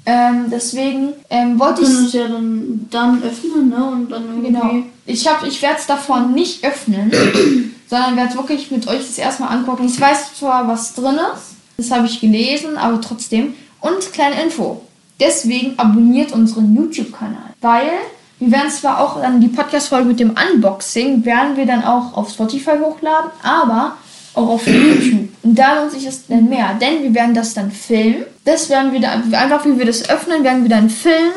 Ähm, 0.04 0.46
deswegen 0.50 1.14
ähm, 1.30 1.58
wollte 1.58 1.82
ich. 1.82 1.88
uns 1.88 2.12
ja 2.12 2.28
dann, 2.28 2.86
dann 2.90 3.22
öffnen, 3.22 3.70
ne? 3.70 3.84
Und 3.84 4.10
dann 4.12 4.24
irgendwie. 4.26 4.46
Genau. 4.52 4.70
Ich, 5.06 5.26
hab- 5.26 5.46
ich 5.46 5.62
werde 5.62 5.76
es 5.78 5.86
davon 5.86 6.34
nicht 6.34 6.62
öffnen, 6.62 7.10
sondern 7.88 8.16
werde 8.16 8.34
wirklich 8.36 8.70
mit 8.70 8.86
euch 8.86 8.98
das 9.06 9.16
erstmal 9.18 9.50
angucken. 9.56 9.86
Ich 9.86 9.98
weiß 9.98 10.34
zwar, 10.38 10.68
was 10.68 10.94
drin 10.94 11.18
ist, 11.34 11.56
das 11.78 11.90
habe 11.90 12.06
ich 12.06 12.20
gelesen, 12.20 12.76
aber 12.76 13.00
trotzdem. 13.00 13.54
Und 13.80 14.12
kleine 14.12 14.42
Info. 14.42 14.82
Deswegen 15.20 15.78
abonniert 15.78 16.32
unseren 16.32 16.74
YouTube-Kanal. 16.74 17.54
Weil 17.60 17.90
wir 18.38 18.52
werden 18.52 18.70
zwar 18.70 19.00
auch 19.00 19.20
dann 19.20 19.40
die 19.40 19.48
Podcast-Folge 19.48 20.06
mit 20.06 20.20
dem 20.20 20.30
Unboxing, 20.30 21.24
werden 21.24 21.56
wir 21.56 21.66
dann 21.66 21.82
auch 21.82 22.16
auf 22.16 22.30
Spotify 22.30 22.78
hochladen, 22.80 23.30
aber 23.42 23.96
auch 24.34 24.48
auf 24.48 24.66
YouTube. 24.66 25.28
Und 25.42 25.58
da 25.58 25.80
lohnt 25.80 25.92
sich 25.92 26.06
es 26.06 26.26
dann 26.28 26.48
mehr, 26.48 26.74
denn 26.80 27.02
wir 27.02 27.14
werden 27.14 27.34
das 27.34 27.54
dann 27.54 27.72
filmen. 27.72 28.24
Das 28.44 28.68
werden 28.68 28.92
wir 28.92 29.00
dann, 29.00 29.34
einfach 29.34 29.64
wie 29.64 29.76
wir 29.76 29.86
das 29.86 30.08
öffnen, 30.08 30.44
werden 30.44 30.62
wir 30.62 30.70
dann 30.70 30.88
filmen 30.88 31.32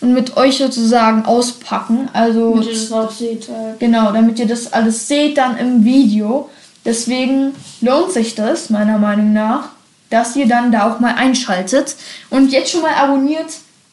und 0.00 0.12
mit 0.12 0.36
euch 0.36 0.58
sozusagen 0.58 1.24
auspacken. 1.24 2.08
Also 2.12 2.50
Damit 2.50 2.66
ihr 2.66 2.72
das 2.74 2.92
auch 2.92 3.10
seht. 3.10 3.48
Halt. 3.48 3.80
Genau, 3.80 4.12
damit 4.12 4.38
ihr 4.38 4.46
das 4.46 4.72
alles 4.72 5.08
seht 5.08 5.38
dann 5.38 5.56
im 5.56 5.84
Video. 5.84 6.48
Deswegen 6.84 7.54
lohnt 7.80 8.12
sich 8.12 8.36
das, 8.36 8.70
meiner 8.70 8.98
Meinung 8.98 9.32
nach, 9.32 9.70
dass 10.10 10.36
ihr 10.36 10.46
dann 10.46 10.72
da 10.72 10.90
auch 10.90 11.00
mal 11.00 11.14
einschaltet. 11.14 11.96
Und 12.30 12.52
jetzt 12.52 12.70
schon 12.70 12.82
mal 12.82 12.94
abonniert. 12.94 13.46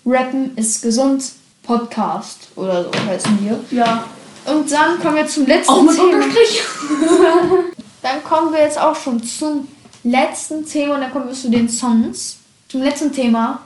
Rappen 0.06 0.56
ist 0.58 0.82
gesund. 0.82 1.24
Podcast 1.64 2.50
oder 2.56 2.84
so 2.84 2.92
heißen 3.08 3.40
wir. 3.42 3.60
Ja. 3.72 4.04
Und 4.46 4.70
dann 4.70 5.00
kommen 5.00 5.16
wir 5.16 5.28
zum 5.28 5.46
letzten 5.46 5.72
Auch 5.72 5.82
mit 5.82 5.96
Thema. 5.96 6.16
Unterstrich. 6.16 6.62
Dann 8.02 8.22
kommen 8.22 8.52
wir 8.52 8.60
jetzt 8.60 8.78
auch 8.78 8.98
schon 8.98 9.24
zum 9.24 9.66
letzten 10.04 10.66
Thema 10.66 10.96
und 10.96 11.02
dann 11.02 11.12
kommen 11.14 11.28
wir 11.28 11.34
zu 11.34 11.50
den 11.50 11.70
Songs. 11.70 12.38
Zum 12.68 12.82
letzten 12.82 13.14
Thema, 13.14 13.62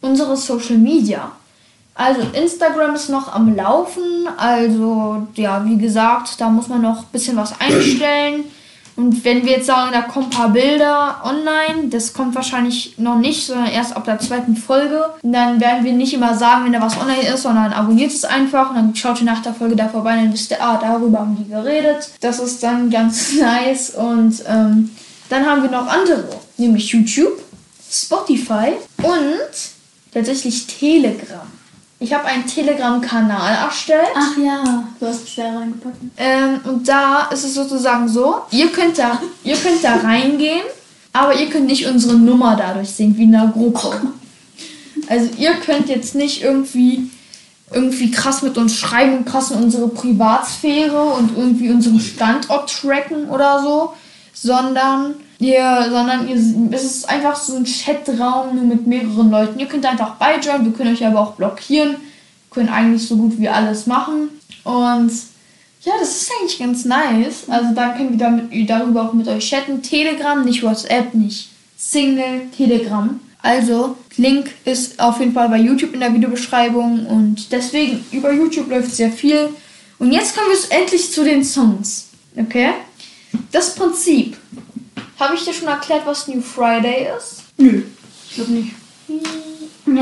unsere 0.00 0.36
Social 0.36 0.78
Media. 0.78 1.32
Also 1.96 2.20
Instagram 2.32 2.94
ist 2.94 3.08
noch 3.08 3.34
am 3.34 3.56
Laufen, 3.56 4.28
also 4.36 5.26
ja, 5.34 5.64
wie 5.64 5.76
gesagt, 5.76 6.40
da 6.40 6.48
muss 6.48 6.68
man 6.68 6.82
noch 6.82 7.00
ein 7.00 7.08
bisschen 7.10 7.36
was 7.36 7.60
einstellen. 7.60 8.44
Und 9.00 9.24
wenn 9.24 9.46
wir 9.46 9.52
jetzt 9.52 9.66
sagen, 9.66 9.92
da 9.92 10.02
kommen 10.02 10.26
ein 10.26 10.30
paar 10.30 10.50
Bilder 10.50 11.22
online, 11.24 11.88
das 11.88 12.12
kommt 12.12 12.34
wahrscheinlich 12.34 12.98
noch 12.98 13.16
nicht, 13.16 13.46
sondern 13.46 13.68
erst 13.68 13.96
ab 13.96 14.04
der 14.04 14.18
zweiten 14.18 14.54
Folge. 14.54 15.06
Dann 15.22 15.58
werden 15.58 15.86
wir 15.86 15.94
nicht 15.94 16.12
immer 16.12 16.36
sagen, 16.36 16.66
wenn 16.66 16.74
da 16.74 16.82
was 16.82 17.00
online 17.00 17.26
ist, 17.32 17.44
sondern 17.44 17.72
abonniert 17.72 18.12
es 18.12 18.26
einfach 18.26 18.68
und 18.68 18.76
dann 18.76 18.94
schaut 18.94 19.20
ihr 19.20 19.24
nach 19.24 19.40
der 19.40 19.54
Folge 19.54 19.74
da 19.74 19.88
vorbei 19.88 20.16
dann 20.16 20.30
wisst 20.30 20.50
ihr, 20.50 20.62
ah, 20.62 20.78
darüber 20.78 21.20
haben 21.20 21.34
die 21.34 21.48
geredet. 21.48 22.10
Das 22.20 22.40
ist 22.40 22.62
dann 22.62 22.90
ganz 22.98 23.32
nice. 23.40 23.88
Und 23.88 24.44
ähm, 24.46 24.90
dann 25.30 25.46
haben 25.46 25.62
wir 25.62 25.70
noch 25.70 25.86
andere, 25.86 26.28
nämlich 26.58 26.90
YouTube, 26.90 27.42
Spotify 27.90 28.72
und 28.98 30.12
tatsächlich 30.12 30.66
Telegram. 30.66 31.40
Ich 32.02 32.14
habe 32.14 32.24
einen 32.24 32.46
Telegram-Kanal 32.46 33.66
erstellt. 33.66 34.08
Ach 34.16 34.34
ja, 34.38 34.84
du 34.98 35.06
hast 35.06 35.28
es 35.28 35.34
da 35.34 35.58
reingepackt. 35.58 35.96
Ähm, 36.16 36.60
und 36.64 36.88
da 36.88 37.28
ist 37.30 37.44
es 37.44 37.52
sozusagen 37.52 38.08
so, 38.08 38.38
ihr 38.50 38.68
könnt, 38.72 38.96
da, 38.96 39.20
ihr 39.44 39.56
könnt 39.56 39.84
da 39.84 39.96
reingehen, 39.96 40.62
aber 41.12 41.38
ihr 41.38 41.50
könnt 41.50 41.66
nicht 41.66 41.86
unsere 41.86 42.14
Nummer 42.14 42.56
dadurch 42.56 42.88
sehen, 42.88 43.18
wie 43.18 43.24
in 43.24 43.34
einer 43.34 43.52
Gruppe. 43.52 44.00
Also 45.08 45.28
ihr 45.36 45.52
könnt 45.56 45.90
jetzt 45.90 46.14
nicht 46.14 46.42
irgendwie, 46.42 47.10
irgendwie 47.70 48.10
krass 48.10 48.40
mit 48.40 48.56
uns 48.56 48.76
schreiben 48.76 49.18
und 49.18 49.26
krass 49.26 49.50
in 49.50 49.62
unsere 49.62 49.88
Privatsphäre 49.88 51.02
und 51.02 51.36
irgendwie 51.36 51.70
unseren 51.70 52.00
Standort 52.00 52.70
tracken 52.80 53.28
oder 53.28 53.62
so, 53.62 53.92
sondern 54.32 55.16
ihr, 55.40 55.86
sondern 55.90 56.28
ihr, 56.28 56.36
es 56.70 56.84
ist 56.84 57.08
einfach 57.08 57.36
so 57.36 57.56
ein 57.56 57.64
Chatraum 57.64 58.54
nur 58.54 58.64
mit 58.64 58.86
mehreren 58.86 59.30
Leuten. 59.30 59.58
Ihr 59.58 59.66
könnt 59.66 59.86
einfach 59.86 60.16
beijoinen, 60.16 60.66
wir 60.66 60.72
können 60.72 60.94
euch 60.94 61.04
aber 61.04 61.20
auch 61.20 61.32
blockieren, 61.32 61.96
können 62.50 62.68
eigentlich 62.68 63.06
so 63.06 63.16
gut 63.16 63.38
wie 63.38 63.48
alles 63.48 63.86
machen 63.86 64.28
und 64.64 65.10
ja, 65.82 65.94
das 65.98 66.22
ist 66.22 66.30
eigentlich 66.38 66.58
ganz 66.58 66.84
nice. 66.84 67.44
Also 67.48 67.74
dann 67.74 67.96
können 67.96 68.10
wir 68.10 68.18
damit, 68.18 68.70
darüber 68.70 69.04
auch 69.04 69.12
mit 69.14 69.26
euch 69.28 69.48
chatten. 69.48 69.82
Telegram, 69.82 70.44
nicht 70.44 70.62
WhatsApp, 70.62 71.14
nicht 71.14 71.48
Single, 71.76 72.42
Telegram. 72.54 73.18
Also, 73.42 73.96
Link 74.18 74.50
ist 74.66 75.00
auf 75.00 75.18
jeden 75.18 75.32
Fall 75.32 75.48
bei 75.48 75.56
YouTube 75.56 75.94
in 75.94 76.00
der 76.00 76.12
Videobeschreibung 76.12 77.06
und 77.06 77.50
deswegen 77.52 78.04
über 78.12 78.30
YouTube 78.32 78.68
läuft 78.68 78.94
sehr 78.94 79.10
viel. 79.10 79.48
Und 79.98 80.12
jetzt 80.12 80.36
kommen 80.36 80.48
wir 80.50 80.78
endlich 80.78 81.10
zu 81.10 81.24
den 81.24 81.42
Songs. 81.42 82.08
Okay? 82.36 82.70
Das 83.50 83.74
Prinzip. 83.74 84.36
Habe 85.20 85.34
ich 85.34 85.44
dir 85.44 85.52
schon 85.52 85.68
erklärt, 85.68 86.06
was 86.06 86.26
New 86.26 86.40
Friday 86.40 87.08
ist? 87.16 87.42
Nö, 87.58 87.82
ich 88.26 88.34
glaube 88.34 88.52
nicht. 88.52 88.74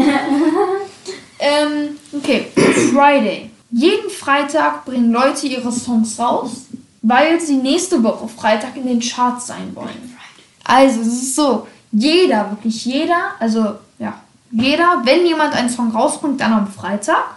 Ähm, 1.41 1.97
okay. 2.13 2.49
Friday. 2.93 3.51
Jeden 3.71 4.11
Freitag 4.11 4.85
bringen 4.85 5.13
Leute 5.13 5.47
ihre 5.47 5.71
Songs 5.71 6.19
raus, 6.19 6.67
weil 7.03 7.41
sie 7.41 7.57
nächste 7.57 8.03
Woche 8.03 8.27
Freitag 8.29 8.77
in 8.77 8.87
den 8.87 9.01
Charts 9.01 9.47
sein 9.47 9.71
wollen. 9.75 10.17
Also, 10.65 11.01
es 11.01 11.07
ist 11.07 11.37
so, 11.37 11.67
jeder, 11.93 12.51
wirklich 12.51 12.85
jeder, 12.85 13.33
also 13.39 13.75
ja, 13.99 14.15
jeder, 14.51 15.03
wenn 15.05 15.27
jemand 15.27 15.55
einen 15.55 15.69
Song 15.69 15.93
rausbringt, 15.93 16.41
dann 16.41 16.53
am 16.53 16.67
Freitag. 16.67 17.37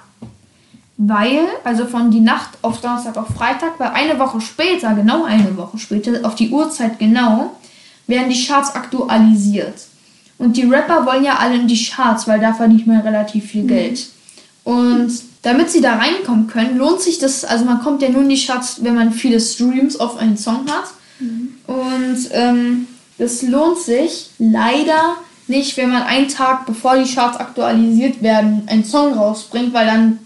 Weil, 0.98 1.48
also 1.64 1.86
von 1.86 2.12
die 2.12 2.20
Nacht 2.20 2.58
auf 2.62 2.80
Donnerstag 2.80 3.18
auf 3.18 3.28
Freitag, 3.30 3.80
weil 3.80 3.90
eine 3.90 4.20
Woche 4.20 4.40
später, 4.40 4.94
genau 4.94 5.24
eine 5.24 5.58
Woche 5.58 5.78
später, 5.80 6.26
auf 6.26 6.36
die 6.36 6.50
Uhrzeit 6.50 7.00
genau, 7.00 7.56
werden 8.08 8.30
die 8.30 8.46
Charts 8.46 8.76
aktualisiert. 8.76 9.74
Und 10.38 10.58
die 10.58 10.64
Rapper 10.64 11.06
wollen 11.06 11.24
ja 11.24 11.36
alle 11.38 11.56
in 11.56 11.68
die 11.68 11.84
Charts, 11.86 12.28
weil 12.28 12.40
da 12.40 12.54
verdient 12.54 12.88
man 12.88 13.02
relativ 13.02 13.46
viel 13.52 13.64
Geld. 13.68 14.08
Und 14.64 15.12
damit 15.44 15.70
sie 15.72 15.82
da 15.82 15.96
reinkommen 15.96 16.48
können, 16.48 16.78
lohnt 16.78 17.02
sich 17.02 17.20
das, 17.20 17.44
also 17.46 17.66
man 17.66 17.82
kommt 17.82 18.02
ja 18.02 18.10
nur 18.10 18.22
in 18.22 18.30
die 18.30 18.44
Charts, 18.44 18.84
wenn 18.84 18.96
man 18.96 19.12
viele 19.12 19.40
Streams 19.40 20.00
auf 20.00 20.18
einen 20.18 20.38
Song 20.38 20.66
hat. 20.70 20.86
Und 21.68 22.30
ähm, 22.32 22.88
das 23.18 23.44
lohnt 23.44 23.78
sich 23.78 24.32
leider 24.40 25.16
nicht, 25.48 25.78
wenn 25.78 25.90
man 25.92 26.04
einen 26.04 26.28
Tag 26.28 26.66
bevor 26.66 26.98
die 26.98 27.12
Charts 27.12 27.38
aktualisiert 27.38 28.22
werden, 28.24 28.64
einen 28.68 28.84
Song 28.86 29.14
rausbringt, 29.14 29.74
weil 29.74 29.86
dann 29.86 30.20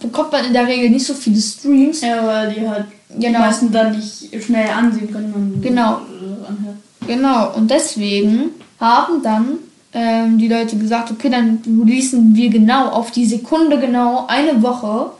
bekommt 0.00 0.32
man 0.32 0.44
in 0.44 0.52
der 0.52 0.66
Regel 0.66 0.90
nicht 0.90 1.06
so 1.06 1.14
viele 1.14 1.40
Streams. 1.40 2.02
Ja, 2.02 2.24
weil 2.26 2.52
die 2.54 2.68
halt 2.68 2.86
die 3.08 3.26
Genau. 3.26 3.38
meisten 3.40 3.72
dann 3.72 3.96
nicht 3.96 4.28
schnell 4.44 4.68
ansehen 4.68 5.10
können. 5.10 5.60
Genau. 5.62 6.00
anhört. 6.48 6.76
Genau, 7.06 7.54
und 7.54 7.70
deswegen 7.70 8.50
haben 8.80 9.22
dann 9.22 9.58
ähm, 9.92 10.38
die 10.38 10.48
Leute 10.48 10.76
gesagt, 10.76 11.10
okay, 11.10 11.30
dann 11.30 11.62
releasen 11.66 12.34
wir 12.34 12.50
genau 12.50 12.88
auf 12.88 13.10
die 13.10 13.26
Sekunde 13.26 13.78
genau 13.78 14.26
eine 14.28 14.62
Woche 14.62 15.12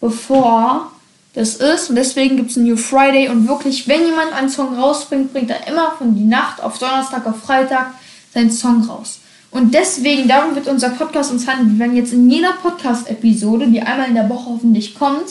bevor 0.00 0.92
das 1.34 1.56
ist. 1.56 1.90
Und 1.90 1.96
deswegen 1.96 2.36
gibt 2.36 2.50
es 2.50 2.56
New 2.56 2.76
Friday 2.76 3.28
und 3.28 3.48
wirklich, 3.48 3.88
wenn 3.88 4.04
jemand 4.04 4.32
einen 4.32 4.48
Song 4.48 4.74
rausbringt, 4.74 5.32
bringt 5.32 5.50
er 5.50 5.66
immer 5.66 5.92
von 5.96 6.14
die 6.14 6.24
Nacht 6.24 6.62
auf 6.62 6.78
Donnerstag 6.78 7.26
auf 7.26 7.40
Freitag 7.40 7.94
seinen 8.32 8.50
Song 8.50 8.82
raus. 8.84 9.20
Und 9.50 9.72
deswegen, 9.72 10.28
darum 10.28 10.54
wird 10.54 10.68
unser 10.68 10.90
Podcast 10.90 11.32
uns 11.32 11.46
handeln. 11.46 11.72
Wir 11.72 11.78
werden 11.78 11.96
jetzt 11.96 12.12
in 12.12 12.30
jeder 12.30 12.52
Podcast-Episode, 12.52 13.68
die 13.68 13.80
einmal 13.80 14.08
in 14.08 14.14
der 14.14 14.28
Woche 14.28 14.50
hoffentlich 14.50 14.94
kommt, 14.94 15.30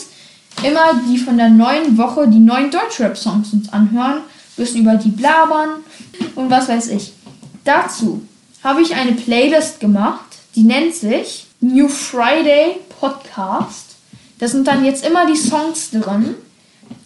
immer 0.64 1.00
die 1.08 1.18
von 1.18 1.36
der 1.36 1.50
neuen 1.50 1.96
Woche, 1.96 2.26
die 2.26 2.40
neuen 2.40 2.70
Deutschrap-Songs 2.70 3.52
uns 3.52 3.72
anhören, 3.72 4.22
bisschen 4.58 4.82
über 4.82 4.96
die 4.96 5.10
blabern 5.10 5.70
und 6.34 6.50
was 6.50 6.68
weiß 6.68 6.88
ich. 6.88 7.12
Dazu 7.64 8.22
habe 8.62 8.82
ich 8.82 8.94
eine 8.94 9.12
Playlist 9.12 9.80
gemacht, 9.80 10.24
die 10.54 10.62
nennt 10.62 10.94
sich 10.94 11.46
New 11.60 11.88
Friday 11.88 12.76
Podcast. 13.00 13.96
Da 14.38 14.46
sind 14.46 14.66
dann 14.66 14.84
jetzt 14.84 15.04
immer 15.06 15.26
die 15.26 15.36
Songs 15.36 15.90
drin, 15.90 16.34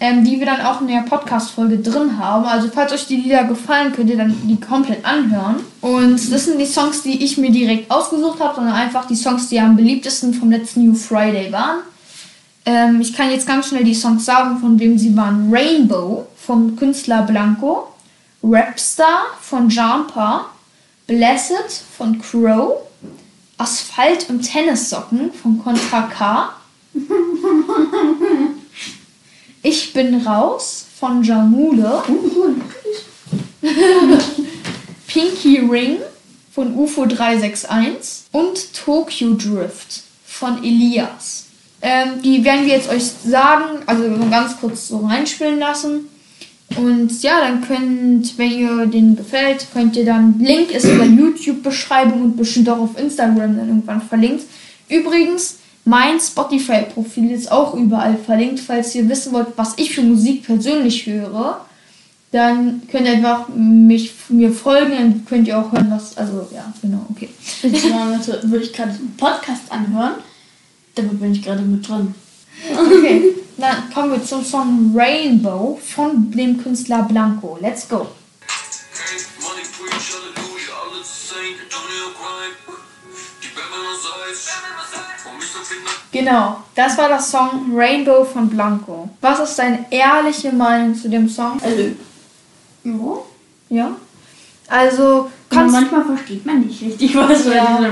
ähm, 0.00 0.24
die 0.24 0.38
wir 0.38 0.46
dann 0.46 0.60
auch 0.60 0.80
in 0.80 0.88
der 0.88 1.02
Podcast-Folge 1.02 1.78
drin 1.78 2.18
haben. 2.18 2.44
Also 2.44 2.68
falls 2.72 2.92
euch 2.92 3.06
die 3.06 3.16
Lieder 3.16 3.44
gefallen, 3.44 3.92
könnt 3.92 4.10
ihr 4.10 4.16
dann 4.16 4.34
die 4.44 4.60
komplett 4.60 5.04
anhören. 5.04 5.56
Und 5.80 6.32
das 6.32 6.44
sind 6.44 6.58
die 6.58 6.66
Songs, 6.66 7.02
die 7.02 7.24
ich 7.24 7.38
mir 7.38 7.50
direkt 7.50 7.90
ausgesucht 7.90 8.40
habe, 8.40 8.54
sondern 8.54 8.74
einfach 8.74 9.06
die 9.06 9.16
Songs, 9.16 9.48
die 9.48 9.60
am 9.60 9.76
beliebtesten 9.76 10.34
vom 10.34 10.50
letzten 10.50 10.86
New 10.86 10.94
Friday 10.94 11.50
waren. 11.52 11.78
Ähm, 12.64 13.00
ich 13.00 13.12
kann 13.12 13.30
jetzt 13.30 13.46
ganz 13.46 13.68
schnell 13.68 13.84
die 13.84 13.94
Songs 13.94 14.24
sagen, 14.24 14.58
von 14.58 14.78
wem 14.78 14.98
sie 14.98 15.16
waren. 15.16 15.52
Rainbow 15.52 16.26
vom 16.44 16.76
Künstler 16.76 17.22
Blanco, 17.22 17.88
Rapstar 18.42 19.26
von 19.40 19.68
Jumper, 19.68 20.46
Blessed 21.06 21.84
von 21.96 22.20
Crow, 22.20 22.82
Asphalt 23.58 24.28
und 24.28 24.42
Tennissocken 24.42 25.32
von 25.32 25.62
Contra 25.62 26.02
K. 26.02 26.52
Ich 29.64 29.92
bin 29.92 30.26
raus 30.26 30.84
von 30.98 31.22
Jamule. 31.22 32.02
Pinky 35.06 35.58
Ring 35.58 35.98
von 36.52 36.74
UFO 36.74 37.06
361 37.06 38.24
und 38.32 38.74
Tokyo 38.74 39.34
Drift 39.34 40.02
von 40.26 40.64
Elias. 40.64 41.46
Ähm, 41.80 42.20
die 42.22 42.44
werden 42.44 42.66
wir 42.66 42.74
jetzt 42.74 42.88
euch 42.88 43.04
sagen, 43.04 43.82
also 43.86 44.02
ganz 44.30 44.58
kurz 44.58 44.88
so 44.88 45.06
reinspielen 45.06 45.60
lassen. 45.60 46.08
Und 46.76 47.22
ja, 47.22 47.40
dann 47.40 47.60
könnt, 47.62 48.38
wenn 48.38 48.52
ihr 48.52 48.86
den 48.86 49.16
gefällt, 49.16 49.66
könnt 49.72 49.96
ihr 49.96 50.04
dann, 50.04 50.38
Link 50.38 50.70
ist 50.70 50.84
in 50.84 50.98
der 50.98 51.06
YouTube-Beschreibung 51.06 52.22
und 52.22 52.36
bestimmt 52.36 52.68
auch 52.68 52.78
auf 52.78 52.98
Instagram 52.98 53.56
dann 53.56 53.68
irgendwann 53.68 54.02
verlinkt. 54.02 54.44
Übrigens, 54.88 55.58
mein 55.84 56.20
Spotify-Profil 56.20 57.30
ist 57.30 57.50
auch 57.50 57.74
überall 57.74 58.16
verlinkt. 58.16 58.60
Falls 58.60 58.94
ihr 58.94 59.08
wissen 59.08 59.32
wollt, 59.32 59.48
was 59.56 59.74
ich 59.76 59.94
für 59.94 60.02
Musik 60.02 60.44
persönlich 60.44 61.06
höre, 61.06 61.64
dann 62.30 62.82
könnt 62.90 63.06
ihr 63.06 63.12
einfach 63.12 63.48
mich, 63.54 64.12
mir 64.28 64.52
folgen, 64.52 64.92
dann 64.92 65.24
könnt 65.26 65.48
ihr 65.48 65.58
auch 65.58 65.70
hören, 65.70 65.90
was, 65.90 66.16
also 66.16 66.48
ja, 66.54 66.72
genau, 66.80 67.04
okay. 67.10 67.28
Beziehungsweise 67.60 68.40
würde 68.44 68.64
ich 68.64 68.72
gerade 68.72 68.90
einen 68.90 69.14
Podcast 69.18 69.70
anhören, 69.70 70.14
damit 70.94 71.20
bin 71.20 71.32
ich 71.32 71.42
gerade 71.42 71.62
mit 71.62 71.86
drin. 71.86 72.14
Okay, 72.70 73.34
dann 73.56 73.90
kommen 73.92 74.12
wir 74.12 74.24
zum 74.24 74.44
Song 74.44 74.92
Rainbow 74.94 75.80
von 75.82 76.30
dem 76.30 76.62
Künstler 76.62 77.02
Blanco. 77.02 77.58
Let's 77.60 77.88
go. 77.88 78.06
Genau, 86.12 86.62
das 86.74 86.98
war 86.98 87.08
das 87.08 87.30
Song 87.30 87.72
Rainbow 87.74 88.24
von 88.24 88.48
Blanco. 88.48 89.08
Was 89.20 89.40
ist 89.40 89.58
deine 89.58 89.86
ehrliche 89.90 90.52
Meinung 90.52 90.94
zu 90.94 91.08
dem 91.08 91.28
Song? 91.28 91.58
Also, 91.62 91.90
ja. 92.84 93.18
Ja? 93.70 93.96
Also, 94.68 95.30
kannst, 95.50 95.74
manchmal 95.74 96.04
versteht 96.04 96.44
man 96.44 96.60
nicht 96.60 96.82
richtig, 96.82 97.14
was 97.16 97.46
Ja. 97.46 97.80
ja. 97.80 97.88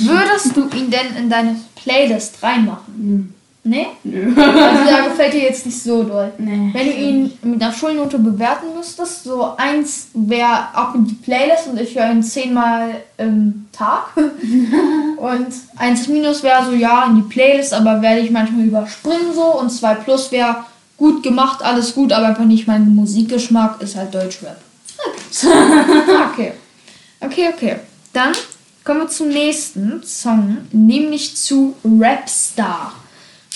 würdest 0.00 0.56
du 0.56 0.68
ihn 0.68 0.90
denn 0.90 1.16
in 1.16 1.28
deine 1.28 1.56
Playlist 1.74 2.42
reinmachen? 2.42 3.34
Nee? 3.64 3.86
Nö. 4.04 4.32
Also, 4.36 4.84
der 4.84 5.08
gefällt 5.08 5.34
dir 5.34 5.42
jetzt 5.42 5.66
nicht 5.66 5.82
so 5.82 6.02
doll. 6.02 6.32
Nee. 6.38 6.70
Wenn 6.72 6.86
du 6.86 6.92
ihn 6.92 7.38
mit 7.42 7.62
einer 7.62 7.72
Schulnote 7.72 8.18
bewerten 8.18 8.66
müsstest, 8.76 9.24
so 9.24 9.56
eins 9.56 10.08
wäre 10.14 10.74
ab 10.74 10.94
in 10.94 11.04
die 11.04 11.14
Playlist 11.14 11.68
und 11.68 11.80
ich 11.80 11.94
höre 11.94 12.10
ihn 12.10 12.22
zehnmal 12.22 13.02
im 13.18 13.66
Tag. 13.72 14.12
und 14.16 15.46
eins 15.76 16.08
minus 16.08 16.42
wäre 16.42 16.64
so, 16.64 16.72
ja, 16.72 17.06
in 17.06 17.16
die 17.16 17.28
Playlist, 17.28 17.74
aber 17.74 18.00
werde 18.00 18.20
ich 18.20 18.30
manchmal 18.30 18.64
überspringen 18.64 19.34
so. 19.34 19.58
Und 19.58 19.70
zwei 19.70 19.94
plus 19.94 20.32
wäre 20.32 20.64
gut 20.96 21.22
gemacht, 21.22 21.62
alles 21.62 21.94
gut, 21.94 22.12
aber 22.12 22.28
einfach 22.28 22.44
nicht 22.44 22.66
mein 22.66 22.94
Musikgeschmack, 22.94 23.82
ist 23.82 23.96
halt 23.96 24.14
Deutschrap. 24.14 24.56
Okay. 26.32 26.52
Okay, 27.20 27.48
okay. 27.52 27.76
Dann 28.12 28.32
kommen 28.84 29.00
wir 29.00 29.08
zum 29.08 29.26
nächsten 29.26 30.04
Song, 30.04 30.58
nämlich 30.70 31.36
zu 31.36 31.74
Rapstar 31.84 32.92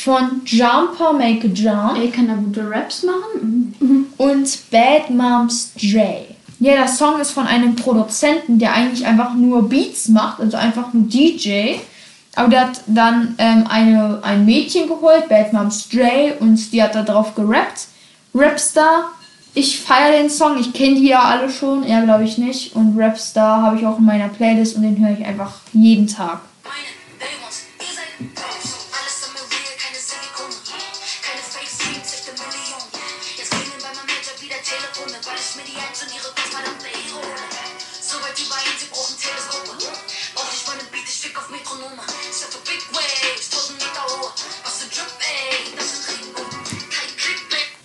von 0.03 0.43
Jumper 0.45 1.13
Make 1.13 1.49
a 1.49 1.51
Jump 1.51 1.99
Ey, 1.99 2.11
kann 2.11 2.29
er 2.29 2.37
gute 2.37 2.69
Raps 2.69 3.05
machen? 3.05 3.75
Mhm. 3.79 4.07
und 4.19 4.71
Bad 4.71 5.11
Moms 5.11 5.73
J. 5.77 6.27
Ja, 6.61 6.75
der 6.77 6.89
Song 6.89 7.21
ist 7.21 7.33
von 7.33 7.47
einem 7.47 7.75
Produzenten, 7.75 8.59
der 8.59 8.73
eigentlich 8.73 9.05
einfach 9.05 9.35
nur 9.35 9.69
Beats 9.69 10.09
macht, 10.09 10.41
also 10.41 10.57
einfach 10.57 10.93
nur 10.93 11.09
DJ. 11.09 11.77
Aber 12.37 12.49
der 12.49 12.61
hat 12.69 12.81
dann 12.87 13.35
ähm, 13.39 13.67
eine, 13.69 14.21
ein 14.23 14.45
Mädchen 14.45 14.87
geholt, 14.87 15.29
Bad 15.29 15.53
Moms 15.53 15.89
J, 15.91 16.41
und 16.41 16.73
die 16.73 16.83
hat 16.83 16.95
da 16.95 17.03
drauf 17.03 17.35
gerappt. 17.35 17.89
Rapstar. 18.35 19.11
Ich 19.55 19.81
feiere 19.81 20.19
den 20.19 20.31
Song, 20.31 20.59
ich 20.59 20.73
kenne 20.73 20.95
die 20.95 21.09
ja 21.09 21.21
alle 21.21 21.51
schon, 21.51 21.83
er 21.83 22.03
glaube 22.03 22.25
ich 22.25 22.39
nicht. 22.39 22.75
Und 22.75 22.99
Rapstar 22.99 23.61
habe 23.61 23.79
ich 23.79 23.85
auch 23.85 23.99
in 23.99 24.05
meiner 24.05 24.29
Playlist 24.29 24.77
und 24.77 24.83
den 24.83 24.99
höre 24.99 25.19
ich 25.19 25.27
einfach 25.27 25.53
jeden 25.73 26.07
Tag. 26.07 26.41
Meine 26.65 27.21
Dämons, 27.21 27.65
ihr 27.81 27.95
seid 27.95 28.82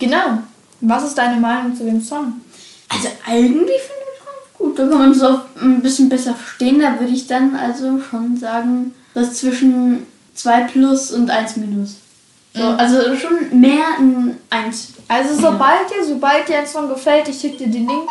Genau. 0.08 0.38
Was 0.80 1.04
ist 1.04 1.18
deine 1.18 1.38
Meinung 1.40 1.76
zu 1.76 1.84
dem 1.84 2.00
Song? 2.00 2.40
Also 2.88 3.08
eigentlich 3.26 3.80
finde 3.82 4.04
ich 4.14 4.24
ganz 4.24 4.56
gut. 4.56 4.78
Da 4.78 4.86
kann 4.86 4.98
man 4.98 5.10
es 5.10 5.22
auch 5.22 5.40
ein 5.60 5.82
bisschen 5.82 6.08
besser 6.08 6.34
verstehen. 6.34 6.80
Da 6.80 6.98
würde 6.98 7.12
ich 7.12 7.26
dann 7.26 7.54
also 7.54 8.00
schon 8.00 8.36
sagen, 8.36 8.94
was 9.12 9.34
zwischen 9.34 10.06
2 10.34 10.62
plus 10.62 11.10
und 11.10 11.30
1 11.30 11.56
minus. 11.56 11.96
So, 12.54 12.62
also 12.62 13.14
schon 13.16 13.60
mehr 13.60 13.84
ein 13.98 14.38
1. 14.50 14.94
Also 15.08 15.34
sobald 15.34 15.90
dir, 15.90 16.04
sobald 16.04 16.48
dir 16.48 16.58
ein 16.58 16.66
Song 16.66 16.88
gefällt, 16.88 17.28
ich 17.28 17.38
schick 17.38 17.58
dir 17.58 17.68
den 17.68 17.86
Link. 17.86 18.08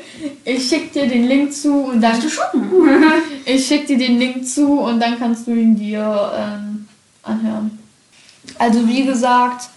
ich 0.44 0.68
schick 0.68 0.92
dir 0.92 1.08
den 1.08 1.26
Link 1.26 1.52
zu 1.52 1.74
und 1.74 2.00
dann. 2.00 2.20
du 2.20 2.28
schon? 2.28 2.44
Ich 3.44 3.66
schick 3.66 3.86
dir 3.86 3.96
den 3.96 4.18
Link 4.18 4.46
zu 4.46 4.78
und 4.78 5.00
dann 5.00 5.18
kannst 5.18 5.46
du 5.46 5.52
ihn 5.52 5.74
dir 5.74 6.32
ähm, 6.36 6.86
anhören. 7.22 7.78
Also 8.58 8.86
wie 8.86 9.04
gesagt, 9.04 9.70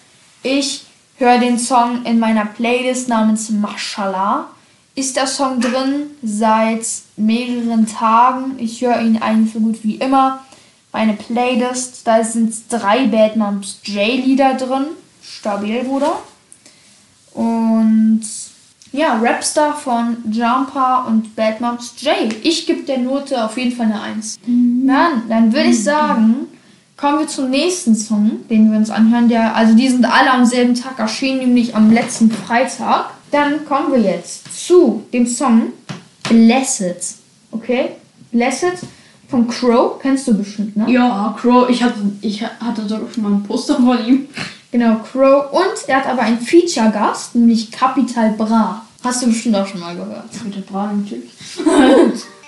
ich 0.43 0.85
höre 1.17 1.37
den 1.37 1.59
Song 1.59 2.03
in 2.05 2.19
meiner 2.19 2.45
Playlist 2.45 3.07
namens 3.07 3.49
Mashallah. 3.49 4.49
Ist 4.95 5.15
der 5.15 5.27
Song 5.27 5.61
drin 5.61 6.07
seit 6.21 6.85
mehreren 7.15 7.87
Tagen. 7.87 8.55
Ich 8.57 8.81
höre 8.81 9.01
ihn 9.01 9.21
eigentlich 9.21 9.53
so 9.53 9.59
gut 9.59 9.83
wie 9.83 9.95
immer. 9.95 10.43
Meine 10.91 11.13
Playlist, 11.13 12.05
da 12.05 12.23
sind 12.23 12.53
drei 12.69 13.07
Bad 13.07 13.37
Moms 13.37 13.79
J-Lieder 13.83 14.55
drin. 14.55 14.87
Stabil, 15.21 15.83
Bruder. 15.83 16.19
Und 17.33 18.23
ja, 18.91 19.17
Rapstar 19.21 19.77
von 19.77 20.17
Jumper 20.29 21.05
und 21.07 21.33
Bad 21.35 21.61
Moms 21.61 21.93
J. 22.01 22.35
Ich 22.43 22.65
gebe 22.65 22.83
der 22.83 22.97
Note 22.97 23.43
auf 23.43 23.57
jeden 23.57 23.71
Fall 23.71 23.85
eine 23.85 24.01
1. 24.01 24.39
Dann, 24.45 25.29
dann 25.29 25.53
würde 25.53 25.69
ich 25.69 25.81
sagen, 25.81 26.47
kommen 27.01 27.19
wir 27.19 27.27
zum 27.27 27.49
nächsten 27.49 27.95
Song, 27.95 28.47
den 28.47 28.71
wir 28.71 28.77
uns 28.77 28.91
anhören. 28.91 29.27
Der, 29.27 29.55
also 29.55 29.73
die 29.73 29.89
sind 29.89 30.05
alle 30.05 30.31
am 30.31 30.45
selben 30.45 30.75
Tag 30.75 30.99
erschienen, 30.99 31.39
nämlich 31.39 31.75
am 31.75 31.91
letzten 31.91 32.29
Freitag. 32.29 33.09
Dann 33.31 33.65
kommen 33.65 33.91
wir 33.91 33.99
jetzt 33.99 34.67
zu 34.67 35.03
dem 35.11 35.25
Song 35.25 35.73
Blessed. 36.29 37.15
Okay? 37.49 37.93
Blessed 38.31 38.85
von 39.27 39.47
Crow. 39.47 39.99
Kennst 39.99 40.27
du 40.27 40.37
bestimmt, 40.37 40.77
ne? 40.77 40.85
Ja, 40.91 41.35
Crow, 41.41 41.67
ich 41.69 41.81
hatte, 41.81 41.99
ich 42.21 42.43
hatte 42.43 42.87
sogar 42.87 43.11
schon 43.11 43.23
mal 43.23 43.31
ein 43.31 43.43
Poster 43.43 43.77
von 43.77 44.05
ihm. 44.05 44.27
Genau, 44.71 44.97
Crow. 44.97 45.51
Und 45.51 45.87
er 45.87 45.97
hat 45.97 46.07
aber 46.07 46.21
einen 46.21 46.39
Feature-Gast, 46.39 47.33
nämlich 47.33 47.71
Capital 47.71 48.33
Bra. 48.33 48.85
Hast 49.03 49.23
du 49.23 49.27
bestimmt 49.27 49.55
auch 49.55 49.65
schon 49.65 49.79
mal 49.79 49.95
gehört. 49.95 50.25
Der 50.55 50.61
Bra 50.61 50.93
natürlich. 50.93 51.31
Sie 51.55 51.63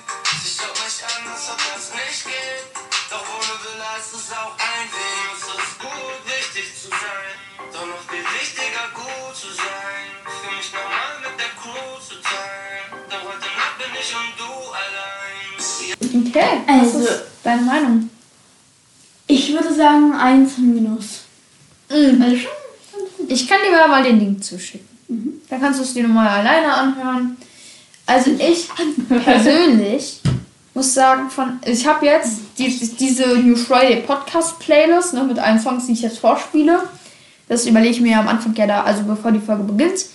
Okay, 16.14 16.44
was 16.68 16.80
Also- 16.96 17.00
ist 17.00 17.22
deine 17.44 17.62
Meinung? 17.64 18.10
Ich 19.28 19.54
würde 19.54 19.74
sagen 19.74 20.14
1 20.14 20.58
minus. 20.58 21.22
Mhm. 21.90 22.22
Also 22.22 22.36
schon. 22.38 23.28
Ich 23.28 23.48
kann 23.48 23.58
dir 23.66 23.88
mal 23.88 24.04
den 24.04 24.20
Link 24.20 24.44
zuschicken. 24.44 25.42
Dann 25.50 25.62
kannst 25.62 25.80
du 25.80 25.84
es 25.84 25.94
dir 25.94 26.04
nochmal 26.08 26.28
alleine 26.28 26.74
anhören. 26.74 27.38
Also 28.06 28.32
ich 28.32 28.68
persönlich 29.24 30.20
muss 30.74 30.94
sagen, 30.94 31.30
von 31.30 31.60
ich 31.66 31.86
habe 31.86 32.06
jetzt 32.06 32.40
die, 32.58 32.68
diese 33.00 33.38
New 33.38 33.56
Friday 33.56 34.02
Podcast 34.02 34.60
Playlist 34.60 35.14
ne, 35.14 35.24
mit 35.24 35.40
allen 35.40 35.60
Songs, 35.60 35.86
die 35.86 35.94
ich 35.94 36.02
jetzt 36.02 36.20
vorspiele. 36.20 36.84
Das 37.48 37.66
überlege 37.66 37.94
ich 37.94 38.02
mir 38.02 38.18
am 38.20 38.28
Anfang 38.28 38.56
ja 38.56 38.66
da, 38.68 38.84
also 38.84 39.04
bevor 39.04 39.32
die 39.32 39.40
Folge 39.40 39.64
beginnt. 39.64 40.06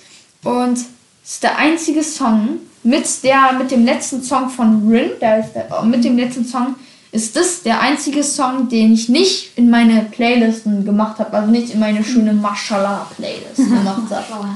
Und 0.45 0.79
es 1.25 1.33
ist 1.33 1.43
der 1.43 1.57
einzige 1.59 2.03
Song 2.03 2.59
mit 2.83 3.07
der 3.23 3.53
mit 3.59 3.71
dem 3.71 3.85
letzten 3.85 4.23
Song 4.23 4.49
von 4.49 4.89
Rin, 4.89 5.11
der 5.21 5.41
ist 5.41 5.53
der, 5.55 5.83
mit 5.83 6.05
dem 6.05 6.17
letzten 6.17 6.45
Song 6.45 6.75
ist 7.11 7.37
das 7.37 7.63
der 7.63 7.81
einzige 7.81 8.23
Song, 8.23 8.69
den 8.69 8.93
ich 8.93 9.09
nicht 9.09 9.57
in 9.57 9.71
meine 9.71 10.03
Playlisten 10.03 10.85
gemacht 10.85 11.19
habe, 11.19 11.37
also 11.37 11.51
nicht 11.51 11.73
in 11.73 11.81
meine 11.81 12.05
schöne 12.05 12.33
Mashallah 12.35 13.07
Playlist 13.17 13.57
gemacht 13.57 14.11
habe. 14.11 14.49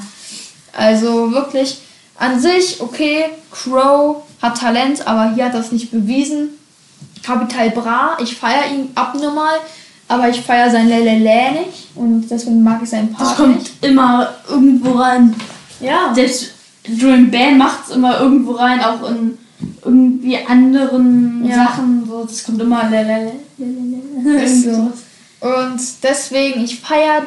Also 0.73 1.33
wirklich 1.33 1.79
an 2.19 2.39
sich, 2.41 2.81
okay, 2.81 3.25
Crow 3.51 4.23
hat 4.41 4.59
Talent, 4.59 5.07
aber 5.07 5.35
hier 5.35 5.47
hat 5.47 5.55
es 5.55 5.73
nicht 5.73 5.91
bewiesen. 5.91 6.51
Capital 7.23 7.71
Bra, 7.71 8.17
ich 8.21 8.37
feiere 8.37 8.71
ihn 8.73 8.91
abnormal, 8.95 9.57
aber 10.09 10.29
ich 10.29 10.41
feiere 10.41 10.71
sein 10.71 10.89
Lelele 10.89 11.53
nicht 11.53 11.89
und 11.95 12.29
deswegen 12.29 12.63
mag 12.63 12.81
ich 12.83 12.91
seinen 12.91 13.13
Part 13.13 13.31
Das 13.31 13.37
kommt 13.37 13.59
nicht. 13.59 13.85
immer 13.85 14.29
irgendwo 14.49 14.93
rein. 14.99 15.35
Ja, 15.81 16.13
Selbst 16.15 16.51
Julian 16.87 17.31
Bam 17.31 17.59
macht 17.59 17.89
es 17.89 17.95
immer 17.95 18.21
irgendwo 18.21 18.53
rein, 18.53 18.81
auch 18.81 19.09
in 19.09 19.39
irgendwie 19.85 20.39
anderen 20.39 21.45
Ja. 21.47 21.67
Sachen. 21.67 22.05
So, 22.07 22.25
das 22.25 22.45
kommt 22.45 22.61
immer 22.61 22.89
lelele, 22.91 23.33
Irgendwie 23.59 24.47
so. 24.47 24.93
Und 25.41 25.81
deswegen, 26.03 26.65
ich 26.65 26.81
feiere 26.81 27.23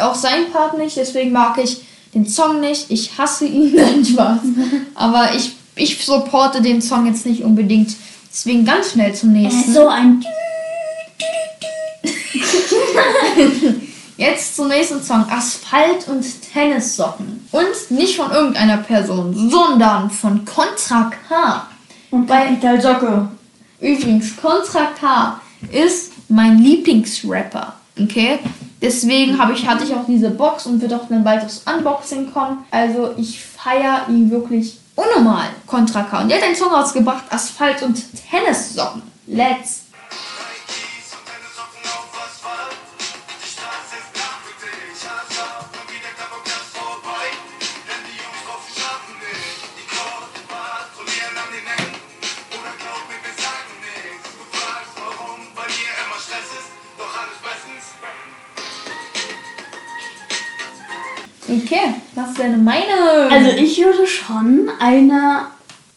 auch 0.00 0.14
seinen 0.14 0.50
Part 0.52 0.78
nicht, 0.78 0.96
deswegen 0.96 1.32
mag 1.32 1.58
ich 1.58 1.82
den 2.14 2.26
Song 2.26 2.60
nicht. 2.60 2.90
Ich 2.90 3.16
hasse 3.18 3.46
ihn, 3.46 3.72
nein, 3.76 4.04
Spaß. 4.04 4.40
Aber 4.94 5.34
ich, 5.34 5.56
ich 5.76 6.04
supporte 6.04 6.62
den 6.62 6.80
Song 6.82 7.06
jetzt 7.06 7.26
nicht 7.26 7.42
unbedingt. 7.42 7.94
Deswegen 8.30 8.64
ganz 8.64 8.92
schnell 8.92 9.14
zum 9.14 9.32
nächsten. 9.32 9.60
ist 9.60 9.74
so 9.74 9.88
ein 9.88 10.24
Jetzt 14.18 14.56
zum 14.56 14.66
nächsten 14.66 15.00
Song. 15.00 15.24
Asphalt 15.30 16.08
und 16.08 16.24
Tennissocken. 16.52 17.48
Und 17.52 17.90
nicht 17.96 18.16
von 18.16 18.32
irgendeiner 18.32 18.78
Person, 18.78 19.48
sondern 19.48 20.10
von 20.10 20.44
Contra 20.44 21.12
K. 21.28 21.68
und 22.10 22.26
Capital 22.26 22.80
Socke. 22.80 23.28
Übrigens, 23.80 24.36
Contra 24.36 24.86
K 25.00 25.40
ist 25.70 26.14
mein 26.28 26.58
Lieblingsrapper. 26.58 27.74
Okay? 27.96 28.40
Deswegen 28.82 29.38
habe 29.38 29.52
ich, 29.52 29.68
hatte 29.68 29.84
ich 29.84 29.94
auch 29.94 30.04
diese 30.04 30.30
Box 30.30 30.66
und 30.66 30.82
wird 30.82 30.94
auch 30.94 31.08
dann 31.08 31.22
bald 31.22 31.44
das 31.44 31.62
Unboxing 31.72 32.32
kommen. 32.32 32.64
Also 32.72 33.14
ich 33.16 33.40
feiere 33.40 34.06
ihn 34.08 34.32
wirklich 34.32 34.80
unnormal, 34.96 35.46
Contra 35.64 36.02
K. 36.02 36.22
Und 36.22 36.30
er 36.30 36.38
hat 36.38 36.44
einen 36.44 36.56
Song 36.56 36.72
rausgebracht, 36.72 37.22
Asphalt 37.30 37.84
und 37.84 38.02
Tennissocken. 38.28 39.02
Let's. 39.28 39.84
Okay, 61.48 61.94
was 62.14 62.30
ist 62.30 62.38
deine 62.38 62.58
Meinung? 62.58 63.30
Also 63.30 63.50
ich 63.50 63.78
würde 63.82 64.06
schon 64.06 64.70
eine 64.78 65.46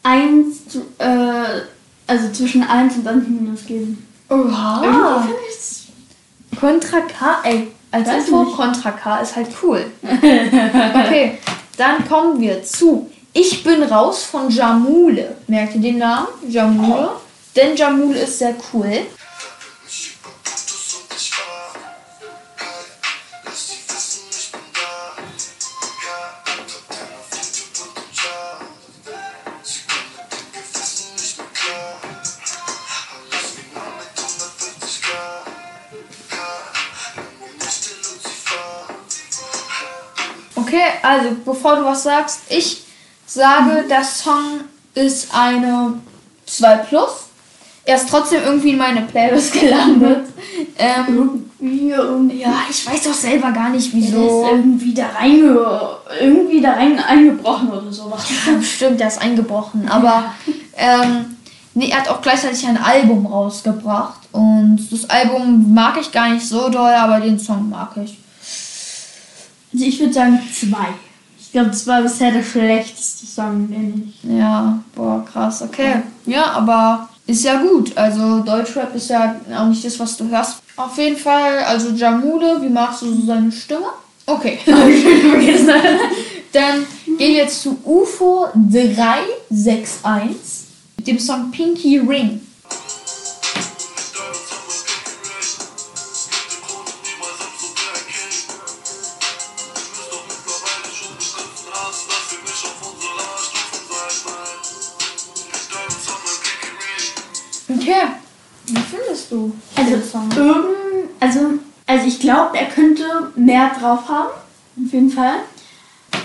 1, 0.04 0.68
zu- 0.70 0.86
äh, 0.98 1.62
also 2.08 2.32
zwischen 2.32 2.64
1 2.64 2.96
und 2.98 3.08
1 3.08 3.28
minus 3.28 3.66
geben. 3.66 4.08
Oha. 4.30 4.82
Irgendwie 4.84 5.28
finde 5.28 5.42
ich's- 5.50 5.78
Contra 6.60 7.00
K, 7.02 7.40
ey, 7.44 7.68
als 7.92 8.08
Weiß 8.08 8.28
Info, 8.28 8.44
nicht. 8.44 8.56
Contra 8.56 8.92
K 8.92 9.18
ist 9.22 9.36
halt 9.36 9.48
cool. 9.64 9.86
okay, 10.04 11.38
dann 11.78 12.08
kommen 12.08 12.40
wir 12.40 12.64
zu 12.64 13.10
Ich 13.34 13.64
bin 13.64 13.84
raus 13.84 14.24
von 14.24 14.50
Jamule. 14.50 15.36
Merkt 15.48 15.76
ihr 15.76 15.82
den 15.82 15.98
Namen? 15.98 16.28
Jamule? 16.48 17.10
Denn 17.56 17.76
Jamule 17.76 18.20
ist 18.20 18.40
sehr 18.40 18.56
cool. 18.74 18.92
Also 41.02 41.30
bevor 41.46 41.76
du 41.78 41.86
was 41.86 42.04
sagst, 42.04 42.42
ich 42.50 42.84
sage, 43.26 43.86
der 43.90 44.04
Song 44.04 44.62
ist 44.94 45.34
eine 45.34 45.94
2 46.46 46.76
Plus. 46.78 47.10
Er 47.84 47.96
ist 47.96 48.10
trotzdem 48.10 48.44
irgendwie 48.44 48.72
in 48.72 48.78
meine 48.78 49.02
Playlist 49.02 49.54
gelandet. 49.60 50.28
Ähm, 50.78 51.50
ja, 51.60 52.54
ich 52.70 52.86
weiß 52.86 53.04
doch 53.04 53.14
selber 53.14 53.52
gar 53.52 53.70
nicht 53.70 53.92
Der 53.94 54.00
ist 54.00 54.08
wieso. 54.08 54.48
irgendwie 54.50 54.94
da 54.94 55.08
reinge 55.18 55.60
irgendwie 56.20 56.62
da 56.62 56.74
rein 56.74 57.00
eingebrochen 57.00 57.72
oder 57.72 57.92
sowas. 57.92 58.26
Ja, 58.46 58.62
stimmt, 58.62 59.00
der 59.00 59.08
ist 59.08 59.22
eingebrochen. 59.22 59.88
Aber 59.90 60.26
ähm, 60.78 61.38
nee, 61.74 61.90
er 61.90 62.02
hat 62.02 62.10
auch 62.10 62.22
gleichzeitig 62.22 62.68
ein 62.68 62.78
Album 62.78 63.26
rausgebracht. 63.26 64.20
Und 64.32 64.88
das 64.92 65.10
Album 65.10 65.74
mag 65.74 65.98
ich 66.00 66.12
gar 66.12 66.30
nicht 66.30 66.48
so 66.48 66.70
doll, 66.70 66.92
aber 66.92 67.20
den 67.20 67.40
Song 67.40 67.70
mag 67.70 67.92
ich. 68.04 68.18
Also 69.74 69.86
ich 69.86 70.00
würde 70.00 70.14
sagen 70.14 70.40
zwei. 70.54 70.88
Ich 71.40 71.52
glaube, 71.52 71.70
das 71.70 71.86
war 71.88 72.02
bisher 72.02 72.32
der 72.32 72.44
schlechteste 72.44 73.26
Song, 73.26 73.68
den 73.70 74.14
ich. 74.24 74.30
Ja, 74.30 74.80
boah, 74.96 75.26
krass, 75.26 75.62
okay. 75.62 76.02
Ja, 76.26 76.52
aber 76.52 77.10
ist 77.28 77.44
ja 77.44 77.62
gut. 77.62 77.96
Also 77.98 78.40
Deutschrap 78.40 78.96
ist 78.96 79.10
ja 79.10 79.36
auch 79.56 79.68
nicht 79.68 79.84
das, 79.84 80.00
was 80.00 80.18
du 80.18 80.30
hörst. 80.30 80.62
Auf 80.78 80.98
jeden 80.98 81.18
Fall, 81.18 81.60
also 81.60 81.90
Jamule, 81.90 82.62
wie 82.62 82.70
magst 82.70 83.02
du 83.02 83.14
so 83.14 83.26
seine 83.26 83.52
Stimme? 83.52 83.88
Okay. 84.26 84.60
Dann 86.54 86.86
gehen 87.06 87.18
wir 87.18 87.30
jetzt 87.30 87.62
zu 87.62 87.78
UFO 87.84 88.48
361 88.56 90.36
mit 90.98 91.08
dem 91.08 91.20
Song 91.20 91.52
Pinky 91.52 92.00
Ring. 92.00 92.42
Okay. 107.82 107.94
Wie 108.68 108.76
findest 108.80 109.32
du 109.32 109.52
Also, 109.76 109.90
den 109.92 110.04
Song? 110.04 110.30
irgend, 110.36 111.10
also, 111.20 111.40
also 111.88 112.08
ich 112.08 112.20
glaube, 112.20 112.58
er 112.58 112.68
könnte 112.68 113.04
mehr 113.36 113.72
drauf 113.80 114.08
haben. 114.08 114.30
Auf 114.86 114.94
jeden 114.94 115.10
Fall. 115.10 115.36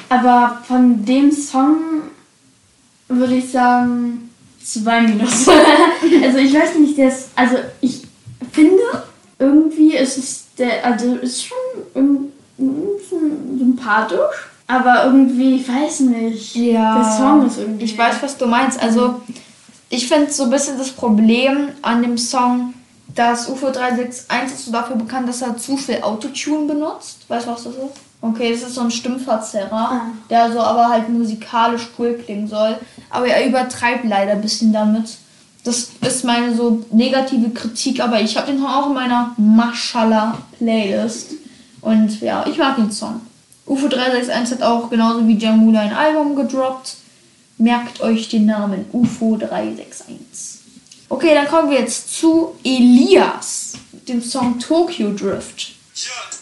Aber 0.08 0.62
von 0.66 1.04
dem 1.04 1.32
Song 1.32 1.76
würde 3.08 3.36
ich 3.36 3.50
sagen 3.50 4.30
zwei 4.62 5.00
Minus. 5.00 5.48
also 6.22 6.38
ich 6.38 6.54
weiß 6.54 6.76
nicht, 6.78 6.98
der 6.98 7.08
ist, 7.08 7.30
also 7.34 7.56
ich 7.80 8.02
finde 8.52 8.82
irgendwie 9.38 9.94
ist 9.96 10.18
es 10.18 10.44
der, 10.58 10.84
also 10.84 11.16
ist 11.16 11.44
schon 11.46 12.32
sympathisch. 13.58 14.18
Aber 14.68 15.04
irgendwie, 15.04 15.56
ich 15.56 15.68
weiß 15.68 16.00
nicht. 16.00 16.56
Ja, 16.56 16.96
Der 16.96 17.12
Song 17.16 17.46
ist 17.46 17.58
irgendwie. 17.58 17.84
Ich 17.84 17.96
weiß, 17.96 18.16
was 18.20 18.36
du 18.36 18.46
meinst. 18.46 18.82
Also, 18.82 19.20
ich 19.88 20.08
finde 20.08 20.30
so 20.32 20.44
ein 20.44 20.50
bisschen 20.50 20.78
das 20.78 20.90
Problem 20.90 21.68
an 21.82 22.02
dem 22.02 22.18
Song, 22.18 22.74
dass 23.14 23.48
UFO 23.48 23.70
361 23.70 24.52
ist 24.58 24.66
so 24.66 24.72
dafür 24.72 24.96
bekannt, 24.96 25.28
dass 25.28 25.42
er 25.42 25.56
zu 25.56 25.76
viel 25.76 26.02
Autotune 26.02 26.66
benutzt. 26.66 27.18
Weißt 27.28 27.46
du, 27.46 27.50
was 27.52 27.64
das 27.64 27.74
ist? 27.74 28.00
Okay, 28.20 28.52
das 28.52 28.62
ist 28.62 28.74
so 28.74 28.80
ein 28.80 28.90
Stimmverzerrer, 28.90 29.72
Ah. 29.72 30.00
der 30.28 30.50
so 30.52 30.60
aber 30.60 30.88
halt 30.88 31.08
musikalisch 31.08 31.88
cool 31.98 32.14
klingen 32.24 32.48
soll. 32.48 32.76
Aber 33.10 33.26
er 33.28 33.46
übertreibt 33.46 34.04
leider 34.04 34.32
ein 34.32 34.40
bisschen 34.40 34.72
damit. 34.72 35.16
Das 35.64 35.90
ist 36.00 36.24
meine 36.24 36.54
so 36.54 36.84
negative 36.90 37.50
Kritik, 37.50 38.00
aber 38.00 38.20
ich 38.20 38.36
habe 38.36 38.48
den 38.48 38.58
Song 38.58 38.68
auch 38.68 38.86
in 38.88 38.94
meiner 38.94 39.34
Mashallah-Playlist. 39.36 41.32
Und 41.82 42.20
ja, 42.20 42.44
ich 42.46 42.58
mag 42.58 42.76
den 42.76 42.90
Song. 42.90 43.20
UFO 43.66 43.88
361 43.88 44.58
hat 44.58 44.62
auch 44.66 44.90
genauso 44.90 45.26
wie 45.26 45.36
Jamula 45.38 45.80
ein 45.80 45.92
Album 45.94 46.36
gedroppt. 46.36 46.96
Merkt 47.58 48.00
euch 48.00 48.28
den 48.28 48.46
Namen 48.46 48.84
UFO 48.92 49.36
361. 49.36 50.60
Okay, 51.08 51.34
dann 51.34 51.46
kommen 51.46 51.70
wir 51.70 51.80
jetzt 51.80 52.14
zu 52.18 52.56
Elias, 52.64 53.74
dem 54.08 54.20
Song 54.22 54.58
Tokyo 54.58 55.12
Drift. 55.12 55.74
Ja, 55.94 56.35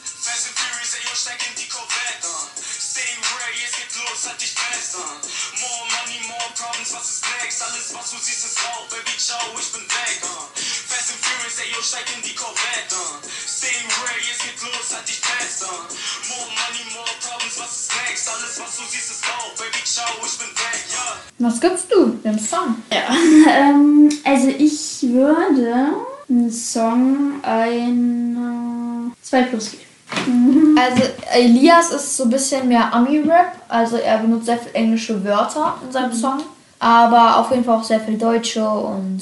an. 15.64 15.84
More 16.30 16.48
money, 16.60 16.82
more 16.94 17.14
problems, 17.20 17.58
was 17.58 17.72
ist 17.80 17.92
next? 18.08 18.28
Alles, 18.28 18.60
was 18.60 18.76
du 18.76 18.82
siehst, 18.88 19.10
ist 19.10 19.24
rau, 19.24 19.50
Baby, 19.58 19.84
ciao, 19.84 20.06
ich 20.24 20.38
bin 20.38 20.48
weg, 20.48 20.84
ja. 20.92 21.46
Was 21.46 21.60
gibst 21.60 21.86
du 21.92 22.06
dem 22.24 22.38
Song? 22.38 22.76
Ja. 22.90 23.08
ähm, 23.48 24.10
also 24.24 24.48
ich 24.48 25.02
würde 25.02 25.90
einen 26.28 26.50
Song 26.50 27.42
ein 27.42 29.12
2 29.22 29.42
plus 29.44 29.72
geben. 29.72 29.84
Also 30.78 31.02
Elias 31.32 31.90
ist 31.90 32.16
so 32.16 32.24
ein 32.24 32.30
bisschen 32.30 32.68
mehr 32.68 32.92
Ami-Rap, 32.92 33.52
also 33.68 33.96
er 33.96 34.18
benutzt 34.18 34.46
sehr 34.46 34.58
viel 34.58 34.74
englische 34.74 35.22
Wörter 35.24 35.76
in 35.84 35.92
seinem 35.92 36.12
Song, 36.12 36.42
aber 36.78 37.38
auf 37.38 37.50
jeden 37.50 37.64
Fall 37.64 37.78
auch 37.78 37.84
sehr 37.84 38.00
viel 38.00 38.18
deutsche 38.18 38.66
und 38.66 39.20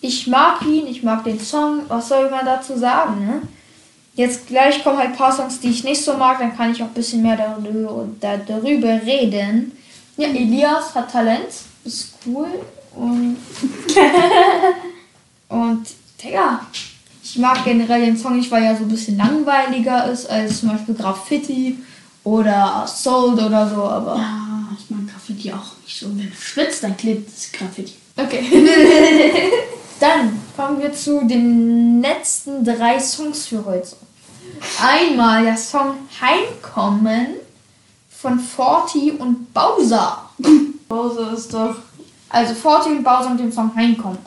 ich 0.00 0.26
mag 0.26 0.62
ihn, 0.62 0.86
ich 0.86 1.02
mag 1.02 1.24
den 1.24 1.38
Song, 1.38 1.82
was 1.88 2.08
soll 2.08 2.30
man 2.30 2.44
dazu 2.44 2.76
sagen, 2.78 3.26
ne? 3.26 3.42
Jetzt 4.14 4.48
gleich 4.48 4.82
kommen 4.82 4.98
halt 4.98 5.10
ein 5.10 5.16
paar 5.16 5.32
Songs, 5.34 5.60
die 5.60 5.70
ich 5.70 5.84
nicht 5.84 6.02
so 6.02 6.14
mag, 6.16 6.38
dann 6.40 6.56
kann 6.56 6.72
ich 6.72 6.82
auch 6.82 6.86
ein 6.88 6.94
bisschen 6.94 7.22
mehr 7.22 7.36
darüber, 7.36 8.06
da- 8.20 8.36
darüber 8.36 8.88
reden. 9.06 9.72
Ja, 10.16 10.28
Elias 10.28 10.94
hat 10.94 11.10
Talent, 11.12 11.46
ist 11.84 12.14
cool 12.26 12.48
und 12.94 13.36
und 15.48 15.86
Digga, 16.22 16.60
ich 17.22 17.38
mag 17.38 17.64
generell 17.64 18.04
den 18.04 18.16
Song 18.16 18.36
nicht, 18.36 18.50
weil 18.50 18.64
er 18.64 18.76
so 18.76 18.82
ein 18.84 18.88
bisschen 18.88 19.16
langweiliger 19.16 20.10
ist 20.10 20.28
als 20.28 20.60
zum 20.60 20.70
Beispiel 20.70 20.94
Graffiti 20.94 21.78
oder 22.24 22.84
Soul 22.86 23.34
oder 23.34 23.68
so, 23.68 23.82
aber. 23.84 24.16
Ja, 24.16 24.68
ich 24.78 24.90
mag 24.90 25.00
Graffiti 25.10 25.52
auch 25.52 25.76
nicht 25.84 25.98
so. 25.98 26.06
Wenn 26.08 26.28
du 26.28 26.36
schwitzt, 26.36 26.82
dann 26.82 26.96
klebt 26.96 27.28
das 27.28 27.50
Graffiti. 27.52 27.94
Okay. 28.16 28.44
Dann 30.00 30.40
kommen 30.56 30.80
wir 30.80 30.94
zu 30.94 31.26
den 31.26 32.00
letzten 32.00 32.64
drei 32.64 32.98
Songs 32.98 33.46
für 33.46 33.62
heute. 33.66 33.96
Einmal 34.82 35.44
der 35.44 35.58
Song 35.58 35.94
Heimkommen 36.18 37.34
von 38.08 38.40
Forti 38.40 39.12
und 39.12 39.52
Bowser. 39.52 40.30
Bowser 40.88 41.34
ist 41.34 41.52
doch. 41.52 41.76
Also 42.30 42.54
Forti 42.54 42.88
und 42.88 43.04
Bowser 43.04 43.30
mit 43.30 43.40
dem 43.40 43.52
Song 43.52 43.74
Heimkommen. 43.76 44.18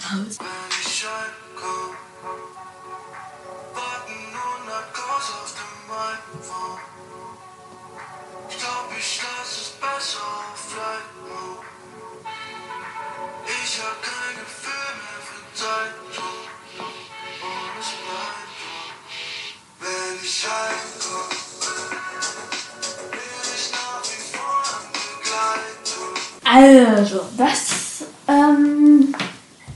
Also, 26.46 27.22
das. 27.38 28.06
Ähm, 28.28 29.14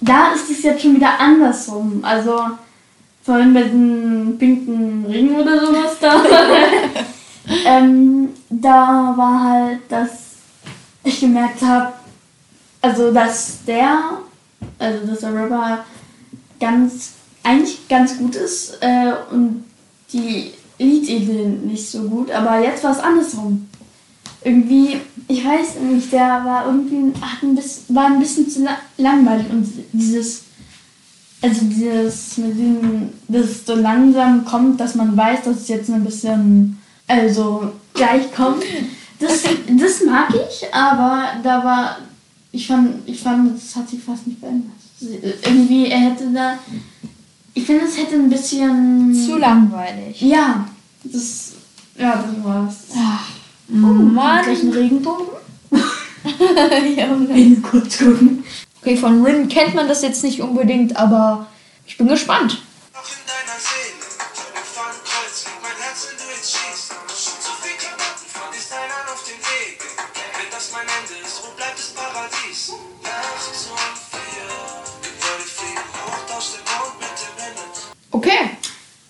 da 0.02 0.34
ist 0.34 0.50
es 0.50 0.64
jetzt 0.64 0.82
schon 0.82 0.96
wieder 0.96 1.20
andersrum. 1.20 2.04
Also, 2.04 2.40
vorhin 3.24 3.54
mit 3.54 3.72
dem 3.72 4.38
pinken 4.38 5.06
Ring 5.06 5.36
oder 5.36 5.60
sowas 5.60 5.98
da. 6.00 6.24
ähm, 7.66 8.30
da 8.50 9.14
war 9.16 9.44
halt, 9.44 9.80
dass 9.90 10.10
ich 11.04 11.20
gemerkt 11.20 11.62
habe, 11.62 11.94
also, 12.82 13.12
dass 13.12 13.64
der, 13.66 14.20
also, 14.80 15.08
dass 15.08 15.20
der 15.20 15.34
Rapper 15.34 15.86
ganz, 16.60 17.14
eigentlich 17.44 17.88
ganz 17.88 18.18
gut 18.18 18.36
ist 18.36 18.78
äh, 18.82 19.14
und 19.32 19.67
die 20.14 20.52
Liedidee 20.80 21.48
nicht 21.66 21.90
so 21.90 22.04
gut, 22.04 22.32
aber 22.32 22.62
jetzt 22.64 22.84
war 22.84 22.92
es 22.92 23.00
andersrum 23.00 23.68
irgendwie, 24.44 24.98
ich 25.28 25.44
weiß 25.44 25.80
nicht, 25.92 26.12
der 26.12 26.44
war 26.46 26.66
irgendwie, 26.68 27.14
hat 27.20 27.44
ein 27.44 27.56
bisschen, 27.56 27.96
war 27.96 28.06
ein 28.06 28.20
bisschen 28.20 28.50
zu 28.50 28.64
la 28.64 28.78
langweilig 28.98 29.48
und 29.50 29.68
dieses, 29.92 30.44
also 31.42 31.66
dieses, 31.66 32.38
mit 32.38 32.58
dem, 32.58 33.10
dass 33.28 33.46
es 33.46 33.66
so 33.66 33.76
langsam 33.76 34.46
kommt, 34.46 34.80
dass 34.80 34.96
man 34.96 35.16
weiß, 35.18 35.44
dass 35.44 35.58
es 35.58 35.68
jetzt 35.68 35.90
ein 35.90 36.04
bisschen, 36.04 36.80
also 37.08 37.74
gleich 37.94 38.32
kommt, 38.34 38.64
das, 39.20 39.44
das 39.78 40.04
mag 40.06 40.30
ich, 40.34 40.74
aber 40.74 41.42
da 41.44 41.64
war, 41.64 41.98
ich 42.52 42.68
fand, 42.68 43.08
ich 43.08 43.20
fand, 43.20 43.56
das 43.56 43.76
hat 43.76 43.90
sich 43.90 44.02
fast 44.02 44.28
nicht 44.28 44.40
verändert. 44.40 44.72
Irgendwie, 45.44 45.88
er 45.88 46.00
hätte 46.00 46.32
da, 46.34 46.58
ich 47.58 47.66
finde, 47.66 47.86
es 47.86 47.98
hätte 47.98 48.16
ein 48.16 48.30
bisschen, 48.30 49.14
Zu 49.14 49.38
langweilig. 49.38 50.22
ja, 50.22 50.68
das, 51.04 51.54
ja, 51.98 52.24
das 52.24 52.44
war's. 52.46 52.76
Oh, 53.70 53.74
Mann. 53.74 54.44
Gleich 54.46 54.64
ein 54.64 54.70
Regenbogen? 54.72 55.26
Junge. 55.72 57.28
Bin 57.34 57.62
kurz 57.62 57.98
gucken. 57.98 58.44
Okay, 58.82 58.96
von 58.96 59.24
Rin 59.26 59.48
kennt 59.48 59.74
man 59.76 59.88
das 59.88 60.04
jetzt 60.04 60.24
nicht 60.24 60.40
unbedingt, 60.42 60.96
aber 60.96 61.48
ich 61.86 61.98
bin 61.98 62.08
gespannt. 62.08 62.62
Okay. 78.18 78.50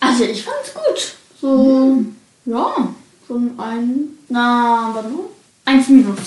Also 0.00 0.24
ich 0.24 0.42
fand's 0.42 0.74
gut. 0.74 1.14
So, 1.40 2.04
ja, 2.44 2.88
schon 3.26 3.58
ein, 3.58 4.18
na, 4.28 4.90
warte 4.92 5.08
mal, 5.08 5.24
eins 5.64 5.88
minus. 5.88 6.18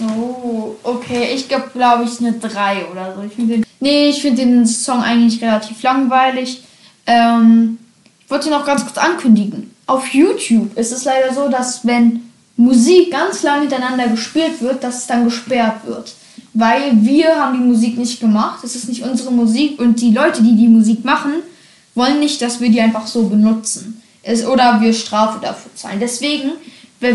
Oh, 0.00 0.74
okay. 0.82 1.32
Ich 1.34 1.48
glaube, 1.48 1.70
glaube 1.72 2.04
ich, 2.04 2.20
eine 2.20 2.34
3 2.34 2.86
oder 2.92 3.14
so. 3.14 3.22
Ich 3.22 3.34
den, 3.34 3.64
nee, 3.80 4.10
ich 4.10 4.20
finde 4.20 4.42
den 4.42 4.66
Song 4.66 5.02
eigentlich 5.02 5.40
relativ 5.42 5.82
langweilig. 5.82 6.62
Ähm, 7.06 7.78
ich 8.22 8.30
wollte 8.30 8.50
noch 8.50 8.66
ganz 8.66 8.84
kurz 8.84 8.98
ankündigen. 8.98 9.74
Auf 9.86 10.08
YouTube 10.08 10.76
ist 10.76 10.92
es 10.92 11.04
leider 11.04 11.32
so, 11.32 11.48
dass 11.48 11.86
wenn 11.86 12.30
Musik 12.58 13.10
ganz 13.10 13.42
lang 13.42 13.62
hintereinander 13.62 14.08
gespielt 14.08 14.60
wird, 14.60 14.84
dass 14.84 14.98
es 14.98 15.06
dann 15.06 15.24
gesperrt 15.24 15.86
wird. 15.86 16.14
Weil 16.52 16.92
wir 16.92 17.36
haben 17.36 17.54
die 17.54 17.66
Musik 17.66 17.96
nicht 17.96 18.20
gemacht. 18.20 18.62
Es 18.64 18.76
ist 18.76 18.86
nicht 18.86 19.02
unsere 19.02 19.32
Musik 19.32 19.80
und 19.80 19.98
die 19.98 20.12
Leute, 20.12 20.42
die 20.42 20.54
die 20.54 20.68
Musik 20.68 21.06
machen, 21.06 21.42
wollen 21.98 22.20
nicht, 22.20 22.40
dass 22.40 22.60
wir 22.60 22.70
die 22.70 22.80
einfach 22.80 23.06
so 23.06 23.28
benutzen. 23.28 24.02
Es, 24.22 24.46
oder 24.46 24.80
wir 24.80 24.94
Strafe 24.94 25.38
dafür 25.40 25.74
zahlen. 25.74 26.00
Deswegen, 26.00 26.52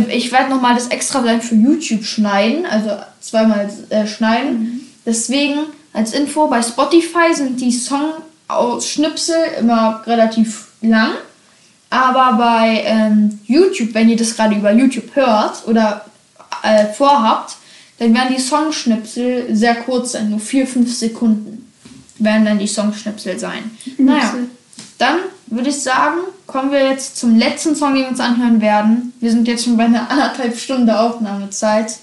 ich 0.09 0.31
werde 0.31 0.49
nochmal 0.49 0.75
das 0.75 0.88
extra 0.88 1.21
dann 1.21 1.41
für 1.41 1.55
YouTube 1.55 2.05
schneiden, 2.05 2.65
also 2.65 2.91
zweimal 3.19 3.69
äh, 3.89 4.05
schneiden. 4.05 4.88
Deswegen 5.05 5.55
als 5.91 6.13
Info, 6.13 6.47
bei 6.47 6.61
Spotify 6.61 7.34
sind 7.34 7.59
die 7.59 7.71
Songausschnipsel 7.71 9.36
immer 9.59 10.03
relativ 10.05 10.67
lang. 10.81 11.11
Aber 11.89 12.38
bei 12.38 12.84
ähm, 12.86 13.39
YouTube, 13.45 13.93
wenn 13.93 14.09
ihr 14.09 14.17
das 14.17 14.36
gerade 14.36 14.55
über 14.55 14.71
YouTube 14.71 15.15
hört 15.15 15.67
oder 15.67 16.05
äh, 16.63 16.86
vorhabt, 16.86 17.57
dann 17.99 18.13
werden 18.15 18.34
die 18.36 18.41
Songschnipsel 18.41 19.55
sehr 19.55 19.75
kurz 19.75 20.13
sein, 20.13 20.31
nur 20.31 20.39
4-5 20.39 20.88
Sekunden 20.88 21.71
werden 22.17 22.45
dann 22.45 22.59
die 22.59 22.67
Songschnipsel 22.67 23.38
sein. 23.38 23.71
Naja, 23.97 24.34
dann 24.98 25.20
würde 25.48 25.70
ich 25.70 25.82
sagen, 25.82 26.20
kommen 26.48 26.72
wir 26.72 26.89
jetzt 26.89 27.18
zum 27.18 27.38
letzten 27.38 27.76
Song, 27.76 27.94
den 27.94 28.04
wir 28.04 28.10
uns 28.10 28.20
anhören 28.20 28.62
werden. 28.62 29.14
Wir 29.20 29.32
sind 29.32 29.48
jetzt 29.48 29.66
schon 29.66 29.78
bei 29.78 29.86
einer 29.86 30.10
anderthalb 30.10 30.58
Stunde 30.58 31.00
Aufnahmezeit. 31.00 31.98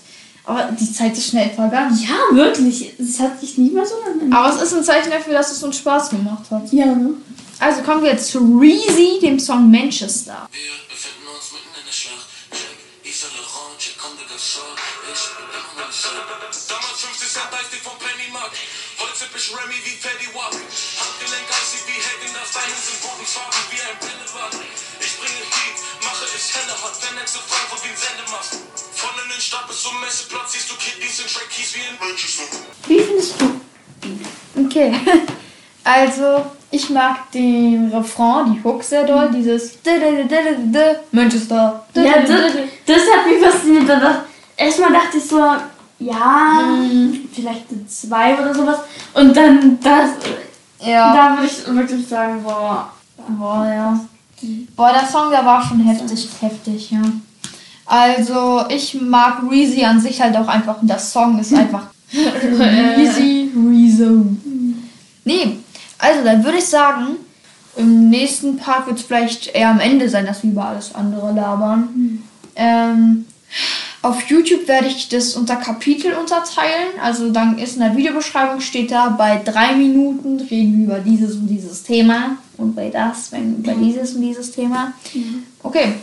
Aber 0.44 0.70
die 0.72 0.92
Zeit 0.92 1.16
ist 1.16 1.28
schnell 1.28 1.50
vergangen. 1.50 1.96
Ja, 2.02 2.34
wirklich, 2.34 2.98
es 2.98 3.20
hat 3.20 3.38
sich 3.40 3.58
nie 3.58 3.70
mehr 3.70 3.86
so 3.86 3.94
lange. 4.00 4.34
Aber 4.34 4.54
es 4.54 4.62
ist 4.62 4.74
ein 4.74 4.82
Zeichen 4.82 5.10
dafür, 5.10 5.34
dass 5.34 5.52
es 5.52 5.62
uns 5.62 5.76
Spaß 5.78 6.10
gemacht 6.10 6.50
hat. 6.50 6.72
Ja, 6.72 6.86
ne? 6.86 7.14
Also 7.60 7.82
kommen 7.82 8.02
wir 8.02 8.10
jetzt 8.10 8.28
zu 8.28 8.38
Reezy, 8.58 9.20
dem 9.20 9.38
Song 9.38 9.70
Manchester. 9.70 10.48
Wir 10.50 10.72
befinden 10.88 11.28
uns 11.28 11.52
mitten 11.52 11.68
in 11.78 11.84
der 11.84 11.92
Schlacht. 11.92 12.26
Check, 12.50 13.14
Saint 13.14 13.36
Laurent, 13.36 13.78
check 13.78 14.00
des 14.00 14.26
Garçons. 14.32 14.80
Ich 15.12 15.28
bin 15.36 15.44
immer 15.44 15.76
noch. 15.76 15.92
Damals 16.68 17.00
50 17.04 17.28
Cent 17.28 17.52
vom 17.84 17.98
Pennymarkt. 17.98 17.99
Ich 19.20 19.52
Remy 19.52 19.76
wie 19.84 20.00
Fetty 20.00 20.32
Wap. 20.32 20.48
Handgelenk 20.48 21.44
eisig 21.52 21.84
wie 21.84 22.00
Hagen, 22.00 22.32
das 22.32 22.56
Beine 22.56 22.72
sind 22.72 23.04
bodensfarben 23.04 23.68
wie 23.68 23.76
ein 23.84 23.92
Bällebad. 24.00 24.56
Ich 24.96 25.12
bringe 25.20 25.44
Heat, 25.44 25.76
mache 26.00 26.24
es 26.24 26.48
helle, 26.56 26.72
hat 26.72 26.96
Vernexe 26.96 27.36
Frankfurt 27.44 27.84
wie 27.84 27.92
ein 27.92 28.00
Sendemast. 28.00 28.64
Von 28.96 29.12
in 29.20 29.28
den 29.28 29.36
Stadt 29.38 29.68
bis 29.68 29.82
zum 29.82 30.00
Messeplatz 30.00 30.56
siehst 30.56 30.70
du 30.72 30.74
Kidneys 30.80 31.20
in 31.20 31.28
Track 31.28 31.50
Keys 31.52 31.76
wie 31.76 31.84
in 31.84 32.00
Manchester. 32.00 32.48
Wie 32.88 33.00
findest 33.04 33.36
du? 33.36 33.60
Okay. 34.64 34.88
Also, 35.82 36.44
ich 36.70 36.90
mag 36.90 37.32
den 37.32 37.90
Refrain, 37.90 38.52
die 38.52 38.62
Hook 38.62 38.84
sehr 38.84 39.04
doll. 39.04 39.30
Dieses 39.32 39.78
Manchester. 41.10 41.86
Ja, 41.94 42.20
das, 42.20 42.52
das 42.84 43.02
hat 43.10 43.26
mich 43.26 43.42
fasziniert. 43.42 43.90
Erstmal 44.58 44.92
dachte 44.92 45.16
ich 45.16 45.24
so, 45.24 45.40
ja, 46.00 46.62
vielleicht 47.32 47.66
eine 47.70 47.86
2 47.86 48.40
oder 48.40 48.54
sowas. 48.54 48.78
Und 49.14 49.36
dann 49.36 49.78
das, 49.80 50.10
Ja. 50.86 51.14
da 51.14 51.36
würde 51.36 51.46
ich 51.46 51.66
wirklich 51.74 52.06
sagen, 52.08 52.42
boah, 52.42 52.90
Boah, 53.28 53.66
ja. 53.66 54.00
Boah, 54.74 54.92
der 54.92 55.06
Song, 55.06 55.30
der 55.30 55.44
war 55.44 55.62
schon 55.62 55.80
heftig, 55.80 56.28
heftig, 56.40 56.90
ja. 56.90 57.02
Also, 57.86 58.64
ich 58.68 59.00
mag 59.00 59.42
Reezy 59.50 59.84
an 59.84 60.00
sich 60.00 60.20
halt 60.20 60.36
auch 60.36 60.48
einfach 60.48 60.80
und 60.80 60.88
der 60.88 60.98
Song 60.98 61.38
ist 61.38 61.52
einfach 61.52 61.88
Reezy, 62.12 63.50
Reezo. 63.54 64.24
Nee, 65.24 65.58
also 65.98 66.24
dann 66.24 66.42
würde 66.42 66.58
ich 66.58 66.64
sagen, 66.66 67.16
im 67.76 68.08
nächsten 68.08 68.56
Part 68.56 68.86
wird 68.86 68.98
es 68.98 69.04
vielleicht 69.04 69.48
eher 69.54 69.70
am 69.70 69.80
Ende 69.80 70.08
sein, 70.08 70.24
dass 70.26 70.42
wir 70.42 70.50
über 70.50 70.66
alles 70.66 70.94
andere 70.94 71.32
labern. 71.32 72.22
Ähm, 72.56 73.26
auf 74.02 74.28
YouTube 74.30 74.66
werde 74.66 74.86
ich 74.86 75.08
das 75.08 75.34
unter 75.36 75.56
Kapitel 75.56 76.14
unterteilen. 76.14 76.98
Also 77.02 77.30
dann 77.30 77.58
ist 77.58 77.74
in 77.74 77.80
der 77.80 77.96
Videobeschreibung 77.96 78.60
steht 78.60 78.90
da, 78.90 79.10
bei 79.10 79.42
drei 79.44 79.74
Minuten 79.74 80.40
reden 80.40 80.78
wir 80.78 80.86
über 80.86 80.98
dieses 81.00 81.36
und 81.36 81.48
dieses 81.48 81.82
Thema. 81.82 82.38
Und 82.56 82.74
bei 82.74 82.88
das, 82.88 83.30
wenn 83.32 83.58
über 83.58 83.72
dieses 83.74 84.14
und 84.14 84.22
dieses 84.22 84.52
Thema. 84.52 84.92
Okay. 85.62 85.94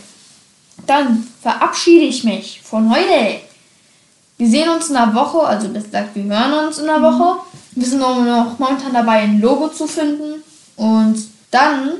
Dann 0.86 1.26
verabschiede 1.42 2.04
ich 2.04 2.22
mich 2.22 2.60
von 2.62 2.88
heute. 2.88 3.40
Wir 4.36 4.48
sehen 4.48 4.68
uns 4.68 4.88
in 4.88 4.96
einer 4.96 5.12
Woche, 5.12 5.40
also 5.40 5.66
das 5.66 5.90
sagt, 5.90 6.14
wir 6.14 6.22
hören 6.22 6.66
uns 6.66 6.78
in 6.78 6.88
einer 6.88 7.02
Woche. 7.02 7.40
Wir 7.72 7.86
sind 7.86 7.98
noch 7.98 8.24
noch 8.24 8.58
momentan 8.60 8.92
dabei, 8.92 9.18
ein 9.22 9.40
Logo 9.40 9.68
zu 9.68 9.88
finden. 9.88 10.44
Und 10.76 11.16
dann 11.50 11.94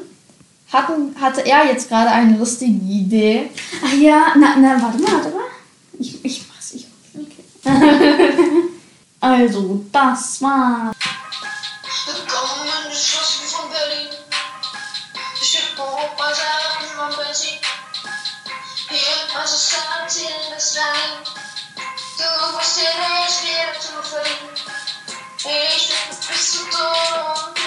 hatten, 0.72 1.16
hatte 1.20 1.44
er 1.44 1.66
jetzt 1.66 1.88
gerade 1.88 2.10
eine 2.10 2.36
lustige 2.36 2.72
Idee. 2.72 3.50
Ach 3.84 3.92
ja, 3.94 4.28
na, 4.38 4.54
na, 4.60 4.80
warte 4.80 5.02
mal, 5.02 5.12
warte 5.12 5.30
mal. 5.30 5.57
Ich, 6.00 6.24
ich 6.24 6.46
mach's, 6.48 6.74
ich 6.74 6.86
Also, 9.20 9.84
das 9.90 10.40
war. 10.40 10.92
Willkommen 12.06 12.68
die 12.88 12.96
Straßen 12.96 13.46
von 13.48 13.68
Berlin. 13.70 14.08
Ich 15.40 15.48
steht 15.48 15.76
Europa 15.76 16.34
sein 16.34 17.00
am 17.00 17.16
Benzin. 17.16 17.58
Hier 18.88 19.40
als 19.40 19.52
es 19.52 19.70
sagt, 19.70 20.12
hier 20.12 20.56
ist 20.56 20.78
rein. 20.78 21.24
Du 22.16 22.56
musst 22.56 22.76
dir 22.76 22.84
nicht 22.84 23.42
wieder 23.42 23.74
zu 23.80 24.08
verdienen. 24.08 24.54
Ich 25.38 25.88
bin 25.88 26.28
bis 26.28 26.52
zum 26.52 26.70
Tod. 26.70 27.57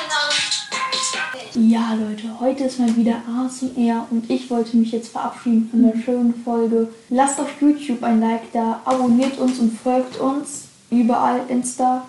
Ja, 1.71 1.93
Leute, 1.93 2.37
heute 2.41 2.65
ist 2.65 2.79
mal 2.79 2.93
wieder 2.97 3.21
ASMR 3.33 4.05
und 4.11 4.29
ich 4.29 4.49
wollte 4.49 4.75
mich 4.75 4.91
jetzt 4.91 5.07
verabschieden 5.07 5.69
von 5.71 5.83
der 5.83 5.97
schönen 6.03 6.33
Folge. 6.43 6.89
Lasst 7.07 7.39
auf 7.39 7.47
YouTube 7.61 8.03
ein 8.03 8.19
Like 8.19 8.51
da, 8.51 8.81
abonniert 8.83 9.39
uns 9.39 9.57
und 9.57 9.79
folgt 9.79 10.19
uns. 10.19 10.65
Überall, 10.89 11.39
Insta, 11.47 12.05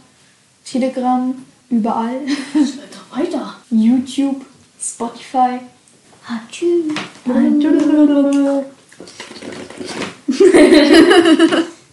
Telegram, 0.65 1.33
überall. 1.71 2.23
Weiter, 3.13 3.39
weiter. 3.39 3.57
YouTube, 3.71 4.45
Spotify. 4.81 5.61
Ah. 6.27 6.41
Tschüss. 6.51 6.93